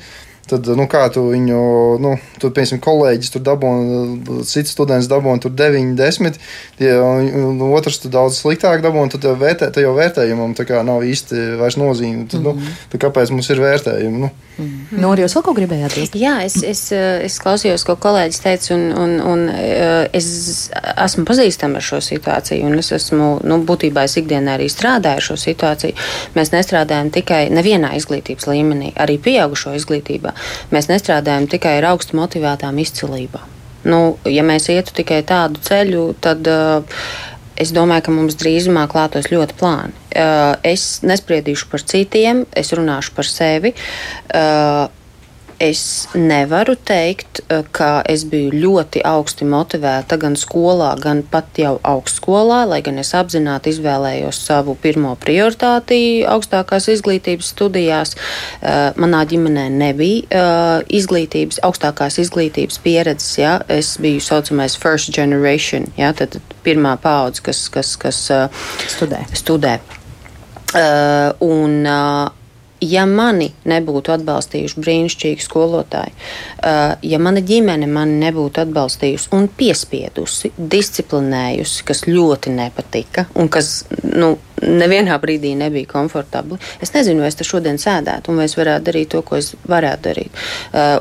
Tad, 0.51 0.67
nu, 0.75 0.83
kā 0.91 1.05
tu 1.13 1.23
viņu, 1.29 1.59
nu, 2.03 2.09
tur, 2.41 2.51
piemēram, 2.51 2.81
kolēģis 2.83 3.31
tur 3.31 3.43
dabūna, 3.47 4.41
cits 4.47 4.73
students 4.75 5.07
dabūna 5.07 5.39
tur 5.45 5.53
9, 5.55 5.93
10, 5.95 6.39
tie, 6.79 6.89
un 6.99 7.61
otrs 7.71 8.01
tur 8.03 8.11
daudz 8.11 8.41
sliktāk 8.41 8.83
dabūna, 8.83 9.13
tad 9.13 9.29
vērtē, 9.39 9.71
jau 9.79 9.93
vērtējumam 9.95 10.55
tā 10.57 10.65
kā 10.67 10.81
nav 10.83 11.05
īsti 11.07 11.55
vairs 11.61 11.79
nozīme. 11.79 12.27
Tad, 12.27 12.41
mm 12.41 12.47
-hmm. 12.47 12.59
nu, 12.59 12.67
mhm. 12.67 12.89
tad 12.91 13.03
kāpēc 13.05 13.31
mums 13.31 13.49
ir 13.49 13.63
vērtējumi? 13.63 14.19
Nu? 14.25 14.29
Mm 14.57 14.65
-hmm. 14.65 14.99
Nu, 15.01 15.13
jūs 15.15 15.35
vēl 15.35 15.43
ko 15.43 15.53
gribējāt 15.53 15.93
teikt? 15.95 16.15
Jā, 16.15 16.33
es, 16.43 16.55
es, 16.63 16.91
es 16.91 17.39
klausījos, 17.39 17.85
ko 17.85 17.95
kolēģis 17.95 18.41
teica, 18.43 18.75
un, 18.75 18.83
un, 18.97 19.21
un 19.21 19.49
es 20.13 20.69
esmu 20.97 21.25
pazīstama 21.25 21.75
ar 21.79 21.81
šo 21.81 22.01
situāciju, 22.01 22.65
un 22.65 22.79
es 22.79 22.91
esmu, 22.91 23.39
nu, 23.43 23.57
būtībā 23.63 24.03
es 24.03 24.17
ikdienā 24.17 24.57
arī 24.57 24.67
strādāju 24.69 25.15
ar 25.15 25.21
šo 25.21 25.35
situāciju. 25.35 25.93
Mēs 26.35 26.51
nestrādājam 26.51 27.09
tikai 27.09 27.49
nevienā 27.49 27.95
izglītības 27.95 28.47
līmenī, 28.47 28.91
arī 28.95 29.17
pieaugušo 29.17 29.73
izglītībā 29.79 30.33
mēs 30.73 30.89
nestrādājam 30.91 31.49
tikai 31.51 31.77
ar 31.79 31.91
augstu 31.93 32.19
motivētām 32.19 32.79
izcilībām. 32.83 33.57
Nu, 33.87 34.01
ja 34.29 34.45
mēs 34.45 34.69
ietu 34.69 34.93
tikai 35.01 35.23
tādu 35.25 35.61
ceļu, 35.65 36.05
tad 36.21 36.45
uh, 36.49 37.01
es 37.57 37.73
domāju, 37.73 38.05
ka 38.05 38.13
mums 38.13 38.37
drīzumā 38.37 38.85
klātos 38.91 39.31
ļoti 39.33 39.57
plāni. 39.57 39.93
Uh, 40.11 40.53
es 40.67 41.01
nespriedīšu 41.05 41.69
par 41.71 41.85
citiem, 41.85 42.45
es 42.57 42.73
runāšu 42.77 43.15
par 43.17 43.29
sevi. 43.29 43.73
Uh, 44.29 44.85
es 45.61 46.07
nevaru 46.17 46.73
teikt, 46.75 47.41
eh, 47.49 47.61
ka 47.71 48.01
es 48.09 48.23
biju 48.25 48.49
ļoti 48.63 49.03
augsti 49.05 49.45
motivēta 49.45 50.17
gan 50.21 50.35
skolā, 50.39 50.95
gan 51.01 51.21
pat 51.23 51.59
jau 51.61 51.75
augstskolā, 51.85 52.63
lai 52.67 52.81
gan 52.81 52.97
es 52.97 53.13
apzināti 53.17 53.69
izvēlējos 53.75 54.41
savu 54.47 54.75
pirmo 54.81 55.13
prioritāti 55.21 56.25
augstākās 56.25 56.89
izglītības 56.95 57.53
studijās. 57.53 58.15
Eh, 58.61 58.91
manā 58.97 59.21
ģimenē 59.29 59.69
nebija 59.69 60.25
eh, 60.31 60.83
izglītības, 60.89 61.61
augstākās 61.63 62.17
izglītības 62.25 62.81
pieredzes. 62.81 63.37
Ja? 63.37 63.59
Es 63.69 63.97
biju 64.01 64.19
saucamais 64.19 64.75
first 64.75 65.13
generation, 65.13 65.91
ja? 65.97 66.11
tad 66.13 66.41
pirmā 66.65 66.97
paudze, 67.01 67.45
kas, 67.45 67.67
kas, 67.69 67.95
kas 68.01 68.27
studē. 68.89 69.25
studē. 69.33 69.79
Uh, 70.71 71.33
un, 71.43 71.81
uh, 71.83 72.31
ja 72.81 73.05
mani 73.05 73.51
nebūtu 73.69 74.13
atbalstījuši 74.15 74.81
brīnišķīgi 74.81 75.45
skolotāji, 75.45 76.13
ja 77.05 77.19
mana 77.21 77.43
ģimene 77.45 77.89
mani 77.91 78.17
nebūtu 78.23 78.63
atbalstījusi 78.65 79.31
un 79.37 79.47
piespiedusi, 79.57 80.53
disciplinējusi, 80.57 81.85
kas 81.87 82.05
ļoti 82.09 82.55
nepatika 82.57 83.27
un 83.37 83.51
kas 83.53 83.83
nu, 84.03 84.33
nevienā 84.61 85.17
brīdī 85.21 85.53
nebija 85.57 85.89
komfortabli, 85.89 86.59
es 86.81 86.93
nezinu, 86.93 87.23
vai 87.23 87.31
es 87.31 87.37
te 87.39 87.47
šodien 87.47 87.79
sēdētu 87.81 88.31
un 88.31 88.41
vai 88.41 88.49
es 88.49 88.57
varētu 88.57 88.87
darīt 88.89 89.13
to, 89.13 89.23
ko 89.25 89.39
es 89.39 89.53
varētu 89.69 90.05
darīt. 90.09 90.43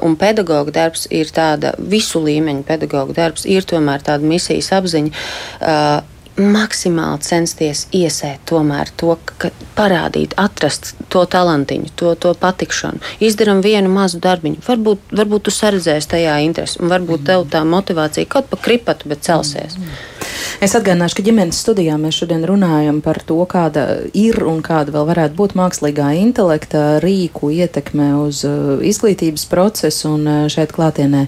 Un 0.07 0.17
pedagoģa 0.21 0.77
darbs 0.77 1.07
ir 1.13 1.33
tāda 1.35 1.75
visu 1.79 2.23
līmeņu 2.25 2.65
pedagoģa 2.69 3.17
darbs, 3.17 3.45
ir 3.49 3.69
tomēr 3.69 4.05
tāda 4.07 4.27
misijas 4.27 4.73
apziņa 4.77 6.09
maksimāli 6.41 7.21
censties 7.25 7.87
iesēt 7.97 8.43
tomēr 8.49 8.91
to, 9.01 9.17
ka 9.41 9.51
parādīt, 9.77 10.35
atrast 10.41 10.95
to 11.13 11.25
talantiņu, 11.29 11.93
to, 11.97 12.15
to 12.21 12.35
patikšanu. 12.41 13.03
Izdarām 13.25 13.63
vienu 13.65 13.93
mazu 13.93 14.21
darbiņu. 14.23 14.63
Varbūt, 14.67 15.13
varbūt 15.21 15.49
tu 15.49 15.55
saredzēsi 15.55 16.13
tajā 16.17 16.41
interesi, 16.47 16.81
un 16.83 16.93
varbūt 16.93 17.27
tev 17.29 17.47
tā 17.53 17.65
motivācija 17.69 18.29
kaut 18.31 18.51
pa 18.51 18.61
kripatu, 18.61 19.11
bet 19.13 19.27
celsies. 19.27 19.77
Mm. 19.79 20.30
Es 20.59 20.75
atgādināšu, 20.75 21.21
ka 21.21 21.25
ģimenes 21.25 21.61
studijā 21.63 21.95
mēs 22.01 22.19
šodien 22.19 22.43
runājam 22.49 22.99
par 23.05 23.21
to, 23.27 23.39
kāda 23.49 23.85
ir 24.17 24.41
un 24.43 24.59
kāda 24.67 24.91
vēl 24.95 25.07
varētu 25.13 25.37
būt 25.39 25.55
mākslīgā 25.59 26.09
intelekta 26.19 26.99
rīku 27.05 27.53
ietekme 27.55 28.11
uz 28.25 28.43
uh, 28.49 28.83
izglītības 28.83 29.47
procesu. 29.51 30.17
Un 30.17 30.27
uh, 30.27 30.41
šeit 30.51 30.75
klātienē 30.75 31.27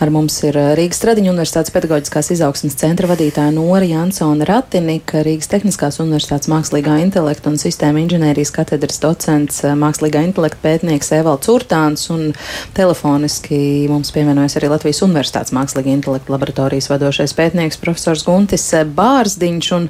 ar 0.00 0.12
mums 0.14 0.38
ir 0.48 0.56
uh, 0.56 0.72
Rīgas 0.78 1.02
Stradiņu 1.02 1.34
Universitātes 1.34 1.74
pedagoģiskās 1.74 2.32
izaugsmas 2.34 2.78
centra 2.80 3.10
vadītāja 3.10 3.52
Nora 3.54 3.84
Jansona 3.88 4.48
Ratinika, 4.48 5.20
Rīgas 5.26 5.50
Tehniskās 5.52 6.00
Universitātes 6.02 6.48
mākslīgā 6.52 6.96
intelekta 7.04 7.52
un 7.52 7.60
sistēma 7.60 8.00
inženierijas 8.04 8.54
katedras 8.54 9.02
docents, 9.02 9.60
mākslīgā 9.78 10.24
intelekta 10.30 10.62
pētnieks 10.64 11.12
Evalds 11.18 11.50
Urtāns 11.52 12.08
un 12.14 12.30
telefoniski 12.76 13.60
mums 13.90 14.14
pievienojas 14.14 14.56
arī 14.58 14.70
Latvijas 14.72 15.02
Universitātes 15.04 15.54
mākslīgā 15.56 15.94
intelekta 15.98 16.34
laboratorijas 16.34 16.90
vadošais 16.92 17.34
pētnieks 17.36 17.80
profesors 17.82 18.24
Guntis 18.26 18.53
Mārcis 18.54 18.94
Bārsdiņš 18.94 19.68
un 19.74 19.86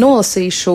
nolasīšu 0.00 0.74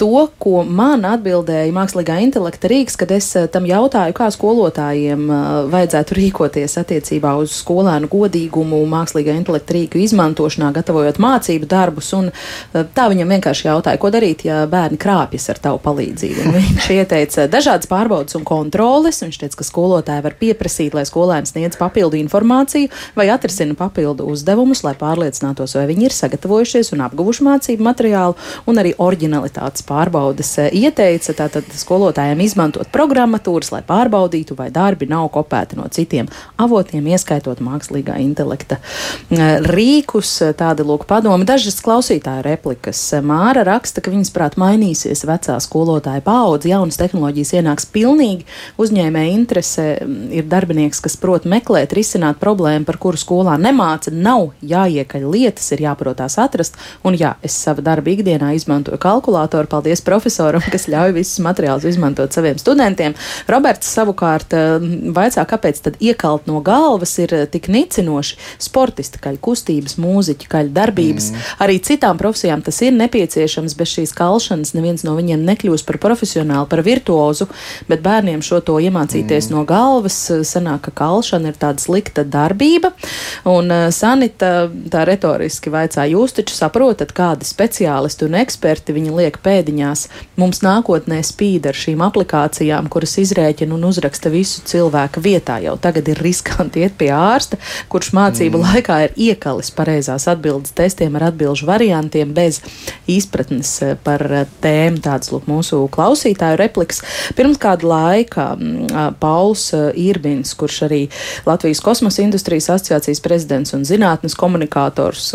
to, 0.00 0.26
ko 0.40 0.62
man 0.64 1.04
atbildēja 1.04 1.72
mākslīgā 1.74 2.16
intelekta 2.24 2.70
Rīgas, 2.70 2.96
kad 2.96 3.12
es 3.12 3.28
eh, 3.36 3.46
tam 3.52 3.66
jautāju, 3.68 4.14
kā 4.16 4.30
skolotājiem 4.32 5.26
eh, 5.28 5.42
vajadzētu 5.72 6.16
rīkoties 6.16 6.78
attiecībā 6.80 7.34
uz 7.40 7.52
skolēnu 7.60 8.08
godīgumu 8.08 8.80
mākslīgā 8.88 9.34
intelekta 9.36 9.76
rīku 9.76 10.00
izmantošanā, 10.00 10.70
gatavojot 10.76 11.20
mācību 11.20 11.68
darbus. 11.68 12.12
Un 12.16 12.30
eh, 12.30 12.86
tā 12.96 13.08
viņam 13.12 13.36
vienkārši 13.36 13.68
jautāja, 13.68 14.00
ko 14.00 14.12
darīt, 14.14 14.46
ja 14.48 14.62
bērni 14.70 15.00
krāpjas 15.00 15.50
ar 15.52 15.60
tavu 15.68 15.82
palīdzību. 15.84 16.46
Un 16.46 16.56
viņš 16.56 16.90
ieteica 16.96 17.46
dažādas 17.52 17.90
pārbaudas 17.90 18.38
un 18.38 18.48
kontroles. 18.48 19.20
Viņš 19.26 19.42
teica, 19.42 19.60
ka 19.60 19.68
skolotāji 19.68 20.24
var 20.24 20.38
pieprasīt, 20.40 20.96
lai 20.96 21.04
skolēns 21.08 21.52
sniedz 21.52 21.76
papildu 21.80 22.16
informāciju 22.22 22.88
vai 23.18 23.28
atrisina 23.34 23.76
papildu 23.76 24.24
uzdevumus, 24.32 24.84
lai 24.86 24.96
pārliecinātos, 24.98 25.76
vai 25.76 25.88
viņi 25.90 26.08
ir 26.08 26.16
sagatavoti 26.16 26.45
sagatavojušies 26.46 26.92
un 26.94 27.02
apguvuši 27.06 27.44
mācību 27.44 27.82
materiālu, 27.82 28.34
un 28.66 28.78
arī 28.78 28.94
originalitātes 28.98 29.84
pārbaudas 29.86 30.52
eh, 30.58 30.70
ieteica 30.72 31.34
tātad 31.34 31.66
skolotājiem 31.74 32.40
izmantot 32.40 32.88
programmatūras, 32.92 33.72
lai 33.72 33.82
pārbaudītu, 33.86 34.56
vai 34.56 34.70
darbi 34.70 35.08
nav 35.10 35.28
kopēti 35.34 35.76
no 35.76 35.88
citiem 35.90 36.28
avotiem, 36.56 37.06
ieskaitot 37.06 37.60
mākslīgā 37.60 38.18
intelekta 38.22 38.78
eh, 39.30 39.58
rīkus. 39.66 40.36
Tāda 40.56 40.84
lūk 40.86 41.06
padoma. 41.06 41.44
Dažas 41.46 41.80
klausītāju 41.82 42.44
replikas. 42.46 43.00
Māra 43.22 43.64
raksta, 43.66 44.00
ka 44.00 44.12
viņas 44.12 44.32
prāt 44.34 44.56
mainīsies 44.60 45.24
vecā 45.26 45.58
skolotāja 45.62 46.22
paudze, 46.24 46.70
jaunas 46.70 46.98
tehnoloģijas 47.00 47.54
ienāks 47.58 47.88
pilnīgi, 47.92 48.46
uzņēmēja 48.80 49.34
interese 49.34 49.86
ir 50.34 50.46
darbinieks, 50.50 51.02
kas 51.04 51.18
prot 51.20 51.46
meklēt, 51.48 51.94
risināt 51.96 52.40
problēmu, 52.42 52.86
par 52.86 53.00
kuru 53.02 53.20
skolā 53.20 53.56
nemāca, 53.60 54.12
nav 54.14 54.52
jāiekaļ 54.62 55.26
lietas, 55.32 55.70
ir 55.74 55.86
jāprotās 56.36 56.44
atrast. 56.46 56.76
Un 57.04 57.16
jā, 57.16 57.36
es 57.42 57.54
savā 57.54 57.82
darba 57.82 58.10
ikdienā 58.10 58.54
izmantoju 58.56 58.98
kalkulātoru. 58.98 59.68
Paldies 59.68 60.02
profesoram, 60.02 60.62
kas 60.72 60.88
ļauj 60.88 61.14
visus 61.16 61.40
materiālus 61.40 61.84
izmantot 61.84 62.32
saviem 62.32 62.58
studentiem. 62.58 63.14
Roberts 63.48 63.88
savukārt 63.94 64.52
eh, 64.52 64.78
vaicā, 65.12 65.44
kāpēc 65.46 65.82
tad 65.82 65.96
iekalt 66.00 66.46
no 66.46 66.60
galvas 66.60 67.16
ir 67.18 67.32
eh, 67.34 67.46
tik 67.46 67.68
nicinoši 67.68 68.36
sportisti, 68.58 69.20
kaļ 69.22 69.38
kustības, 69.40 69.98
mūziķi, 69.98 70.48
kaļ 70.48 70.72
darbības. 70.72 71.30
Mm. 71.32 71.46
Arī 71.64 71.78
citām 71.80 72.18
profesijām 72.18 72.62
tas 72.62 72.80
ir 72.82 72.94
nepieciešams. 72.96 73.76
Bez 73.76 73.92
šīs 73.96 74.14
kalšanas 74.16 74.74
neviens 74.76 75.04
no 75.04 75.16
viņiem 75.16 75.44
nekļūs 75.46 75.84
par 75.86 75.98
profesionālu, 76.02 76.68
par 76.70 76.82
virtuozu, 76.86 77.48
bet 77.90 78.02
bērniem 78.04 78.42
šo 78.44 78.62
to 78.64 78.78
iemācīties 78.82 79.50
mm. 79.50 79.56
no 79.56 79.64
galvas 79.68 80.18
eh, 80.30 80.44
sanāk, 80.46 80.86
ka 80.88 80.96
kalšana 81.04 81.52
ir 81.52 81.60
tāda 81.60 81.82
slikta 81.82 82.24
darbība. 82.26 82.92
Un 83.46 83.70
Sanita 83.92 84.66
tā 84.90 85.04
retoriski 85.06 85.70
vaicā, 85.72 86.06
jūs 86.10 86.25
taču 86.34 86.54
saprotat, 86.56 87.12
kādi 87.14 87.46
speciālisti 87.46 88.26
un 88.26 88.36
eksperti 88.40 88.94
viņi 88.96 89.12
liek 89.14 89.38
pēdiņās. 89.44 90.06
Mums 90.40 90.62
nākotnē 90.64 91.20
spīd 91.26 91.68
ar 91.70 91.76
šīm 91.78 92.02
aplikācijām, 92.06 92.88
kuras 92.92 93.16
izrēķina 93.22 93.76
un 93.76 93.86
uzraksta 93.86 94.32
visu 94.32 94.64
cilvēku 94.66 95.22
vietā. 95.22 95.58
Jau 95.62 95.76
tagad 95.80 96.08
ir 96.10 96.20
riskanti 96.24 96.82
iet 96.82 96.96
pie 96.98 97.12
ārsta, 97.14 97.60
kurš 97.92 98.10
mācību 98.16 98.58
mm. 98.58 98.70
laikā 98.70 98.98
ir 99.06 99.14
iekalis 99.28 99.70
pareizās 99.76 100.26
atbildes 100.32 100.74
testiem 100.76 101.14
ar 101.20 101.28
atbilžu 101.30 101.68
variantiem 101.68 102.34
bez 102.36 102.62
izpratnes 103.06 103.70
eh, 103.86 103.94
par 104.02 104.24
eh, 104.26 104.46
tēmu. 104.64 105.02
Tāds 105.06 105.30
lūk 105.34 105.46
mūsu 105.50 105.84
klausītāju 105.92 106.58
repliks. 106.60 107.02
Pirms 107.38 107.60
kāda 107.62 107.86
laika 107.86 108.48
mm, 108.56 109.16
Pauls 109.22 109.68
Irbins, 109.94 110.56
kurš 110.58 110.82
arī 110.88 111.02
Latvijas 111.46 111.82
kosmosa 111.84 112.24
industrijas 112.24 112.70
asociācijas 112.74 113.22
prezidents 113.24 113.74
un 113.76 113.84
zinātnes 113.86 114.36
komunikators, 114.38 115.30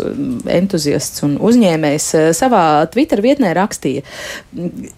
entuziasts, 0.46 0.81
entuziasts 0.82 1.22
un 1.24 1.36
uzņēmējs 1.42 2.06
eh, 2.18 2.28
savā 2.34 2.86
Twitter 2.90 3.22
vietnē 3.22 3.52
rakstīja: 3.54 4.02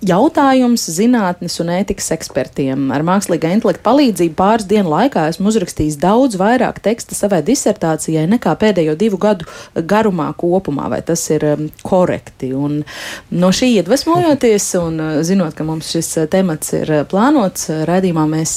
Jautājums 0.04 0.86
zinātnes 0.90 1.58
un 1.60 1.72
ētikas 1.74 2.12
ekspertiem. 2.16 2.90
Ar 2.94 3.04
mākslīgā 3.06 3.52
intelekta 3.54 3.84
palīdzību 3.84 4.34
pāris 4.38 4.68
dienu 4.68 4.92
laikā 4.92 5.28
esmu 5.30 5.50
uzrakstījis 5.52 5.98
daudz 6.00 6.38
vairāk 6.40 6.80
teksta 6.84 7.14
savai 7.14 7.42
disertācijai 7.44 8.26
nekā 8.30 8.54
pēdējo 8.60 8.96
divu 8.98 9.20
gadu 9.20 9.48
garumā 9.74 10.30
kopumā. 10.36 10.88
Vai 10.92 11.02
tas 11.02 11.22
ir 11.30 11.44
korekti? 11.84 12.52
Un 12.54 12.82
no 13.30 13.52
šī 13.54 13.74
iedvesmojoties 13.80 14.70
un 14.80 15.00
uh, 15.00 15.20
zinot, 15.26 15.54
ka 15.56 15.66
mums 15.66 15.90
šis 15.94 16.12
uh, 16.22 16.28
temats 16.30 16.74
ir 16.76 16.92
plānots, 17.10 17.68
raidījumā 17.88 18.26
mēs 18.30 18.56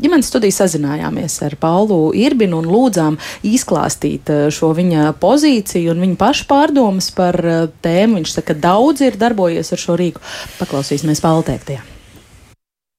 ģimenes 0.00 0.30
studiju 0.32 0.54
sazinājāmies 0.56 1.38
ar 1.46 1.56
Paulu 1.60 2.12
Irbinu 2.16 2.62
un 2.62 2.70
lūdzām 2.70 3.18
izklāstīt 3.46 4.30
šo 4.52 4.72
viņa 4.76 5.12
pozīciju 5.22 5.92
un 5.92 6.02
viņa 6.02 6.18
pašu 6.20 6.46
pārdomas 6.52 7.08
par 7.16 7.40
eh, 7.40 7.64
tēmu. 7.84 8.20
Viņš 8.20 8.36
saka, 8.36 8.52
ka 8.52 8.60
daudz 8.68 9.02
ir 9.08 9.18
darbojies 9.20 9.72
ar 9.72 9.80
šo 9.80 9.96
rīku. 10.00 10.22
Paklausīsimies 10.60 11.24
Palteiktajā. 11.24 11.82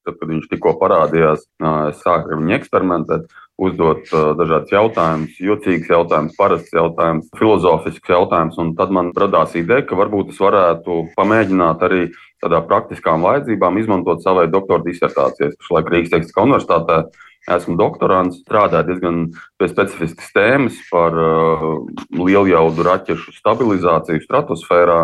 Tad, 0.04 0.18
kad 0.20 0.28
viņš 0.28 0.50
tikko 0.52 0.74
parādījās, 0.82 1.46
es 1.94 2.02
sāku 2.04 2.34
ar 2.34 2.40
viņu 2.42 2.58
eksperimentēt, 2.58 3.30
uzdot 3.64 4.10
dažādus 4.12 4.74
jautājumus, 4.74 5.38
jocīgus 5.40 5.92
jautājumus, 5.94 6.36
parastus 6.36 6.76
jautājumus, 6.76 7.30
filozofiskus 7.40 8.12
jautājumus. 8.12 8.60
Tad 8.80 8.92
man 8.98 9.14
radās 9.16 9.56
ideja, 9.60 9.86
ka 9.88 9.96
varbūt 10.00 10.34
es 10.34 10.42
varētu 10.44 10.98
pamēģināt 11.16 11.86
arī 11.88 12.02
tādā 12.44 12.60
praktiskām 12.68 13.24
vajadzībām 13.24 13.80
izmantot 13.80 14.26
savai 14.26 14.50
doktora 14.52 14.84
disertācijai. 14.84 15.54
Pašlaik 15.62 15.94
Rīgas 15.94 16.12
Tehniskā 16.18 16.44
universitātē 16.44 17.00
Esmu 17.52 17.76
doktorants, 17.76 18.40
strādāju 18.46 18.88
diezgan 18.88 19.18
pie 19.60 19.68
specifiskas 19.68 20.32
tēmas 20.32 20.78
par 20.88 21.18
uh, 21.20 21.66
lieljaudu 22.16 22.86
raķešu 22.88 23.36
stabilizāciju 23.36 24.24
stratosfērā. 24.24 25.00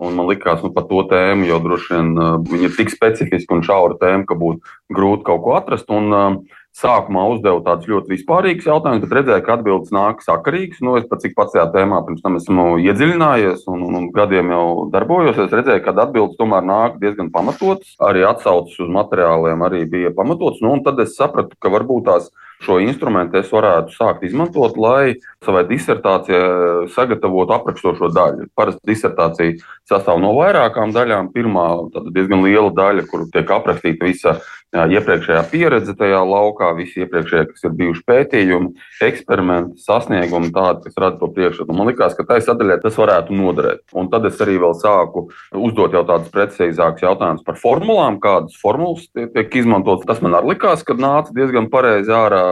Un 0.00 0.14
man 0.14 0.28
liekas, 0.30 0.62
nu, 0.62 0.70
par 0.70 0.86
to 0.86 1.02
tēmu 1.10 1.48
jau 1.48 1.58
droši 1.64 1.96
vien 1.96 2.12
uh, 2.14 2.54
ir 2.62 2.76
tik 2.76 2.92
specifiska 2.94 3.56
un 3.56 3.64
šaura 3.66 3.98
tēma, 3.98 4.22
ka 4.28 4.38
būtu 4.38 4.62
grūti 4.94 5.26
kaut 5.26 5.42
ko 5.42 5.56
atrast. 5.58 5.90
Un, 5.90 6.14
uh, 6.14 6.59
Sākumā 6.70 7.24
uzdevu 7.32 7.64
tādus 7.66 7.88
ļoti 7.90 8.12
vispārīgus 8.14 8.68
jautājumus, 8.68 9.02
bet 9.02 9.14
redzēju, 9.18 9.42
ka 9.44 9.56
atbildes 9.56 9.90
nāk 9.92 10.20
sakarīgas. 10.22 10.78
Nu, 10.86 10.94
es 11.00 11.08
pat 11.10 11.24
cik 11.24 11.34
pats 11.34 11.56
tajā 11.56 11.64
tēmā 11.74 11.98
pirms 12.06 12.22
tam 12.22 12.38
esmu 12.38 12.66
iedziļinājies 12.84 13.64
un, 13.72 13.82
un, 13.88 13.96
un 13.98 14.06
gadiem 14.14 14.52
jau 14.54 14.66
darbojos. 14.92 15.40
Es 15.44 15.56
redzēju, 15.58 15.82
ka 15.82 15.96
atbildes 16.06 16.38
tomēr 16.38 16.62
nāk 16.68 17.00
diezgan 17.02 17.32
pamatotas. 17.34 17.96
Arī 18.06 18.22
atsauces 18.28 18.78
uz 18.86 18.92
materiāliem 18.94 19.66
arī 19.66 19.82
bija 19.90 20.14
pamatotas. 20.14 20.62
Nu, 20.62 20.76
tad 20.86 21.02
es 21.02 21.18
sapratu, 21.18 21.58
ka 21.58 21.74
varbūt 21.74 22.06
tās 22.06 22.30
šo 22.64 22.78
instrumentu 22.84 23.40
es 23.40 23.50
varētu 23.52 23.94
sākt 23.94 24.24
izmantot, 24.28 24.76
lai 24.80 25.16
savai 25.44 25.64
disertācijai 25.68 26.88
sagatavotu 26.94 27.56
aprakstošo 27.56 28.10
daļu. 28.14 28.50
Parasti 28.56 28.92
disertācija 28.92 29.56
sastāv 29.88 30.20
no 30.22 30.34
vairākām 30.36 30.94
daļām. 30.94 31.32
Pirmā 31.34 31.66
diezgan 32.12 32.44
liela 32.44 32.72
daļa, 32.76 33.06
kur 33.10 33.26
tiek 33.32 33.50
aprakstīta 33.56 34.08
visa 34.08 34.38
iepriekšējā 34.70 35.40
pieredze 35.50 35.96
tajā 35.98 36.20
laukā, 36.22 36.70
visi 36.78 37.02
iepriekšējie, 37.02 37.46
kas 37.50 37.64
ir 37.66 37.72
bijuši 37.78 38.04
pētījumi, 38.06 38.68
eksperimenti, 39.02 39.80
sasniegumi, 39.82 40.52
tādi, 40.54 40.86
kas 40.86 41.00
rada 41.00 41.18
to 41.18 41.30
priekšstatu. 41.34 41.74
Man 41.74 41.90
liekas, 41.90 42.14
ka 42.14 42.26
tai 42.28 42.38
sadaļai 42.44 42.78
tas 42.84 42.98
varētu 43.00 43.34
noderēt. 43.34 43.82
Un 43.98 44.10
tad 44.12 44.28
es 44.30 44.38
arī 44.44 44.60
vēl 44.62 44.76
sāku 44.78 45.26
uzdot 45.58 45.96
jau 45.96 46.04
tādus 46.06 46.30
precīzākus 46.34 47.02
jautājumus 47.02 47.46
par 47.46 47.58
formulām, 47.58 48.20
kādas 48.22 48.54
formulas 48.62 49.08
tiek 49.10 49.58
izmantotas. 49.58 50.06
Tas 50.06 50.22
man 50.22 50.38
arī 50.38 50.54
likās, 50.54 50.86
ka 50.86 50.94
nāca 50.94 51.34
diezgan 51.34 51.66
pareizi 51.72 52.14
ārā, 52.14 52.44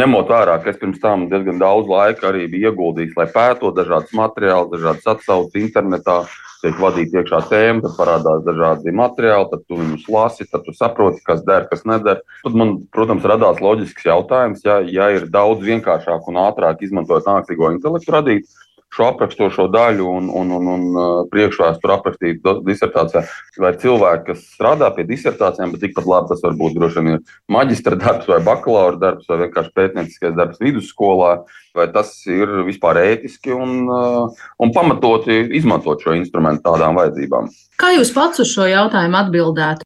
ņemot 0.00 0.32
vērā, 0.32 0.56
ka 0.62 0.72
es 0.72 0.80
pirms 0.80 0.98
tam 1.02 1.28
diezgan 1.30 1.60
daudz 1.62 1.88
laika 1.90 2.30
arī 2.30 2.46
biju 2.52 2.72
ieguldījis, 2.72 3.14
lai 3.18 3.28
pētot 3.32 3.76
dažādas 3.76 4.12
materiālus, 4.16 4.72
dažādas 4.74 5.08
atsauces 5.16 5.62
internetā 5.62 6.22
tiek 6.62 6.78
vadīta 6.80 7.20
iekšā 7.20 7.40
tēma, 7.50 7.82
tad 7.84 7.96
parādās 7.98 8.44
dažādi 8.46 8.94
materiāli, 8.96 9.48
tad 9.52 9.64
tu 9.68 9.78
viņus 9.80 10.06
lasi, 10.12 10.46
tad 10.50 10.64
tu 10.66 10.74
saproti, 10.76 11.22
kas 11.26 11.42
der, 11.46 11.66
kas 11.70 11.84
neder. 11.88 12.22
Tad 12.42 12.58
man, 12.58 12.76
protams, 12.94 13.26
radās 13.28 13.60
loģisks 13.62 14.08
jautājums, 14.08 14.64
ja, 14.66 14.80
ja 14.82 15.10
ir 15.14 15.28
daudz 15.32 15.64
vienkāršāk 15.66 16.30
un 16.30 16.40
ātrāk 16.46 16.82
izmantojot 16.86 17.28
nākslīgo 17.28 17.74
intelektu 17.76 18.16
radīt 18.16 18.56
šo 18.96 19.10
aprakstošo 19.12 19.66
daļu 19.72 20.06
un, 20.08 20.30
un, 20.40 20.52
un, 20.56 20.68
un 20.72 20.84
uh, 20.96 21.08
priekšvēsturi 21.32 21.94
aprakstīt 21.94 22.46
disertācijā. 22.66 23.22
Vai 23.60 23.72
cilvēki, 23.80 24.24
kas 24.30 24.44
strādā 24.56 24.88
pie 24.96 25.04
disertācijām, 25.08 25.74
bet 25.74 25.84
tikpat 25.84 26.08
labi 26.08 26.32
tas 26.32 26.42
var 26.44 26.56
būt 26.60 26.78
droši 26.78 27.04
vien 27.04 27.20
maģistra 27.52 27.98
darbs 28.00 28.30
vai 28.30 28.40
bakalaura 28.46 29.00
darbs 29.02 29.28
vai 29.30 29.42
vienkārši 29.44 29.74
pētnieciskais 29.76 30.36
darbs 30.38 30.62
vidusskolā, 30.62 31.32
vai 31.76 31.88
tas 31.92 32.14
ir 32.30 32.62
vispār 32.68 33.02
ētiski 33.04 33.52
un, 33.56 33.76
uh, 33.90 34.46
un 34.62 34.72
pamatoti 34.76 35.42
izmantot 35.60 36.04
šo 36.04 36.16
instrumentu 36.16 36.64
tādām 36.70 36.96
vajadzībām. 37.00 37.52
Kā 37.80 37.92
jūs 37.98 38.14
pats 38.16 38.40
uz 38.44 38.52
šo 38.54 38.68
jautājumu 38.70 39.20
atbildētu? 39.20 39.84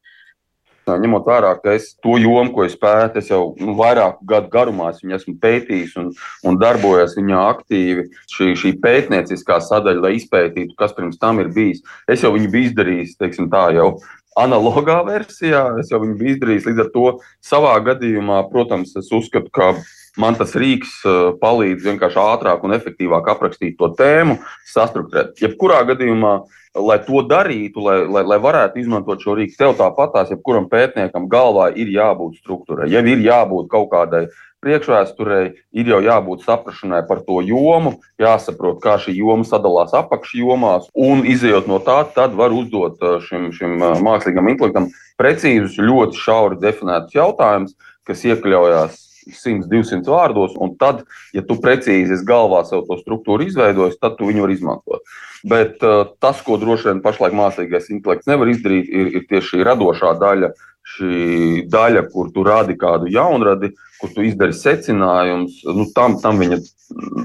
Ņemot 1.00 1.26
vērā, 1.28 1.52
ka 1.62 1.74
es 1.78 1.92
to 2.02 2.16
jomu, 2.20 2.50
ko 2.54 2.64
es 2.66 2.76
pētu, 2.78 3.20
es 3.20 3.30
jau 3.30 3.52
nu, 3.60 3.74
vairāku 3.78 4.26
gadu 4.28 4.50
garumā 4.52 4.90
es 4.90 5.02
esmu 5.02 5.36
pētījis 5.42 5.96
un, 6.00 6.10
un 6.46 6.58
darbojies 6.60 7.16
viņā 7.18 7.42
aktīvi. 7.54 8.06
Šī, 8.32 8.52
šī 8.58 8.72
pētnieciskā 8.82 9.60
sadaļa, 9.66 10.04
lai 10.06 10.14
izpētītu, 10.18 10.76
kas 10.78 10.96
pirms 10.96 11.20
tam 11.20 11.42
ir 11.42 11.52
bijis, 11.54 11.84
es 12.10 12.24
jau 12.24 12.32
viņu 12.34 12.50
biju 12.50 12.70
izdarījis, 12.70 13.18
teiksim, 13.20 13.50
tā 13.52 13.68
jau. 13.76 13.92
Analogā 14.38 15.00
versijā 15.04 15.64
es 15.82 15.90
jau 15.90 15.98
viņu 16.02 16.14
biju 16.18 16.36
izdarījis. 16.36 16.68
Līdz 16.68 16.84
ar 16.84 16.92
to 16.94 17.06
savā 17.44 17.72
gadījumā, 17.84 18.44
protams, 18.52 18.94
es 18.96 19.10
uzskatu, 19.12 19.50
ka 19.52 19.72
man 20.18 20.38
tas 20.38 20.56
rīks 20.58 21.00
uh, 21.04 21.34
palīdz 21.42 21.86
vienkārši 21.86 22.22
ātrāk 22.22 22.64
un 22.66 22.74
efektīvāk 22.78 23.28
aprakstīt 23.34 23.78
to 23.78 23.92
tēmu, 23.98 24.40
sastruktūrēt. 24.72 25.36
Jebkurā 25.42 25.84
gadījumā 25.92 26.40
lai 26.74 27.00
to 27.02 27.22
darītu, 27.26 27.82
lai, 27.82 27.96
lai, 28.06 28.22
lai 28.26 28.38
varētu 28.38 28.78
izmantot 28.78 29.22
šo 29.22 29.34
rīku, 29.38 29.56
tev 29.58 29.74
tāpatās, 29.78 30.30
jebkuram 30.30 30.68
pētniekam 30.70 31.26
galvā 31.30 31.70
ir 31.74 31.90
jābūt 31.90 32.38
struktūrai, 32.44 32.90
jau 32.92 33.02
ir 33.02 33.24
jābūt 33.24 33.70
kaut 33.72 33.90
kādai 33.90 34.28
priekšvēsturei, 34.60 35.44
ir 35.72 35.88
jau 35.88 35.98
jābūt 36.04 36.44
saprašanai 36.44 37.00
par 37.08 37.22
to 37.26 37.40
jomu, 37.42 37.96
jāsaprot, 38.20 38.78
kā 38.84 38.98
šī 39.00 39.16
joma 39.16 39.46
sadalās 39.48 39.94
apakšjomās, 39.96 40.90
un 40.94 41.24
izējot 41.26 41.66
no 41.70 41.80
tā, 41.82 42.02
tad 42.14 42.36
var 42.38 42.54
uzdot 42.54 43.00
uh, 43.02 43.18
šim, 43.24 43.50
šim 43.56 43.80
uh, 43.80 43.96
mākslīgam 44.04 44.52
intelektam 44.52 44.90
precīzus, 45.18 45.80
ļoti 45.80 46.20
šauri 46.20 46.60
definētus 46.60 47.16
jautājumus, 47.16 47.78
kas 48.06 48.26
iekļaujās 48.28 49.06
100, 49.26 49.68
200 49.70 50.10
vārdos, 50.10 50.56
un 50.60 50.74
tad, 50.80 51.04
ja 51.36 51.44
tu 51.46 51.58
precīzi 51.60 52.20
galvā 52.26 52.62
sev 52.68 52.86
to 52.88 52.98
struktūru 53.00 53.46
izveidojis, 53.48 53.98
tad 54.00 54.16
tu 54.18 54.30
viņu 54.30 54.46
vari 54.46 54.56
izmantot. 54.58 55.04
Bet 55.50 55.84
uh, 55.86 56.12
tas, 56.20 56.40
ko 56.44 56.58
droši 56.60 56.90
vien 56.90 57.04
pašlaik 57.04 57.36
mākslīgais 57.36 57.90
intelekts 57.94 58.28
nevar 58.30 58.50
izdarīt, 58.52 58.88
ir, 58.88 59.12
ir 59.20 59.28
tieši 59.30 59.54
šī 59.54 59.64
radošā 59.68 60.14
daļa, 60.20 60.52
šī 60.96 61.68
daļa, 61.70 62.06
kur 62.12 62.30
tu 62.34 62.44
rādi 62.46 62.76
kādu 62.78 63.10
jaunradi, 63.12 63.72
kur 64.00 64.12
tu 64.14 64.24
izdari 64.24 64.56
secinājumus. 64.56 65.62
Nu, 65.76 65.86
tam, 65.94 66.18
tam 66.22 66.40
viņa 66.40 66.60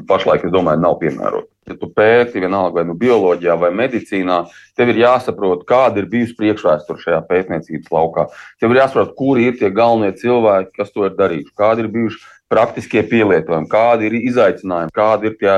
pašlaik, 0.10 0.46
es 0.48 0.54
domāju, 0.54 0.82
nav 0.84 0.98
piemērota. 1.02 1.50
Ja 1.66 1.74
tu 1.80 1.90
pēti 1.90 2.44
vienalga 2.44 2.78
vai 2.78 2.84
nu 2.86 2.94
bioloģijā 3.00 3.56
vai 3.58 3.72
medicīnā, 3.74 4.44
tev 4.78 4.92
ir 4.92 5.00
jāsaprot, 5.02 5.64
kāda 5.66 6.04
ir 6.04 6.10
bijusi 6.12 6.36
priekšvēsture 6.38 7.02
šajā 7.02 7.22
pētniecības 7.26 7.90
laukā. 7.96 8.28
Tev 8.62 8.76
ir 8.76 8.84
jāsaprot, 8.84 9.16
kuri 9.18 9.48
ir 9.50 9.58
tie 9.58 9.72
galvenie 9.74 10.14
cilvēki, 10.20 10.76
kas 10.78 10.94
to 10.94 11.08
ir 11.08 11.18
darījuši, 11.18 11.56
kādi 11.58 11.86
ir 11.86 11.90
bijuši 11.96 12.22
praktiskie 12.54 13.02
pielietojumi, 13.10 13.72
kādi 13.72 14.12
ir 14.12 14.20
izaicinājumi, 14.20 14.94
kādi 14.94 15.32
ir 15.32 15.40
tie 15.42 15.56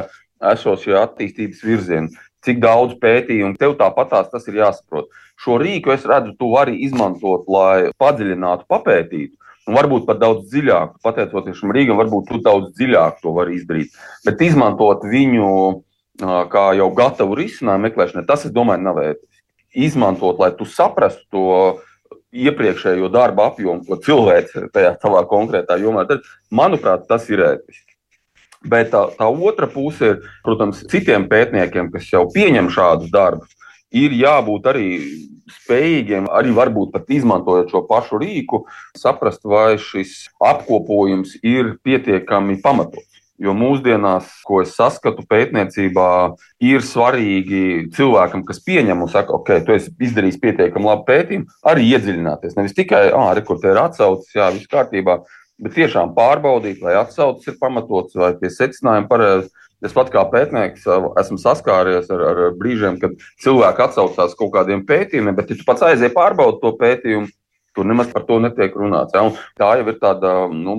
esošie 0.54 0.96
attīstības 0.96 1.64
virzieni, 1.66 2.24
cik 2.46 2.62
daudz 2.64 2.96
pētījumu 3.02 3.58
tev 3.60 3.76
tāpatās 3.80 4.32
tas 4.32 4.48
ir 4.48 4.62
jāsaprot. 4.62 5.12
Šo 5.38 5.58
rīku 5.62 5.94
es 5.94 6.06
redzu, 6.10 6.34
tu 6.40 6.50
vari 6.54 6.80
izmantot, 6.88 7.46
lai 7.52 7.92
padziļinātu, 8.02 8.66
papētītu. 8.72 9.36
Un 9.68 9.76
varbūt 9.76 10.06
pat 10.08 10.22
daudz 10.22 10.48
dziļāk, 10.48 10.96
pateicoties 11.04 11.60
šim 11.60 11.74
rīkam, 11.76 12.00
varbūt 12.00 12.30
tu 12.32 12.40
daudz 12.42 12.72
dziļāk 12.78 13.20
to 13.22 13.34
vari 13.36 13.58
izdarīt. 13.60 13.98
Bet 14.26 14.42
izmantot 14.46 15.04
viņu 15.06 15.50
kā 16.18 16.72
jau 16.78 16.88
gatavu 16.96 17.36
risinājumu 17.38 17.88
meklēšanai, 17.88 18.26
tas, 18.26 18.46
domāju, 18.50 18.84
nav 18.84 19.02
ētiski. 19.04 19.44
Izmantot, 19.88 20.40
lai 20.42 20.52
tu 20.58 20.66
saprastu 20.66 21.28
to 21.32 21.50
iepriekšējo 22.34 23.10
darba 23.14 23.52
apjomu, 23.52 23.86
ko 23.86 24.00
cilvēks 24.02 24.72
tajā 24.74 24.96
savā 25.02 25.24
konkrētā 25.30 25.78
jomā 25.82 26.08
dara, 26.10 26.24
manuprāt, 26.52 27.06
tas 27.08 27.28
ir 27.30 27.44
ētiski. 27.46 27.86
Bet 28.68 28.90
tā, 28.92 29.04
tā 29.14 29.28
otra 29.30 29.68
puse 29.70 30.14
ir, 30.14 30.24
protams, 30.44 30.82
citiem 30.90 31.28
pētniekiem, 31.30 31.92
kas 31.94 32.10
jau 32.10 32.26
pieņem 32.34 32.72
šādus 32.74 33.14
darbus, 33.14 33.54
ir 33.96 34.16
jābūt 34.16 34.68
arī 34.72 34.88
spējīgiem, 35.48 36.28
arī 36.34 36.52
varbūt 36.56 36.92
pat 36.96 37.12
izmantojot 37.14 37.72
šo 37.72 37.84
pašu 37.88 38.20
rīku, 38.24 38.66
saprast, 38.98 39.46
vai 39.48 39.78
šis 39.80 40.28
apkopojums 40.44 41.38
ir 41.44 41.78
pietiekami 41.84 42.60
pamatots. 42.64 43.24
Jo 43.38 43.54
mūsdienās, 43.54 44.32
ko 44.48 44.64
es 44.64 44.72
saskatu 44.74 45.22
pētniecībā, 45.30 46.10
ir 46.66 46.82
svarīgi 46.82 47.86
cilvēkam, 47.94 48.42
kas 48.48 48.64
pieņem 48.66 49.04
un 49.06 49.12
saka, 49.14 49.36
ok, 49.38 49.52
tu 49.68 49.76
esi 49.76 49.94
izdarījis 50.08 50.40
pietiekami 50.42 50.90
labu 50.90 51.06
pētījumu, 51.06 51.46
arī 51.70 51.86
iedziļināties. 51.92 52.56
Nevis 52.58 52.74
tikai, 52.80 53.04
ah, 53.14 53.30
rekurors 53.38 53.68
ir 53.70 53.78
atsaucis, 53.84 54.34
jā, 54.34 54.50
viss 54.56 54.72
kārtībā, 54.72 55.20
bet 55.62 55.78
tiešām 55.78 56.14
pārbaudīt, 56.18 56.82
vai 56.84 56.98
atsaucis 57.00 57.52
ir 57.52 57.58
pamatots, 57.62 58.18
vai 58.18 58.34
tie 58.40 58.52
secinājumi 58.54 59.10
pareizi. 59.10 59.50
Es 59.86 59.94
pat 59.94 60.08
kā 60.10 60.24
pētnieks 60.26 60.88
esmu 61.22 61.38
saskāries 61.38 62.08
ar, 62.14 62.22
ar 62.32 62.40
brīžiem, 62.58 62.96
kad 63.02 63.14
cilvēki 63.44 63.84
atsaucās 63.86 64.34
kaut 64.40 64.56
kādiem 64.56 64.82
pētījumiem, 64.90 65.36
bet, 65.38 65.52
ja 65.54 65.60
tu 65.60 65.68
pats 65.68 65.86
aizies 65.86 66.16
pārbaudīt 66.16 66.64
to 66.64 66.72
pētījumu, 66.80 67.30
Tur 67.78 67.86
nemaz 67.86 68.08
par 68.10 68.24
to 68.26 68.40
netiek 68.42 68.74
runāts. 68.74 69.14
Ja? 69.14 69.22
Un 69.22 69.36
tā 69.54 69.68
jau 69.78 69.84
ir 69.92 70.00
tāda 70.02 70.32
nu, 70.50 70.74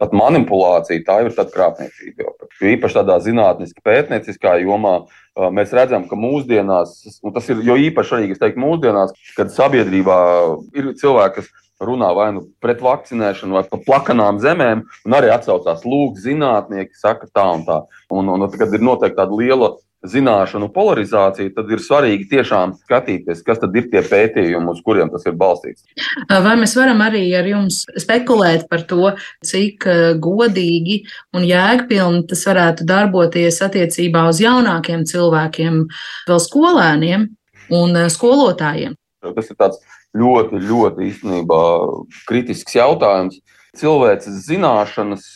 pat 0.00 0.14
manipulācija, 0.16 1.04
tā 1.06 1.20
jau 1.20 1.28
ir 1.28 1.36
tāda 1.36 1.54
krāpniecība. 1.54 2.32
Īpaši 2.72 2.98
tādā 2.98 3.20
zinātniskā, 3.22 3.84
pētnieciskā 3.86 4.56
jomā 4.64 4.96
mēs 5.54 5.70
redzam, 5.76 6.08
ka 6.10 6.18
mūsdienās, 6.18 6.96
un 7.22 7.36
tas 7.36 7.46
ir 7.52 7.62
jo 7.62 7.76
īpaši 7.78 8.16
arī 8.16 8.34
teiktu, 8.34 8.58
mūsdienās, 8.58 9.14
kad 9.38 9.54
sabiedrībā 9.54 10.18
ir 10.74 10.90
cilvēki, 10.98 11.44
kas 11.44 11.52
runā 11.82 12.10
vai 12.16 12.30
nu 12.36 12.46
pret 12.62 12.80
vakcinēšanu, 12.84 13.56
vai 13.58 13.64
par 13.70 13.82
plakanām 13.86 14.40
zemēm, 14.42 14.84
un 15.06 15.16
arī 15.16 15.32
atsaucās 15.34 15.84
lūk, 15.88 16.20
zinātnieki 16.22 16.96
saka 16.96 17.28
tā 17.32 17.48
un 17.58 17.66
tā. 17.66 17.82
Un, 18.10 18.30
un, 18.32 18.46
un 18.46 18.56
kad 18.56 18.72
ir 18.72 18.84
noteikti 18.84 19.18
tāda 19.18 19.36
liela 19.36 19.74
zināšanu 20.06 20.68
polarizāciju, 20.74 21.52
tad 21.56 21.70
ir 21.72 21.82
svarīgi 21.82 22.28
tiešām 22.30 22.74
skatīties, 22.84 23.42
kas 23.46 23.60
tad 23.62 23.74
ir 23.78 23.88
tie 23.90 24.02
pētījumi, 24.06 24.70
uz 24.70 24.82
kuriem 24.86 25.10
tas 25.12 25.24
ir 25.26 25.36
balstīts. 25.38 25.86
Vai 26.30 26.54
mēs 26.60 26.76
varam 26.78 27.00
arī 27.04 27.24
ar 27.38 27.48
jums 27.48 27.82
spekulēt 27.98 28.68
par 28.70 28.84
to, 28.88 29.14
cik 29.46 29.88
godīgi 30.22 31.00
un 31.36 31.46
jēgpilni 31.48 32.26
tas 32.30 32.44
varētu 32.48 32.86
darboties 32.88 33.58
attiecībā 33.66 34.26
uz 34.30 34.42
jaunākiem 34.44 35.06
cilvēkiem, 35.08 35.82
vēl 36.30 36.42
skolēniem 36.44 37.28
un 37.74 38.00
skolotājiem? 38.12 38.94
Tas 39.26 39.50
ir 39.50 39.58
tāds 39.58 39.80
ļoti, 40.16 40.62
ļoti 40.66 41.10
īstenībā 41.10 41.60
kritisks 42.28 42.78
jautājums. 42.78 43.40
Cilvēces 43.76 44.46
zināšanas 44.46 45.26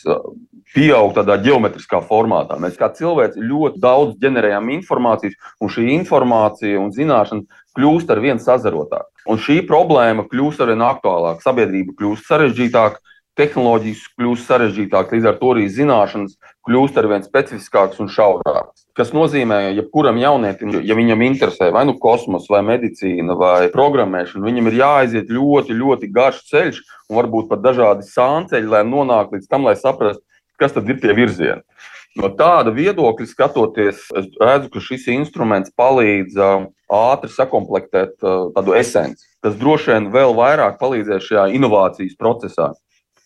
pieaug 0.73 1.13
tādā 1.15 1.35
geometriskā 1.43 1.99
formātā. 2.07 2.57
Mēs 2.61 2.77
kā 2.79 2.89
cilvēki 2.95 3.43
ļoti 3.43 3.81
daudz 3.83 4.17
ģenerējam 4.23 4.71
informācijas, 4.77 5.35
un 5.61 5.71
šī 5.71 5.87
informācija 5.97 6.79
un 6.81 6.93
zināšana 6.95 7.61
kļūst 7.77 8.11
ar 8.13 8.21
vien 8.23 8.41
sazarotāka. 8.41 9.09
Un 9.29 9.39
šī 9.41 9.61
problēma 9.69 10.25
kļūst 10.31 10.63
ar 10.63 10.71
vien 10.73 10.85
aktuālāka, 10.85 11.43
sabiedrība 11.45 11.95
kļūst 11.99 12.29
sarežģītāka, 12.31 13.03
tehnoloģijas 13.39 14.05
kļūst 14.19 14.49
sarežģītākas, 14.49 15.17
līdz 15.17 15.29
ar 15.29 15.37
to 15.39 15.51
arī 15.55 15.67
zināšanas 15.71 16.37
kļūst 16.67 16.97
ar 16.99 17.11
vien 17.11 17.27
specifiskākas 17.27 18.01
un 18.03 18.11
šaurākas. 18.11 18.80
Tas 18.97 19.13
nozīmē, 19.15 19.57
ka 19.69 19.75
jebkuram 19.77 20.17
jaunietim, 20.19 20.73
ja 20.83 20.95
viņam 20.97 21.21
interesē 21.23 21.69
vai 21.71 21.85
nu 21.87 21.95
kosmos, 21.99 22.49
vai 22.51 22.59
medicīna, 22.67 23.37
vai 23.39 23.69
programmēšana, 23.71 24.43
viņam 24.43 24.67
ir 24.67 24.77
jāaiziet 24.81 25.31
ļoti, 25.31 25.77
ļoti 25.79 26.09
garš 26.11 26.41
ceļš, 26.49 26.81
un 27.07 27.21
varbūt 27.21 27.47
pat 27.53 27.63
dažādi 27.63 28.03
sānceļi, 28.09 28.67
lai 28.73 28.83
nonāktu 28.87 29.37
līdz 29.37 29.47
tam, 29.47 29.69
lai 29.69 29.77
saprastu, 29.79 30.25
kas 30.59 30.75
tad 30.75 30.91
ir 30.91 30.99
tie 30.99 31.15
virzieni. 31.15 31.63
No 32.19 32.27
tāda 32.35 32.73
viedokļa 32.75 33.25
skatoties, 33.29 34.03
es 34.19 34.25
redzu, 34.35 34.67
ka 34.73 34.83
šis 34.83 35.07
instruments 35.13 35.71
palīdz 35.79 36.35
ātri 36.91 37.31
sakomplektēt 37.31 38.17
tādu 38.19 38.75
esenci. 38.75 39.23
Tas 39.39 39.55
droši 39.55 39.93
vien 39.93 40.09
vēl 40.11 40.35
vairāk 40.35 40.75
palīdzēs 40.81 41.29
šajā 41.29 41.45
inovācijas 41.55 42.19
procesā. 42.19 42.73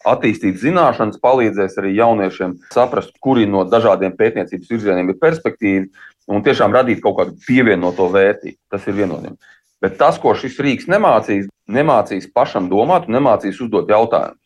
Attīstīt 0.06 0.60
zināšanas, 0.62 1.18
palīdzēs 1.24 1.80
arī 1.82 1.96
jauniešiem 1.98 2.60
saprast, 2.74 3.16
kuri 3.24 3.48
no 3.50 3.64
dažādiem 3.66 4.14
pētniecības 4.18 4.70
virzieniem 4.70 5.10
ir 5.10 5.20
perspektīvi 5.22 5.88
un 6.30 6.46
tiešām 6.46 6.74
radīt 6.76 7.02
kaut 7.02 7.18
kādu 7.20 7.38
pievienoto 7.48 8.08
vērtību. 8.14 8.60
Tas 8.70 8.86
ir 8.86 8.98
vienotiem. 9.00 9.38
Bet 9.82 9.98
tas, 10.00 10.18
ko 10.22 10.34
šis 10.38 10.58
rīks 10.62 10.90
nemācīs, 10.90 11.50
nemācīs 11.70 12.30
pašam 12.34 12.70
domāt 12.72 13.10
un 13.10 13.18
nemācīs 13.18 13.60
uzdot 13.66 13.90
jautājumus. 13.92 14.42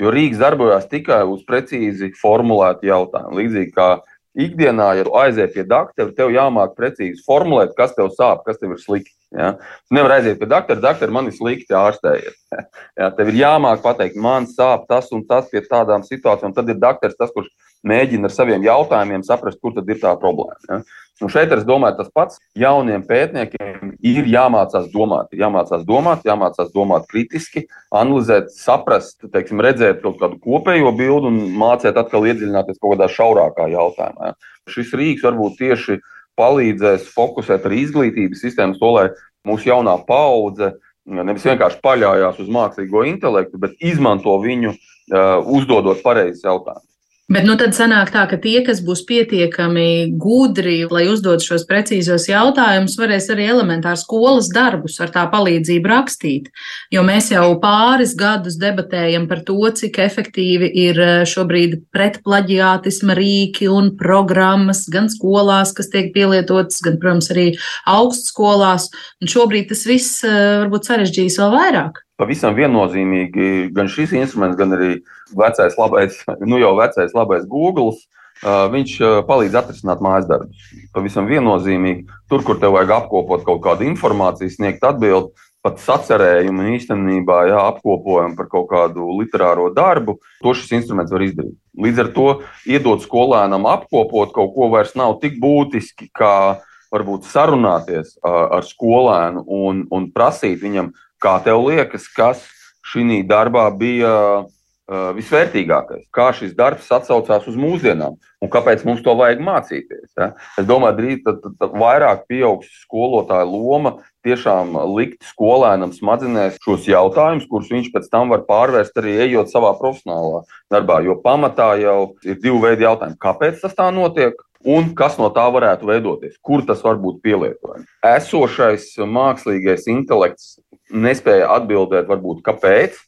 Jo 0.00 0.12
Rīgas 0.12 0.42
darbojas 0.42 0.88
tikai 0.90 1.22
uz 1.24 1.44
precīzi 1.48 2.10
formulētu 2.20 2.88
jautājumu. 2.88 3.38
Līdzīgi 3.38 3.72
kā 3.76 3.88
ikdienā, 4.36 4.90
ja 4.98 5.06
tu 5.06 5.14
aizies 5.16 5.54
pie 5.54 5.64
doktora, 5.64 6.12
tev 6.16 6.34
jāmāk 6.34 6.74
precīzi 6.76 7.24
formulēt, 7.24 7.72
kas 7.78 7.96
tev 7.96 8.10
sāp, 8.12 8.44
kas 8.44 8.60
tev 8.60 8.74
ir 8.76 8.82
slikti. 8.82 9.15
Ja? 9.36 9.52
Tu 9.88 9.96
nevari 9.96 10.18
aiziet 10.18 10.40
pie 10.40 10.48
doktora, 10.48 10.80
doktora, 10.80 11.12
man 11.12 11.28
ir 11.30 11.36
slikti 11.36 11.76
ārstējiet. 11.76 12.42
Ja? 12.96 13.10
Tev 13.12 13.28
ir 13.28 13.36
jāmāk 13.42 13.82
pateikt, 13.84 14.16
man 14.16 14.46
sāp 14.48 14.86
tas 14.88 15.10
un 15.12 15.26
tas 15.28 15.50
pie 15.50 15.60
tādām 15.66 16.04
situācijām. 16.06 16.54
Tad 16.56 16.70
ir 16.72 16.78
doktors, 16.80 17.18
tas, 17.18 17.32
kurš 17.34 17.50
mēģina 17.86 18.30
ar 18.30 18.32
saviem 18.32 18.64
jautājumiem 18.64 19.24
saprast, 19.26 19.60
kur 19.60 19.74
tad 19.76 19.90
ir 19.92 20.00
tā 20.00 20.14
problēma. 20.20 20.56
Ja? 20.70 20.80
Un 21.24 21.30
šeit 21.32 21.52
es 21.54 21.64
domāju, 21.64 21.96
tas 21.96 22.10
pats 22.12 22.40
jauniem 22.60 23.04
pētniekiem 23.08 23.94
ir 24.04 24.26
jāmācās 24.28 24.90
domāt. 24.92 25.30
Jāmācās 25.36 25.86
domāt, 25.88 26.26
jāmācās 26.28 26.72
domāt 26.74 27.06
kritiski, 27.08 27.64
analizēt, 27.88 28.50
saprast, 28.52 29.24
teiksim, 29.32 29.62
redzēt 29.64 30.02
kaut 30.04 30.18
kādu 30.20 30.36
kopējo 30.44 30.92
bildi 30.96 31.30
un 31.32 31.38
mācīt 31.56 31.96
atkal 31.96 32.28
iedziļināties 32.28 32.80
kaut 32.82 32.96
kādā 32.96 33.08
šaurākā 33.12 33.70
jautājumā. 33.72 34.34
Šis 34.68 34.92
rīks 34.98 35.24
varbūt 35.24 35.56
tieši 35.62 36.00
palīdzēs 36.40 37.08
fokusēt 37.14 37.66
arī 37.68 37.84
izglītības 37.84 38.42
sistēmas 38.44 38.80
to, 38.80 38.90
lai 38.96 39.06
mūsu 39.46 39.70
jaunā 39.70 39.96
paudze 40.08 40.74
nevis 41.06 41.46
vienkārši 41.46 41.80
paļaujas 41.84 42.40
uz 42.42 42.50
mākslīgo 42.52 43.04
intelektu, 43.06 43.60
bet 43.62 43.76
izmanto 43.78 44.34
viņu, 44.42 44.74
uh, 44.74 45.38
uzdodot 45.58 46.02
pareizus 46.04 46.44
jautājumus. 46.44 46.95
Bet 47.26 47.42
nu 47.42 47.56
tad 47.58 47.72
sanāk 47.74 48.12
tā, 48.14 48.20
ka 48.30 48.36
tie, 48.38 48.60
kas 48.62 48.78
būs 48.86 49.00
pietiekami 49.08 50.14
gudri, 50.14 50.84
lai 50.86 51.08
uzdod 51.10 51.42
šos 51.42 51.64
precīzos 51.66 52.28
jautājumus, 52.30 52.94
varēs 53.00 53.26
arī 53.34 53.48
elementāri 53.50 53.98
skolas 53.98 54.46
darbus 54.54 55.00
ar 55.02 55.10
tā 55.10 55.24
palīdzību 55.32 55.90
rakstīt. 55.90 56.46
Jo 56.94 57.02
mēs 57.02 57.32
jau 57.34 57.48
pāris 57.58 58.14
gadus 58.14 58.60
debatējam 58.62 59.26
par 59.26 59.42
to, 59.48 59.58
cik 59.80 59.98
efektīvi 60.06 60.70
ir 60.84 61.02
eh, 61.02 61.16
šobrīd 61.26 61.80
pretplaģiātisma 61.90 63.18
rīki 63.18 63.66
un 63.74 63.96
programmas 63.98 64.84
gan 64.86 65.10
skolās, 65.10 65.74
kas 65.74 65.90
tiek 65.90 66.14
pielietotas, 66.14 66.78
gan, 66.78 67.02
protams, 67.02 67.34
arī 67.34 67.48
augstskolās. 67.90 68.92
Un 69.18 69.34
šobrīd 69.34 69.72
tas 69.74 69.82
viss 69.90 70.22
eh, 70.22 70.42
varbūt 70.62 70.92
sarežģīs 70.94 71.42
vēl 71.42 71.56
vairāk 71.58 72.05
pavisam 72.20 72.56
viennozīmīgi 72.56 73.70
gan 73.76 73.90
šis 73.92 74.14
instruments, 74.16 74.58
gan 74.58 74.74
arī 74.76 74.92
vecais, 75.36 75.78
labais, 75.78 76.20
nu 76.50 76.60
jau 76.62 76.76
vecais, 76.80 77.16
labais 77.16 77.48
Google. 77.48 77.96
Viņš 78.44 78.98
palīdz 79.24 79.54
atrisināt 79.56 80.02
mājas 80.04 80.26
darbus. 80.28 80.64
Pavisam 80.92 81.24
viennozīmīgi, 81.24 82.04
tur, 82.28 82.42
kur 82.44 82.58
tev 82.60 82.74
vajag 82.74 82.92
apkopot 82.98 83.46
kaut 83.46 83.62
kādu 83.64 83.86
informāciju, 83.88 84.52
sniegt 84.52 84.84
atbildi, 84.84 85.32
pat 85.66 85.80
sacerējumu 85.82 86.68
īstenībā 86.76 87.40
jā, 87.50 87.62
apkopojumu 87.72 88.36
par 88.38 88.50
kaut 88.52 88.68
kādu 88.70 89.08
literāro 89.18 89.70
darbu, 89.74 90.18
to 90.44 90.54
šis 90.54 90.76
instruments 90.82 91.14
var 91.14 91.24
izdarīt. 91.26 91.56
Līdz 91.80 92.04
ar 92.04 92.12
to 92.14 92.28
iedot 92.70 93.02
skolēnam 93.02 93.66
apkopot 93.72 94.36
kaut 94.36 94.54
ko 94.54 94.70
vairs 94.76 94.94
nav 94.98 95.16
tik 95.24 95.40
būtiski, 95.42 96.10
kā 96.14 96.60
varbūt 96.94 97.26
sarunāties 97.26 98.14
ar 98.22 98.62
skolēnu 98.68 99.42
un, 99.42 99.82
un 99.90 100.10
prasīt 100.14 100.62
viņam, 100.62 100.92
Kā 101.26 101.40
tev 101.42 101.64
liekas, 101.66 102.04
kas 102.14 102.44
šī 102.86 103.24
darbā 103.26 103.64
bija 103.74 104.44
visvērtīgākais? 104.86 106.04
Kā 106.14 106.28
šis 106.30 106.52
darbs 106.54 106.86
atsaucās 106.94 107.48
uz 107.50 107.56
mūsdienām 107.58 108.14
un 108.14 108.52
kāpēc 108.52 108.84
mums 108.86 109.02
to 109.02 109.16
vajag 109.18 109.42
mācīties? 109.42 110.12
Ja? 110.14 110.28
Es 110.54 110.68
domāju, 110.68 111.00
drīz 111.00 111.24
tad, 111.24 111.40
tad, 111.42 111.56
tad 111.58 111.74
vairāk 111.82 112.28
pieaugs 112.30 112.70
skolotāja 112.84 113.48
loma 113.50 113.96
tiešām 114.22 114.78
likt 114.94 115.26
skolēnam 115.26 115.90
smadzenēs 115.96 116.60
šos 116.62 116.86
jautājumus, 116.86 117.50
kurus 117.50 117.74
viņš 117.74 117.90
pēc 117.96 118.06
tam 118.12 118.30
var 118.30 118.46
pārvērst 118.46 119.02
arī 119.02 119.18
ejot 119.26 119.50
savā 119.50 119.74
profesionālā 119.80 120.44
darbā. 120.70 121.02
Jo 121.02 121.18
pamatā 121.26 121.72
jau 121.82 122.00
ir 122.22 122.38
divi 122.38 122.62
veidi 122.68 122.86
jautājumi. 122.86 123.18
Kāpēc 123.18 123.66
tas 123.66 123.74
tā 123.74 123.90
notiek? 123.90 124.38
un 124.66 124.90
kas 124.98 125.16
no 125.20 125.28
tā 125.34 125.44
varētu 125.52 125.86
veidoties, 125.88 126.36
kur 126.42 126.64
tas 126.66 126.82
var 126.84 126.98
būt 127.00 127.20
pielietojams. 127.24 127.86
Esošais 128.06 128.88
mākslīgais 128.98 129.86
intelekts 129.92 130.56
nespēja 130.90 131.50
atbildēt, 131.56 132.08
varbūt 132.10 132.42
kāpēc. 132.46 132.98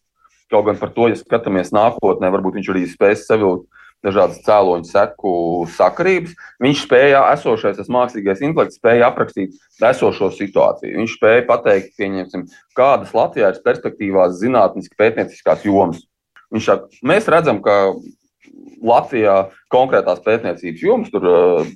Kaut 0.49 0.65
gan 0.65 0.79
par 0.81 0.95
to, 0.97 1.11
ja 1.11 1.19
skatāmies 1.19 1.75
nākotnē, 1.77 2.31
varbūt 2.33 2.57
viņš 2.57 2.71
arī 2.73 2.87
spēs 2.89 3.27
savilkt 3.29 3.69
dažādas 4.05 4.39
cēloņu 4.47 4.87
seku 4.89 5.33
sakarības. 5.75 6.35
Viņš 6.63 6.85
spēja, 6.87 7.25
esošais 7.35 7.79
tas 7.81 7.91
mākslīgais 7.93 8.43
intelekts, 8.47 8.79
spēja 8.79 9.09
aprakstīt 9.11 9.57
esošo 9.91 10.31
situāciju. 10.37 11.01
Viņš 11.01 11.17
spēja 11.19 11.47
pateikt, 11.49 11.97
pieņemsim, 11.99 12.47
kādas 12.79 13.15
Latvijā 13.17 13.51
ir 13.53 13.61
perspektīvās 13.67 14.39
zinātniski 14.39 14.99
pētnieciskās 14.99 15.67
jomas. 15.67 16.05
Viņš 16.55 16.71
mēs 17.05 17.29
redzam, 17.29 17.61
ka 17.65 17.93
Latvijā 18.79 19.49
konkrētās 19.75 20.23
pētniecības 20.25 20.83
jomas, 20.85 21.11
tur 21.13 21.27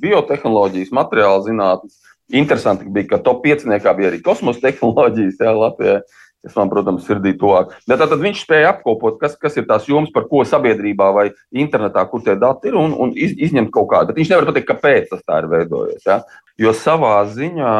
biotehnoloģijas, 0.02 0.94
materiāla 0.94 1.42
zinātnes, 1.44 1.98
Interesanti 2.32 2.88
bija, 2.88 3.10
ka 3.12 3.22
top 3.22 3.44
5 3.44 3.66
bija 3.68 4.10
arī 4.10 4.20
kosmosa 4.24 4.62
tehnoloģijas 4.64 5.40
jā, 5.40 5.54
Latvijā. 5.56 6.00
Tas 6.42 6.56
man, 6.58 6.72
protams, 6.72 7.04
sirdī 7.06 7.36
tuvāk. 7.38 7.76
Bet 7.86 8.00
tad 8.02 8.16
viņš 8.18 8.40
spēja 8.42 8.72
apkopot, 8.72 9.14
kas, 9.20 9.36
kas 9.38 9.54
ir 9.60 9.66
tās 9.68 9.84
jomas, 9.86 10.10
par 10.10 10.24
ko 10.26 10.40
sabiedrībā 10.42 11.12
vai 11.14 11.28
internetā, 11.54 12.02
kur 12.10 12.24
tie 12.26 12.34
dati 12.34 12.72
ir, 12.72 12.78
un, 12.80 12.96
un 12.98 13.12
iz, 13.14 13.36
izņemt 13.46 13.70
kaut 13.70 13.86
kādu. 13.92 14.10
Bet 14.10 14.18
viņš 14.18 14.32
nevar 14.32 14.48
pateikt, 14.48 14.66
kāpēc 14.72 15.06
tas 15.12 15.22
tā 15.22 15.38
ir 15.38 15.46
veidojies. 15.52 16.02
Ja? 16.08 16.18
Jo 16.58 16.74
savā 16.74 17.20
ziņā 17.30 17.76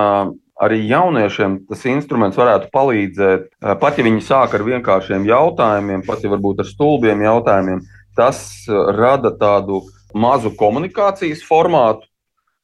arī 0.63 0.79
jauniešiem 0.87 1.57
tas 1.67 1.83
instruments 1.91 2.39
varētu 2.39 2.71
palīdzēt, 2.75 3.49
pat 3.83 3.99
ja 3.99 4.07
viņi 4.07 4.23
sāk 4.23 4.55
ar 4.55 4.67
vienkāršiem 4.69 5.27
jautājumiem, 5.27 6.07
pat 6.07 6.23
ja 6.23 6.31
varbūt 6.31 6.63
ar 6.63 6.71
stulbiem 6.71 7.27
jautājumiem, 7.27 7.83
tas 8.15 8.45
rada 8.71 9.35
tādu 9.41 9.83
mazu 10.15 10.53
komunikācijas 10.55 11.43
formātu, 11.49 12.07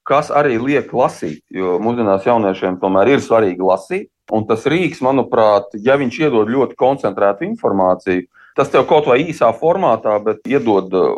kas 0.09 0.33
arī 0.35 0.57
liek 0.61 0.93
lasīt, 0.97 1.43
jo 1.53 1.77
mūsdienās 1.85 2.27
jauniešiem 2.29 2.81
tomēr 2.81 3.15
ir 3.15 3.25
svarīgi 3.25 3.65
lasīt. 3.65 4.09
Un 4.33 4.45
tas 4.49 4.67
rīks, 4.69 5.01
manuprāt, 5.05 5.73
ja 5.85 5.97
viņš 5.97 6.19
iedod 6.21 6.51
ļoti 6.53 6.77
koncentrētu 6.77 7.47
informāciju, 7.47 8.27
tas 8.59 8.69
tev 8.73 8.85
kaut 8.89 9.09
vai 9.09 9.23
īsā 9.25 9.49
formātā, 9.57 10.19
bet 10.21 10.45
iedod 10.51 10.93
uh, 10.93 11.15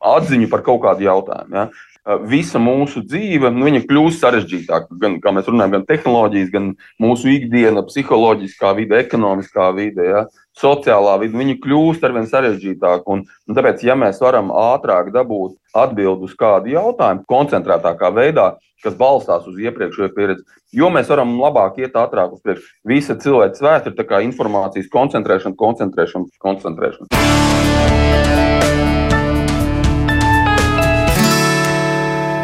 atziņu 0.00 0.48
par 0.48 0.62
kaut 0.64 0.80
kādu 0.86 1.04
jautājumu. 1.04 1.58
Ja? 1.58 1.66
Uh, 2.08 2.22
visa 2.24 2.56
mūsu 2.56 3.02
dzīve 3.04 3.50
nu, 3.52 3.68
kļūst 3.84 4.22
sarežģītāka. 4.24 4.96
Gan, 5.02 5.18
kā 5.20 5.32
mēs 5.36 5.48
runājam, 5.50 5.74
gan 5.76 5.88
tehnoloģijas, 5.90 6.52
gan 6.54 6.70
mūsu 7.02 7.28
ikdiena, 7.34 7.84
psiholoģiskā 7.84 8.72
vide, 8.78 9.02
ekonomiskā 9.04 9.68
vide. 9.76 10.06
Ja? 10.08 10.22
sociālā 10.58 11.18
vide, 11.22 11.38
viņi 11.38 11.58
kļūst 11.62 12.04
ar 12.06 12.14
vien 12.16 12.26
sarežģītāki. 12.30 13.04
Un, 13.12 13.18
un 13.28 13.58
tāpēc, 13.58 13.84
ja 13.86 13.94
mēs 13.98 14.16
varam 14.22 14.50
ātrāk 14.54 15.12
dabūt 15.14 15.52
atbildi 15.76 16.24
uz 16.28 16.34
kādu 16.38 16.72
jautājumu, 16.72 17.26
koncentrētākā 17.30 18.08
veidā, 18.16 18.46
kas 18.84 18.94
balstās 18.98 19.46
uz 19.50 19.56
iepriekšējo 19.62 20.10
pieredzi, 20.14 20.44
jo 20.74 20.90
mēs 20.94 21.10
varam 21.10 21.36
labāk 21.40 21.72
iet 21.82 21.94
ātrāk 21.98 22.32
uz 22.36 22.40
priekšu. 22.44 22.68
Visa 22.88 23.14
cilvēks 23.18 23.62
vēsture 23.64 23.94
ir 23.94 24.28
informācijas 24.28 24.92
koncentrēšana, 24.94 25.54
koncentrēšana, 25.58 26.26
koncentrēšana. 26.42 27.06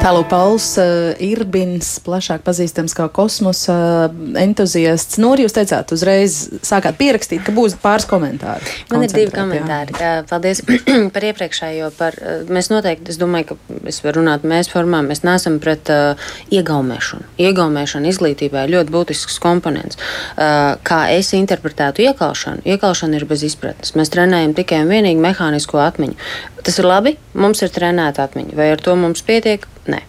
Tālāk 0.05 0.27
Pauls 0.29 0.67
uh, 0.77 1.15
Irbins, 1.25 1.95
plašāk 2.05 2.43
pazīstams 2.45 2.93
kā 2.93 3.07
kosmosa 3.09 3.75
uh, 4.05 4.19
entuziasts. 4.37 5.17
Nu, 5.17 5.31
jūs 5.41 5.57
teicāt, 5.57 5.95
uzreiz 5.97 6.35
sākāt 6.61 6.99
pierakstīt, 6.99 7.41
ka 7.47 7.55
būs 7.57 7.79
pāris 7.81 8.05
komentāri. 8.11 8.69
Man 8.93 9.07
ir 9.07 9.15
divi 9.15 9.33
komentāri. 9.33 9.97
Jā. 9.97 10.11
Paldies 10.29 10.61
par 11.15 11.25
iepriekšējo. 11.31 11.89
Par, 11.97 12.21
mēs 12.53 12.69
noteikti, 12.69 13.15
es 13.15 13.21
domāju, 13.23 13.55
ka 13.55 13.81
es 13.89 14.03
varu 14.05 14.21
runāt 14.21 14.45
mēs 14.45 14.69
formā, 14.75 15.01
mēs 15.09 15.25
neesam 15.25 15.57
pret 15.65 15.89
uh, 15.95 16.29
iegaumēšanu. 16.53 17.25
Iegaumēšana 17.49 18.13
izglītībā 18.13 18.67
ir 18.67 18.77
ļoti 18.77 18.93
būtisks 18.93 19.41
komponents. 19.41 19.97
Uh, 20.37 20.77
kā 20.85 21.07
es 21.17 21.33
interpretētu 21.33 22.05
iekaušanu, 22.11 22.67
iekaušana 22.77 23.23
ir 23.23 23.25
bez 23.31 23.49
izpratnes. 23.49 23.97
Mēs 23.97 24.13
trenējam 24.13 24.53
tikai 24.61 24.85
un 24.85 24.93
vienīgi 24.93 25.31
mehānisko 25.31 25.81
atmiņu. 25.89 26.21
Tas 26.61 26.77
ir 26.81 26.93
labi, 26.93 27.17
mums 27.33 27.65
ir 27.65 27.73
trenēta 27.73 28.29
atmiņa. 28.29 28.53
Vai 28.61 28.75
ar 28.77 28.85
to 28.85 29.01
mums 29.01 29.25
pietiek? 29.25 29.65
Nē. 29.91 30.01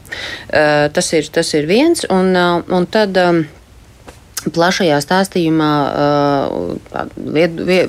Tas, 0.95 1.11
ir, 1.17 1.27
tas 1.35 1.53
ir 1.57 1.69
viens. 1.69 2.05
Un, 2.09 2.33
un 2.35 2.89
tad. 2.91 3.19
Plašajā 4.45 4.99
stāstījumā, 5.01 5.69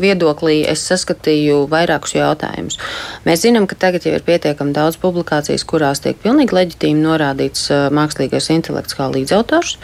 viedoklī, 0.00 0.54
es 0.64 0.86
saskatīju 0.88 1.66
vairākus 1.68 2.14
jautājumus. 2.16 2.78
Mēs 3.28 3.42
zinām, 3.44 3.66
ka 3.68 3.76
tagad 3.76 4.06
jau 4.08 4.14
ir 4.16 4.24
pietiekami 4.24 4.72
daudz 4.72 4.96
publikācijas, 5.02 5.66
kurās 5.68 6.00
tiek 6.00 6.16
pilnīgi 6.22 6.56
leģitīmi 6.56 7.04
norādīts 7.04 7.68
mākslīgais 7.92 8.48
intelekts 8.56 8.96
kā 8.96 9.10
līdzautors, 9.12 9.76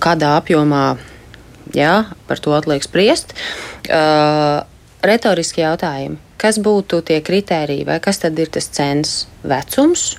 kādā 0.00 0.32
apjomā. 0.38 0.86
Jā, 1.76 1.94
par 2.30 2.40
to 2.40 2.56
atliek 2.56 2.88
spriest. 2.88 3.36
Retoriski 5.04 5.66
jautājumi. 5.66 6.16
Kas 6.40 6.64
būtu 6.64 7.04
tie 7.04 7.20
kritēriji, 7.24 7.84
vai 7.84 8.00
kas 8.00 8.24
tad 8.24 8.40
ir 8.40 8.48
tas 8.56 8.72
cens 8.72 9.26
vecums, 9.44 10.14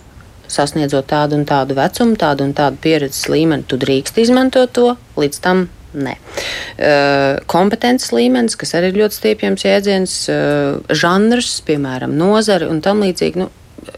sasniedzot 0.56 1.08
tādu 1.12 1.40
un 1.40 1.48
tādu 1.48 1.78
vecumu, 1.78 2.18
tādu 2.20 2.48
un 2.48 2.54
tādu 2.58 2.82
pieredzes 2.84 3.28
līmeni, 3.32 3.68
tu 3.68 3.80
drīkst 3.82 4.22
izmantot 4.26 4.74
to, 4.76 4.94
līdz 5.20 5.42
tam 5.44 5.68
Nē. 5.96 6.16
Uh, 6.76 7.38
kompetences 7.48 8.12
līmenis, 8.12 8.58
kas 8.60 8.76
arī 8.76 8.92
ir 8.92 8.98
ļoti 9.00 9.16
stiepjams 9.16 9.64
jēdziens, 9.64 10.16
uh, 10.28 10.82
žanrs, 10.92 11.62
piemēram, 11.68 12.18
nozare 12.20 12.68
un 12.68 12.82
tam 12.84 13.06
līdzīgi. 13.06 13.40
Nu, 13.40 13.48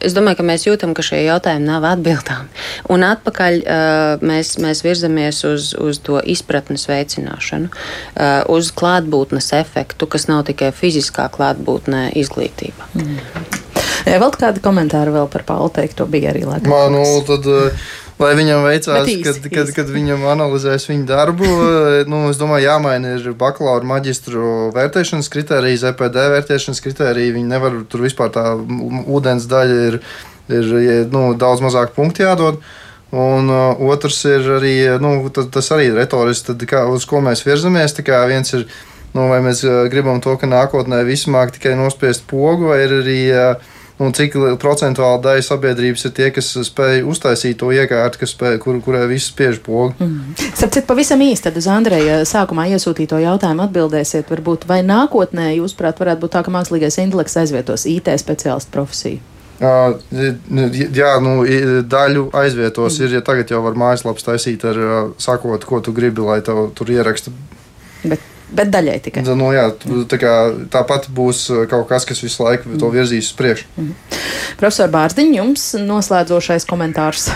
es 0.03 0.13
domāju, 0.13 0.37
ka 0.39 0.45
mēs 0.45 0.67
jūtam, 0.67 0.93
ka 0.93 1.05
šie 1.05 1.23
jautājumi 1.25 1.65
nav 1.65 1.87
atbildāmi. 1.89 2.51
Un 2.93 3.05
atpakaļ 3.07 3.59
uh, 3.63 4.25
mēs, 4.29 4.57
mēs 4.61 4.83
virzamies 4.85 5.41
uz, 5.49 5.71
uz 5.73 6.01
to 6.05 6.21
izpratnes 6.21 6.85
veicināšanu, 6.89 7.71
uh, 7.71 8.41
uz 8.53 8.69
klātbūtnes 8.77 9.53
efektu, 9.57 10.09
kas 10.11 10.29
nav 10.29 10.45
tikai 10.51 10.69
fiziskā 10.75 11.31
klātbūtne 11.33 12.11
izglītība. 12.21 12.91
Mm. 12.93 13.65
Ja, 14.07 14.17
vēl 14.23 14.33
kādi 14.33 14.63
komentāri 14.63 15.11
vēl 15.11 15.27
par 15.31 15.43
Pauli 15.47 15.73
teikto 15.75 16.07
bija 16.09 16.31
arī 16.31 16.45
laikam. 16.47 16.71
Man, 16.71 16.95
nu, 16.95 17.05
tad, 17.27 17.47
Lai 18.17 18.31
viņam 18.33 18.63
veicās, 18.65 19.03
īsti, 19.05 19.21
kad, 19.21 19.35
īsti. 19.37 19.49
kad, 19.53 19.67
kad 19.75 19.89
viņam 19.93 20.23
analizēs 20.31 20.87
viņa 20.89 21.05
darbu, 21.05 21.49
nu, 22.09 22.23
es 22.31 22.39
domāju, 22.41 22.65
jāmaina 22.65 23.11
ir 23.13 23.27
bakalaura 23.37 23.85
maģistru 23.85 24.71
vērtēšanas 24.73 25.29
kritērija, 25.33 25.81
ZPD 25.83 26.23
vērtēšanas 26.33 26.81
kritērija. 26.81 27.35
Viņi 27.35 27.51
nevar 27.51 27.77
tur 27.91 28.07
vispār 28.07 28.33
tā 28.33 28.47
ūdens 28.57 29.45
daļa 29.51 29.77
ir, 29.91 29.99
ir 30.49 30.73
nu, 31.13 31.27
daudz 31.37 31.61
mazāk 31.61 31.93
punktu 31.93 32.25
jādod. 32.25 32.57
Un 33.13 33.53
uh, 33.53 33.85
otrs 33.87 34.23
ir 34.27 34.49
arī, 34.57 34.75
nu, 34.99 35.13
tas, 35.31 35.45
tas 35.53 35.69
arī 35.77 35.91
ir 35.91 36.01
retorisks, 36.01 36.49
tad 36.49 36.65
kā, 36.67 36.87
uz 36.89 37.05
ko 37.07 37.21
mēs 37.23 37.45
virzamies. 37.45 37.93
Viens 38.01 38.53
ir, 38.57 38.65
nu, 39.13 39.29
vai 39.29 39.43
mēs 39.45 39.61
uh, 39.63 39.85
gribam 39.93 40.17
to, 40.25 40.33
ka 40.41 40.49
nākotnē 40.49 41.05
viss 41.07 41.29
māk 41.29 41.53
tikai 41.55 41.77
nospiest 41.77 42.25
pogu, 42.27 42.73
vai 42.73 42.81
ir 42.89 42.97
arī 42.97 43.21
uh, 43.29 43.75
un 44.03 44.13
cik 44.13 44.35
procentuāla 44.61 45.19
daļa 45.23 45.45
sabiedrības 45.45 46.07
ir 46.07 46.13
tie, 46.17 46.27
kas 46.35 46.51
spēj 46.67 47.01
uztaisīt 47.09 47.57
to 47.61 47.71
iekārtu, 47.73 48.27
spēj, 48.29 48.59
kur, 48.63 48.77
kurai 48.85 49.05
viss 49.09 49.31
spiež 49.31 49.59
pogu. 49.65 49.95
Mm. 49.99 50.35
Starp 50.37 50.75
citu, 50.75 50.85
pavisam 50.89 51.23
īsti 51.25 51.49
tad 51.49 51.57
uz 51.57 51.69
Andreja 51.71 52.19
sākumā 52.27 52.67
iesūtīto 52.75 53.19
jautājumu 53.23 53.65
atbildēsiet, 53.65 54.29
varbūt 54.33 54.67
vai 54.69 54.83
nākotnē, 54.85 55.49
jūsuprāt, 55.57 55.99
varētu 56.03 56.25
būt 56.25 56.35
tā, 56.37 56.45
ka 56.45 56.53
mākslīgais 56.53 56.99
intelekts 57.01 57.39
aizvietos 57.41 57.87
IT 57.89 58.13
speciālistu 58.21 58.73
profesiju? 58.75 59.23
Uh, 59.57 59.97
jā, 60.93 61.15
nu, 61.23 61.39
daļu 61.89 62.27
aizvietos 62.37 62.99
mm. 62.99 63.07
ir, 63.07 63.17
ja 63.17 63.25
tagad 63.25 63.49
jau 63.55 63.63
var 63.65 63.77
mājaslapas 63.79 64.27
taisīt 64.27 64.65
ar 64.69 64.81
sakot, 65.17 65.65
ko 65.65 65.81
tu 65.81 65.95
gribi, 65.97 66.21
lai 66.21 66.43
tev 66.45 66.67
tur 66.77 66.93
ieraksta. 66.93 67.33
Bet 68.05 68.21
bet 68.53 68.71
daļai 68.73 68.97
tikai. 69.07 69.25
Nu, 69.27 69.51
jā, 69.55 69.67
tā 70.11 70.21
kā, 70.21 70.33
tāpat 70.73 71.09
būs 71.13 71.43
uh, 71.51 71.65
kaut 71.71 71.89
kas, 71.91 72.07
kas 72.07 72.23
visu 72.23 72.45
laiku 72.45 72.79
to 72.79 72.93
virzīs 72.93 73.31
uz 73.31 73.37
priekšu. 73.39 73.69
Mm. 73.75 73.93
Profesor 74.61 74.91
Bārziņ, 74.93 75.37
jums 75.41 75.69
noslēdzošais 75.83 76.67
komentārs. 76.69 77.29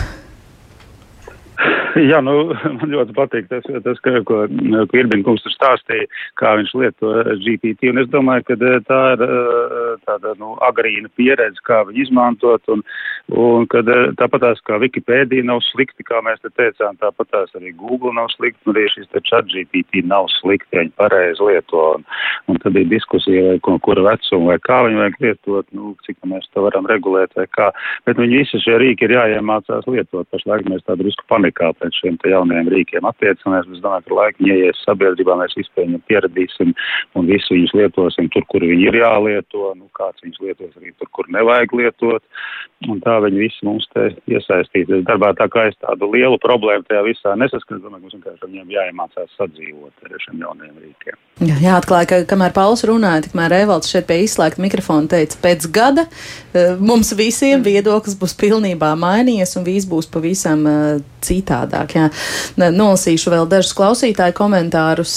Jā, 1.99 2.21
nu, 2.23 2.33
man 2.77 2.91
ļoti 2.91 3.15
patīk 3.15 3.49
tas, 3.51 3.65
tas 3.85 3.99
ka, 4.05 4.21
ko, 4.27 4.43
ko 4.47 4.99
Irbina 4.99 5.25
kungs 5.25 5.43
tur 5.43 5.53
stāstīja, 5.53 6.07
kā 6.39 6.53
viņš 6.59 6.73
lieto 6.79 7.13
GPT. 7.43 7.91
Un 7.91 8.03
es 8.03 8.09
domāju, 8.13 8.47
ka 8.47 8.57
eh, 8.57 8.77
tā 8.87 9.01
ir 9.15 9.25
eh, 9.27 9.91
tāda 10.07 10.35
nu, 10.39 10.53
agrīna 10.67 11.11
pieredze, 11.19 11.61
kā 11.67 11.81
viņu 11.89 12.05
izmantot. 12.05 12.63
Un, 12.71 12.85
un 13.29 13.67
kad 13.71 13.89
eh, 13.91 14.11
tāpatās 14.19 14.61
kā 14.67 14.79
Wikipēdija 14.81 15.45
nav 15.47 15.61
slikti, 15.69 16.05
kā 16.07 16.21
mēs 16.25 16.41
te 16.43 16.51
teicām, 16.57 16.97
tāpatās 17.01 17.53
arī 17.57 17.73
Google 17.77 18.13
nav 18.17 18.31
slikti, 18.33 18.61
un 18.65 18.75
arī 18.75 18.87
šis 18.93 19.09
te 19.11 19.21
chat 19.27 19.49
GPT 19.51 20.03
nav 20.07 20.29
slikti, 20.39 20.69
ja 20.75 20.83
viņi 20.83 20.95
pareizi 20.99 21.45
lieto. 21.47 21.83
Un, 21.97 22.05
un 22.51 22.59
tad 22.63 22.77
ir 22.79 22.89
diskusija, 22.91 23.45
vai 23.51 23.61
ko, 23.65 23.77
kura 23.85 24.05
vecuma, 24.09 24.53
vai 24.53 24.59
kā 24.63 24.81
viņu 24.87 25.01
vajag 25.01 25.19
lietot, 25.25 25.67
nu, 25.77 25.93
cik 26.07 26.17
mēs 26.31 26.47
to 26.51 26.65
varam 26.65 26.89
regulēt, 26.89 27.33
vai 27.37 27.47
kā. 27.51 27.71
Bet 28.09 28.19
viņi 28.21 28.41
visi 28.41 28.61
šie 28.63 28.77
rīki 28.81 29.07
ir 29.07 29.15
jāiemācās 29.17 29.87
lietot. 29.91 30.27
Pašlaik 30.31 30.67
mēs 30.71 30.85
tādu 30.87 31.07
risku 31.07 31.25
panikā 31.31 31.71
pēc 31.79 32.01
šiem 32.01 32.19
jaunajiem 32.31 32.71
rīkiem 32.73 33.07
attiecamies. 33.07 33.69
Es 33.71 33.83
domāju, 33.83 34.07
ka 34.07 34.17
laika 34.19 34.47
ieies 34.47 34.83
sabiedrībā 34.85 35.37
mēs 35.39 35.55
vispār 35.59 35.87
viņu 35.87 36.01
pieradīsim 36.09 36.73
un 37.17 37.29
visu 37.29 37.55
viņus 37.55 37.75
lietosim 37.77 38.29
tur, 38.33 38.45
kur 38.51 38.65
viņi 38.65 38.87
ir 38.89 38.99
jālieto, 39.01 39.71
nu, 39.77 39.89
kāds 39.97 40.23
viņus 40.25 40.43
lietos 40.45 40.75
arī 40.79 40.93
tur, 40.97 41.09
kur 41.15 41.29
nevajag 41.33 41.75
lietot. 41.79 42.23
Un 42.89 43.01
tā 43.03 43.10
viņi 43.25 43.41
visi 43.41 43.65
mums 43.67 43.87
te 43.93 44.07
iesaistīsies 44.31 45.05
darbā. 45.07 45.33
Tā 45.39 45.47
kā 45.51 45.67
es 45.69 45.77
tādu 45.83 46.11
lielu 46.13 46.39
problēmu 46.41 46.87
tajā 46.87 47.03
visā 47.07 47.35
nesaskatu, 47.39 47.81
domāju, 47.83 47.99
ka 47.99 48.05
mums 48.05 48.17
vienkārši 48.17 48.47
viņiem 48.47 48.73
jāiemācās 48.77 49.35
sadzīvot 49.37 50.07
ar 50.07 50.17
šiem 50.25 50.43
jaunajiem 50.45 50.79
rīkiem. 50.85 51.19
Jā, 51.41 51.57
jāatklāja, 51.63 52.09
ka 52.09 52.21
kamēr 52.29 52.53
Pauls 52.55 52.85
runāja, 52.85 53.25
tikmēr 53.25 53.55
Evalds 53.63 53.89
šeit 53.89 54.05
pie 54.09 54.21
izslēgta 54.27 54.61
mikrofona 54.61 55.09
teica, 55.09 55.39
pēc 55.41 55.65
gada 55.73 56.05
eh, 56.07 56.75
mums 56.79 57.13
visiem 57.17 57.63
viedoklis 57.65 58.17
būs 58.19 58.37
pilnībā 58.37 58.93
mainījies 58.99 59.57
un 59.57 59.65
viss 59.65 59.89
būs 59.89 60.09
pavisam 60.11 60.67
uh, 60.69 61.01
citādāk. 61.25 61.95
Jā. 61.95 62.09
Nolasīšu 62.59 63.31
vēl 63.33 63.47
dažus 63.49 63.75
klausītāju 63.77 64.35
komentārus. 64.37 65.15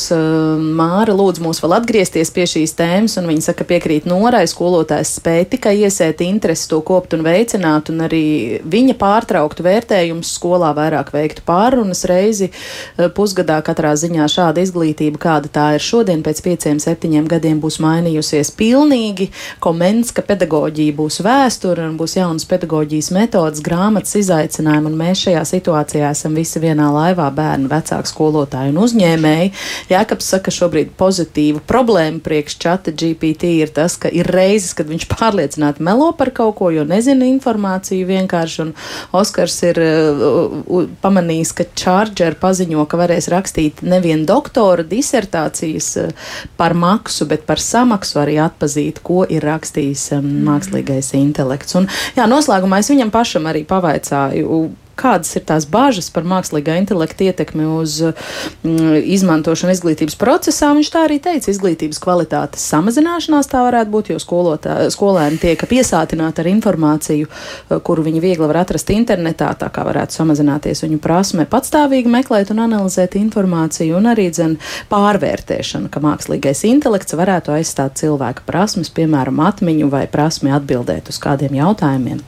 Māra 0.78 1.14
lūdz 1.16 1.42
mūs 1.44 1.62
vēl 1.64 1.76
atgriezties 1.78 2.32
pie 2.34 2.46
šīs 2.50 2.76
tēmas, 2.78 3.16
un 3.20 3.28
viņa 3.30 3.48
saka, 3.48 3.66
piekrīt 3.68 4.08
Norai, 4.08 4.44
skolotājs 4.50 5.16
spēja 5.18 5.48
tikai 5.56 5.76
iesēt 5.84 6.22
interesi 6.24 6.68
to 6.70 6.80
kopt 6.86 7.16
un 7.16 7.24
veicināt, 7.26 7.83
un 7.92 8.04
arī 8.06 8.60
viņa 8.64 8.94
pārtrauktu 9.00 9.64
vērtējumus 9.66 10.32
skolā 10.36 10.72
vairāk 10.76 11.12
veiktu 11.14 11.44
pārunas 11.46 12.04
reizi 12.08 12.50
pusgadā 13.16 13.60
katrā 13.64 13.94
ziņā 13.98 14.26
šāda 14.30 14.62
izglītība, 14.64 15.20
kāda 15.20 15.50
tā 15.52 15.66
ir 15.76 15.84
šodien, 15.84 16.22
pēc 16.24 16.40
pieciem, 16.44 16.80
septiņiem 16.82 17.28
gadiem 17.30 17.60
būs 17.62 17.80
mainījusies 17.84 18.52
pilnīgi. 18.58 19.30
Koments, 19.64 20.12
ka 20.14 20.24
pedagoģija 20.26 20.96
būs 20.96 21.20
vēsture 21.24 21.88
un 21.88 21.98
būs 22.00 22.16
jaunas 22.18 22.46
pedagoģijas 22.48 23.10
metodas, 23.14 23.62
grāmatas 23.64 24.16
izaicinājumi, 24.20 24.90
un 24.90 24.98
mēs 24.98 25.24
šajā 25.26 25.44
situācijā 25.54 26.10
esam 26.14 26.34
visi 26.38 26.62
vienā 26.62 26.90
laivā- 26.94 27.28
bērni, 27.40 27.68
vecāki, 27.68 28.10
skolotāji 28.12 28.74
un 28.74 28.82
uzņēmēji. 28.84 29.52
Jēkabs 29.90 30.30
saka, 30.34 30.50
šobrīd 30.50 30.94
pozitīva 30.98 31.60
problēma 31.60 32.20
priekš 32.20 32.58
čata 32.58 32.92
GPT 32.92 33.58
ir 33.60 33.68
tas, 33.68 33.96
ka 33.96 34.08
ir 34.08 34.24
reizes, 34.24 34.74
kad 34.74 34.86
viņš 34.86 35.06
pārliecināti 35.08 35.80
melo 35.80 36.12
par 36.12 36.30
kaut 36.30 36.56
ko, 36.56 36.70
jo 36.70 36.84
nezina 36.84 37.24
informāciju 37.24 37.73
vienkārši, 38.08 38.60
un 38.64 38.72
Oskars 39.16 39.56
ir 39.66 39.80
uh, 39.82 40.84
pamanījis, 41.02 41.54
ka 41.56 41.66
Charger 41.78 42.36
paziņo, 42.40 42.84
ka 42.90 43.00
varēs 43.00 43.30
rakstīt 43.32 43.82
nevien 43.86 44.26
doktora 44.28 44.84
disertācijas 44.86 45.90
uh, 46.02 46.30
par 46.60 46.76
maksu, 46.78 47.28
bet 47.30 47.46
par 47.48 47.62
samaksu 47.62 48.20
arī 48.22 48.38
atpazīt, 48.44 49.02
ko 49.04 49.24
ir 49.24 49.44
rakstījis 49.46 50.06
um, 50.18 50.30
mākslīgais 50.48 51.14
intelekts. 51.18 51.76
Un, 51.80 51.90
jā, 52.18 52.28
noslēgumā 52.30 52.82
es 52.82 52.92
viņam 52.92 53.12
pašam 53.14 53.50
arī 53.50 53.64
pavaicāju, 53.68 54.64
kādas 54.98 55.34
ir 55.36 55.44
tās 55.48 55.66
bāžas 55.70 56.10
par 56.14 56.26
mākslīgā 56.28 56.76
intelekta 56.80 57.26
ietekmi 57.28 57.66
uz 57.76 57.98
mm, 58.02 59.00
izmantošanu 59.14 59.74
izglītības 59.74 60.16
procesā. 60.20 60.70
Viņš 60.76 60.90
tā 60.94 61.04
arī 61.08 61.18
teica, 61.22 61.50
izglītības 61.50 62.00
kvalitātes 62.02 62.64
samazināšanās 62.72 63.50
tā 63.50 63.64
varētu 63.66 63.92
būt, 63.92 64.10
jo 64.14 64.20
skolotā, 64.22 64.76
skolēni 64.94 65.40
tiek 65.42 65.64
piesātināti 65.68 66.42
ar 66.44 66.50
informāciju, 66.50 67.28
eh, 67.28 67.82
kuru 67.84 68.06
viņi 68.06 68.22
viegli 68.22 68.48
var 68.50 68.62
atrast 68.62 68.92
internetā, 68.94 69.50
tā 69.58 69.70
kā 69.74 69.84
varētu 69.86 70.18
samazināties 70.18 70.84
viņu 70.86 71.00
prasme 71.02 71.46
patstāvīgi 71.50 72.12
meklēt 72.12 72.52
un 72.54 72.64
analizēt 72.66 73.18
informāciju, 73.20 73.98
un 73.98 74.10
arī 74.14 74.28
dzen 74.30 74.56
pārvērtēšana, 74.92 75.90
ka 75.90 76.02
mākslīgais 76.04 76.64
intelekts 76.70 77.16
varētu 77.18 77.54
aizstāt 77.58 77.98
cilvēka 78.00 78.46
prasmes, 78.46 78.92
piemēram, 78.94 79.42
atmiņu 79.44 79.90
vai 79.90 80.06
prasmi 80.10 80.54
atbildēt 80.54 81.10
uz 81.12 81.18
kādiem 81.22 81.58
jautājumiem. 81.60 82.22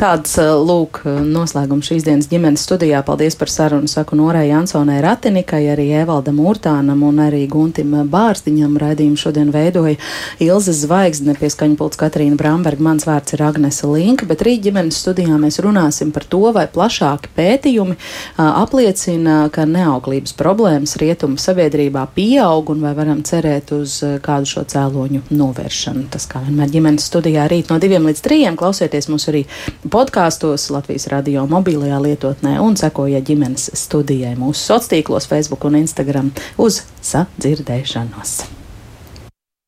Tāds, 0.00 0.36
eh, 0.38 0.52
lūk, 0.52 1.02
noslēgums 1.06 1.88
šīs 1.90 2.01
dienas 2.06 2.28
ģimenes 2.30 2.62
studijā. 2.66 3.00
Paldies 3.06 3.36
par 3.38 3.50
sarunu, 3.52 3.88
saku 3.90 4.16
Norai 4.18 4.48
Jansonai 4.48 5.00
Ratinikai, 5.04 5.62
arī 5.72 5.88
Evaldam 6.00 6.40
Urtānam 6.42 7.02
un 7.06 7.20
arī 7.24 7.44
Guntim 7.50 7.94
Bārstiņam. 8.10 8.74
Raidījumu 8.82 9.20
šodien 9.20 9.50
veidoja 9.54 9.96
Ilze 10.42 10.74
Zvaigzne, 10.76 11.34
pieskaņu 11.38 11.76
pults 11.80 12.00
Katrīna 12.00 12.38
Bramberga, 12.40 12.82
mans 12.82 13.06
vārds 13.08 13.36
ir 13.36 13.42
Agnese 13.46 13.86
Linka, 13.90 14.26
bet 14.28 14.44
rīt 14.46 14.64
ģimenes 14.66 14.98
studijā 15.04 15.38
mēs 15.40 15.60
runāsim 15.62 16.12
par 16.14 16.26
to, 16.28 16.42
vai 16.54 16.66
plašāki 16.70 17.32
pētījumi 17.36 17.98
apliecina, 18.42 19.38
ka 19.54 19.66
neauglības 19.68 20.36
problēmas 20.38 20.96
rietumu 21.02 21.40
sabiedrībā 21.42 22.06
pieaug 22.16 22.72
un 22.74 22.82
vai 22.86 22.94
varam 22.98 23.20
cerēt 23.26 23.74
uz 23.76 23.98
kādu 24.24 24.48
šo 24.54 24.64
cēloņu 24.72 25.24
novēršanu. 25.30 26.06
Tas 26.12 26.28
kā 26.30 26.42
vienmēr 26.46 26.72
ģimenes 26.72 27.06
studijā 27.10 27.48
rīt 27.50 27.72
no 27.72 27.78
diviem 27.82 28.06
līdz 28.08 28.22
trījiem 28.24 28.58
klausieties 28.60 29.10
mūs 29.12 29.28
arī 29.32 29.44
podkāstos 29.92 30.68
Latvijas 30.72 31.08
radio 31.12 31.44
mobīlajā 31.50 31.91
mobilajā 31.92 32.00
lietotnē 32.00 32.60
un 32.62 32.76
sekojiet 32.76 33.26
ģimenes 33.26 33.70
studijai 33.76 34.34
mūsu 34.36 34.60
sociālos 34.72 34.88
tīklos, 34.92 35.28
Facebook 35.28 35.64
un 35.64 35.76
Instagram 35.82 36.32
uz 36.58 36.82
sadzirdēšanos. 37.02 38.61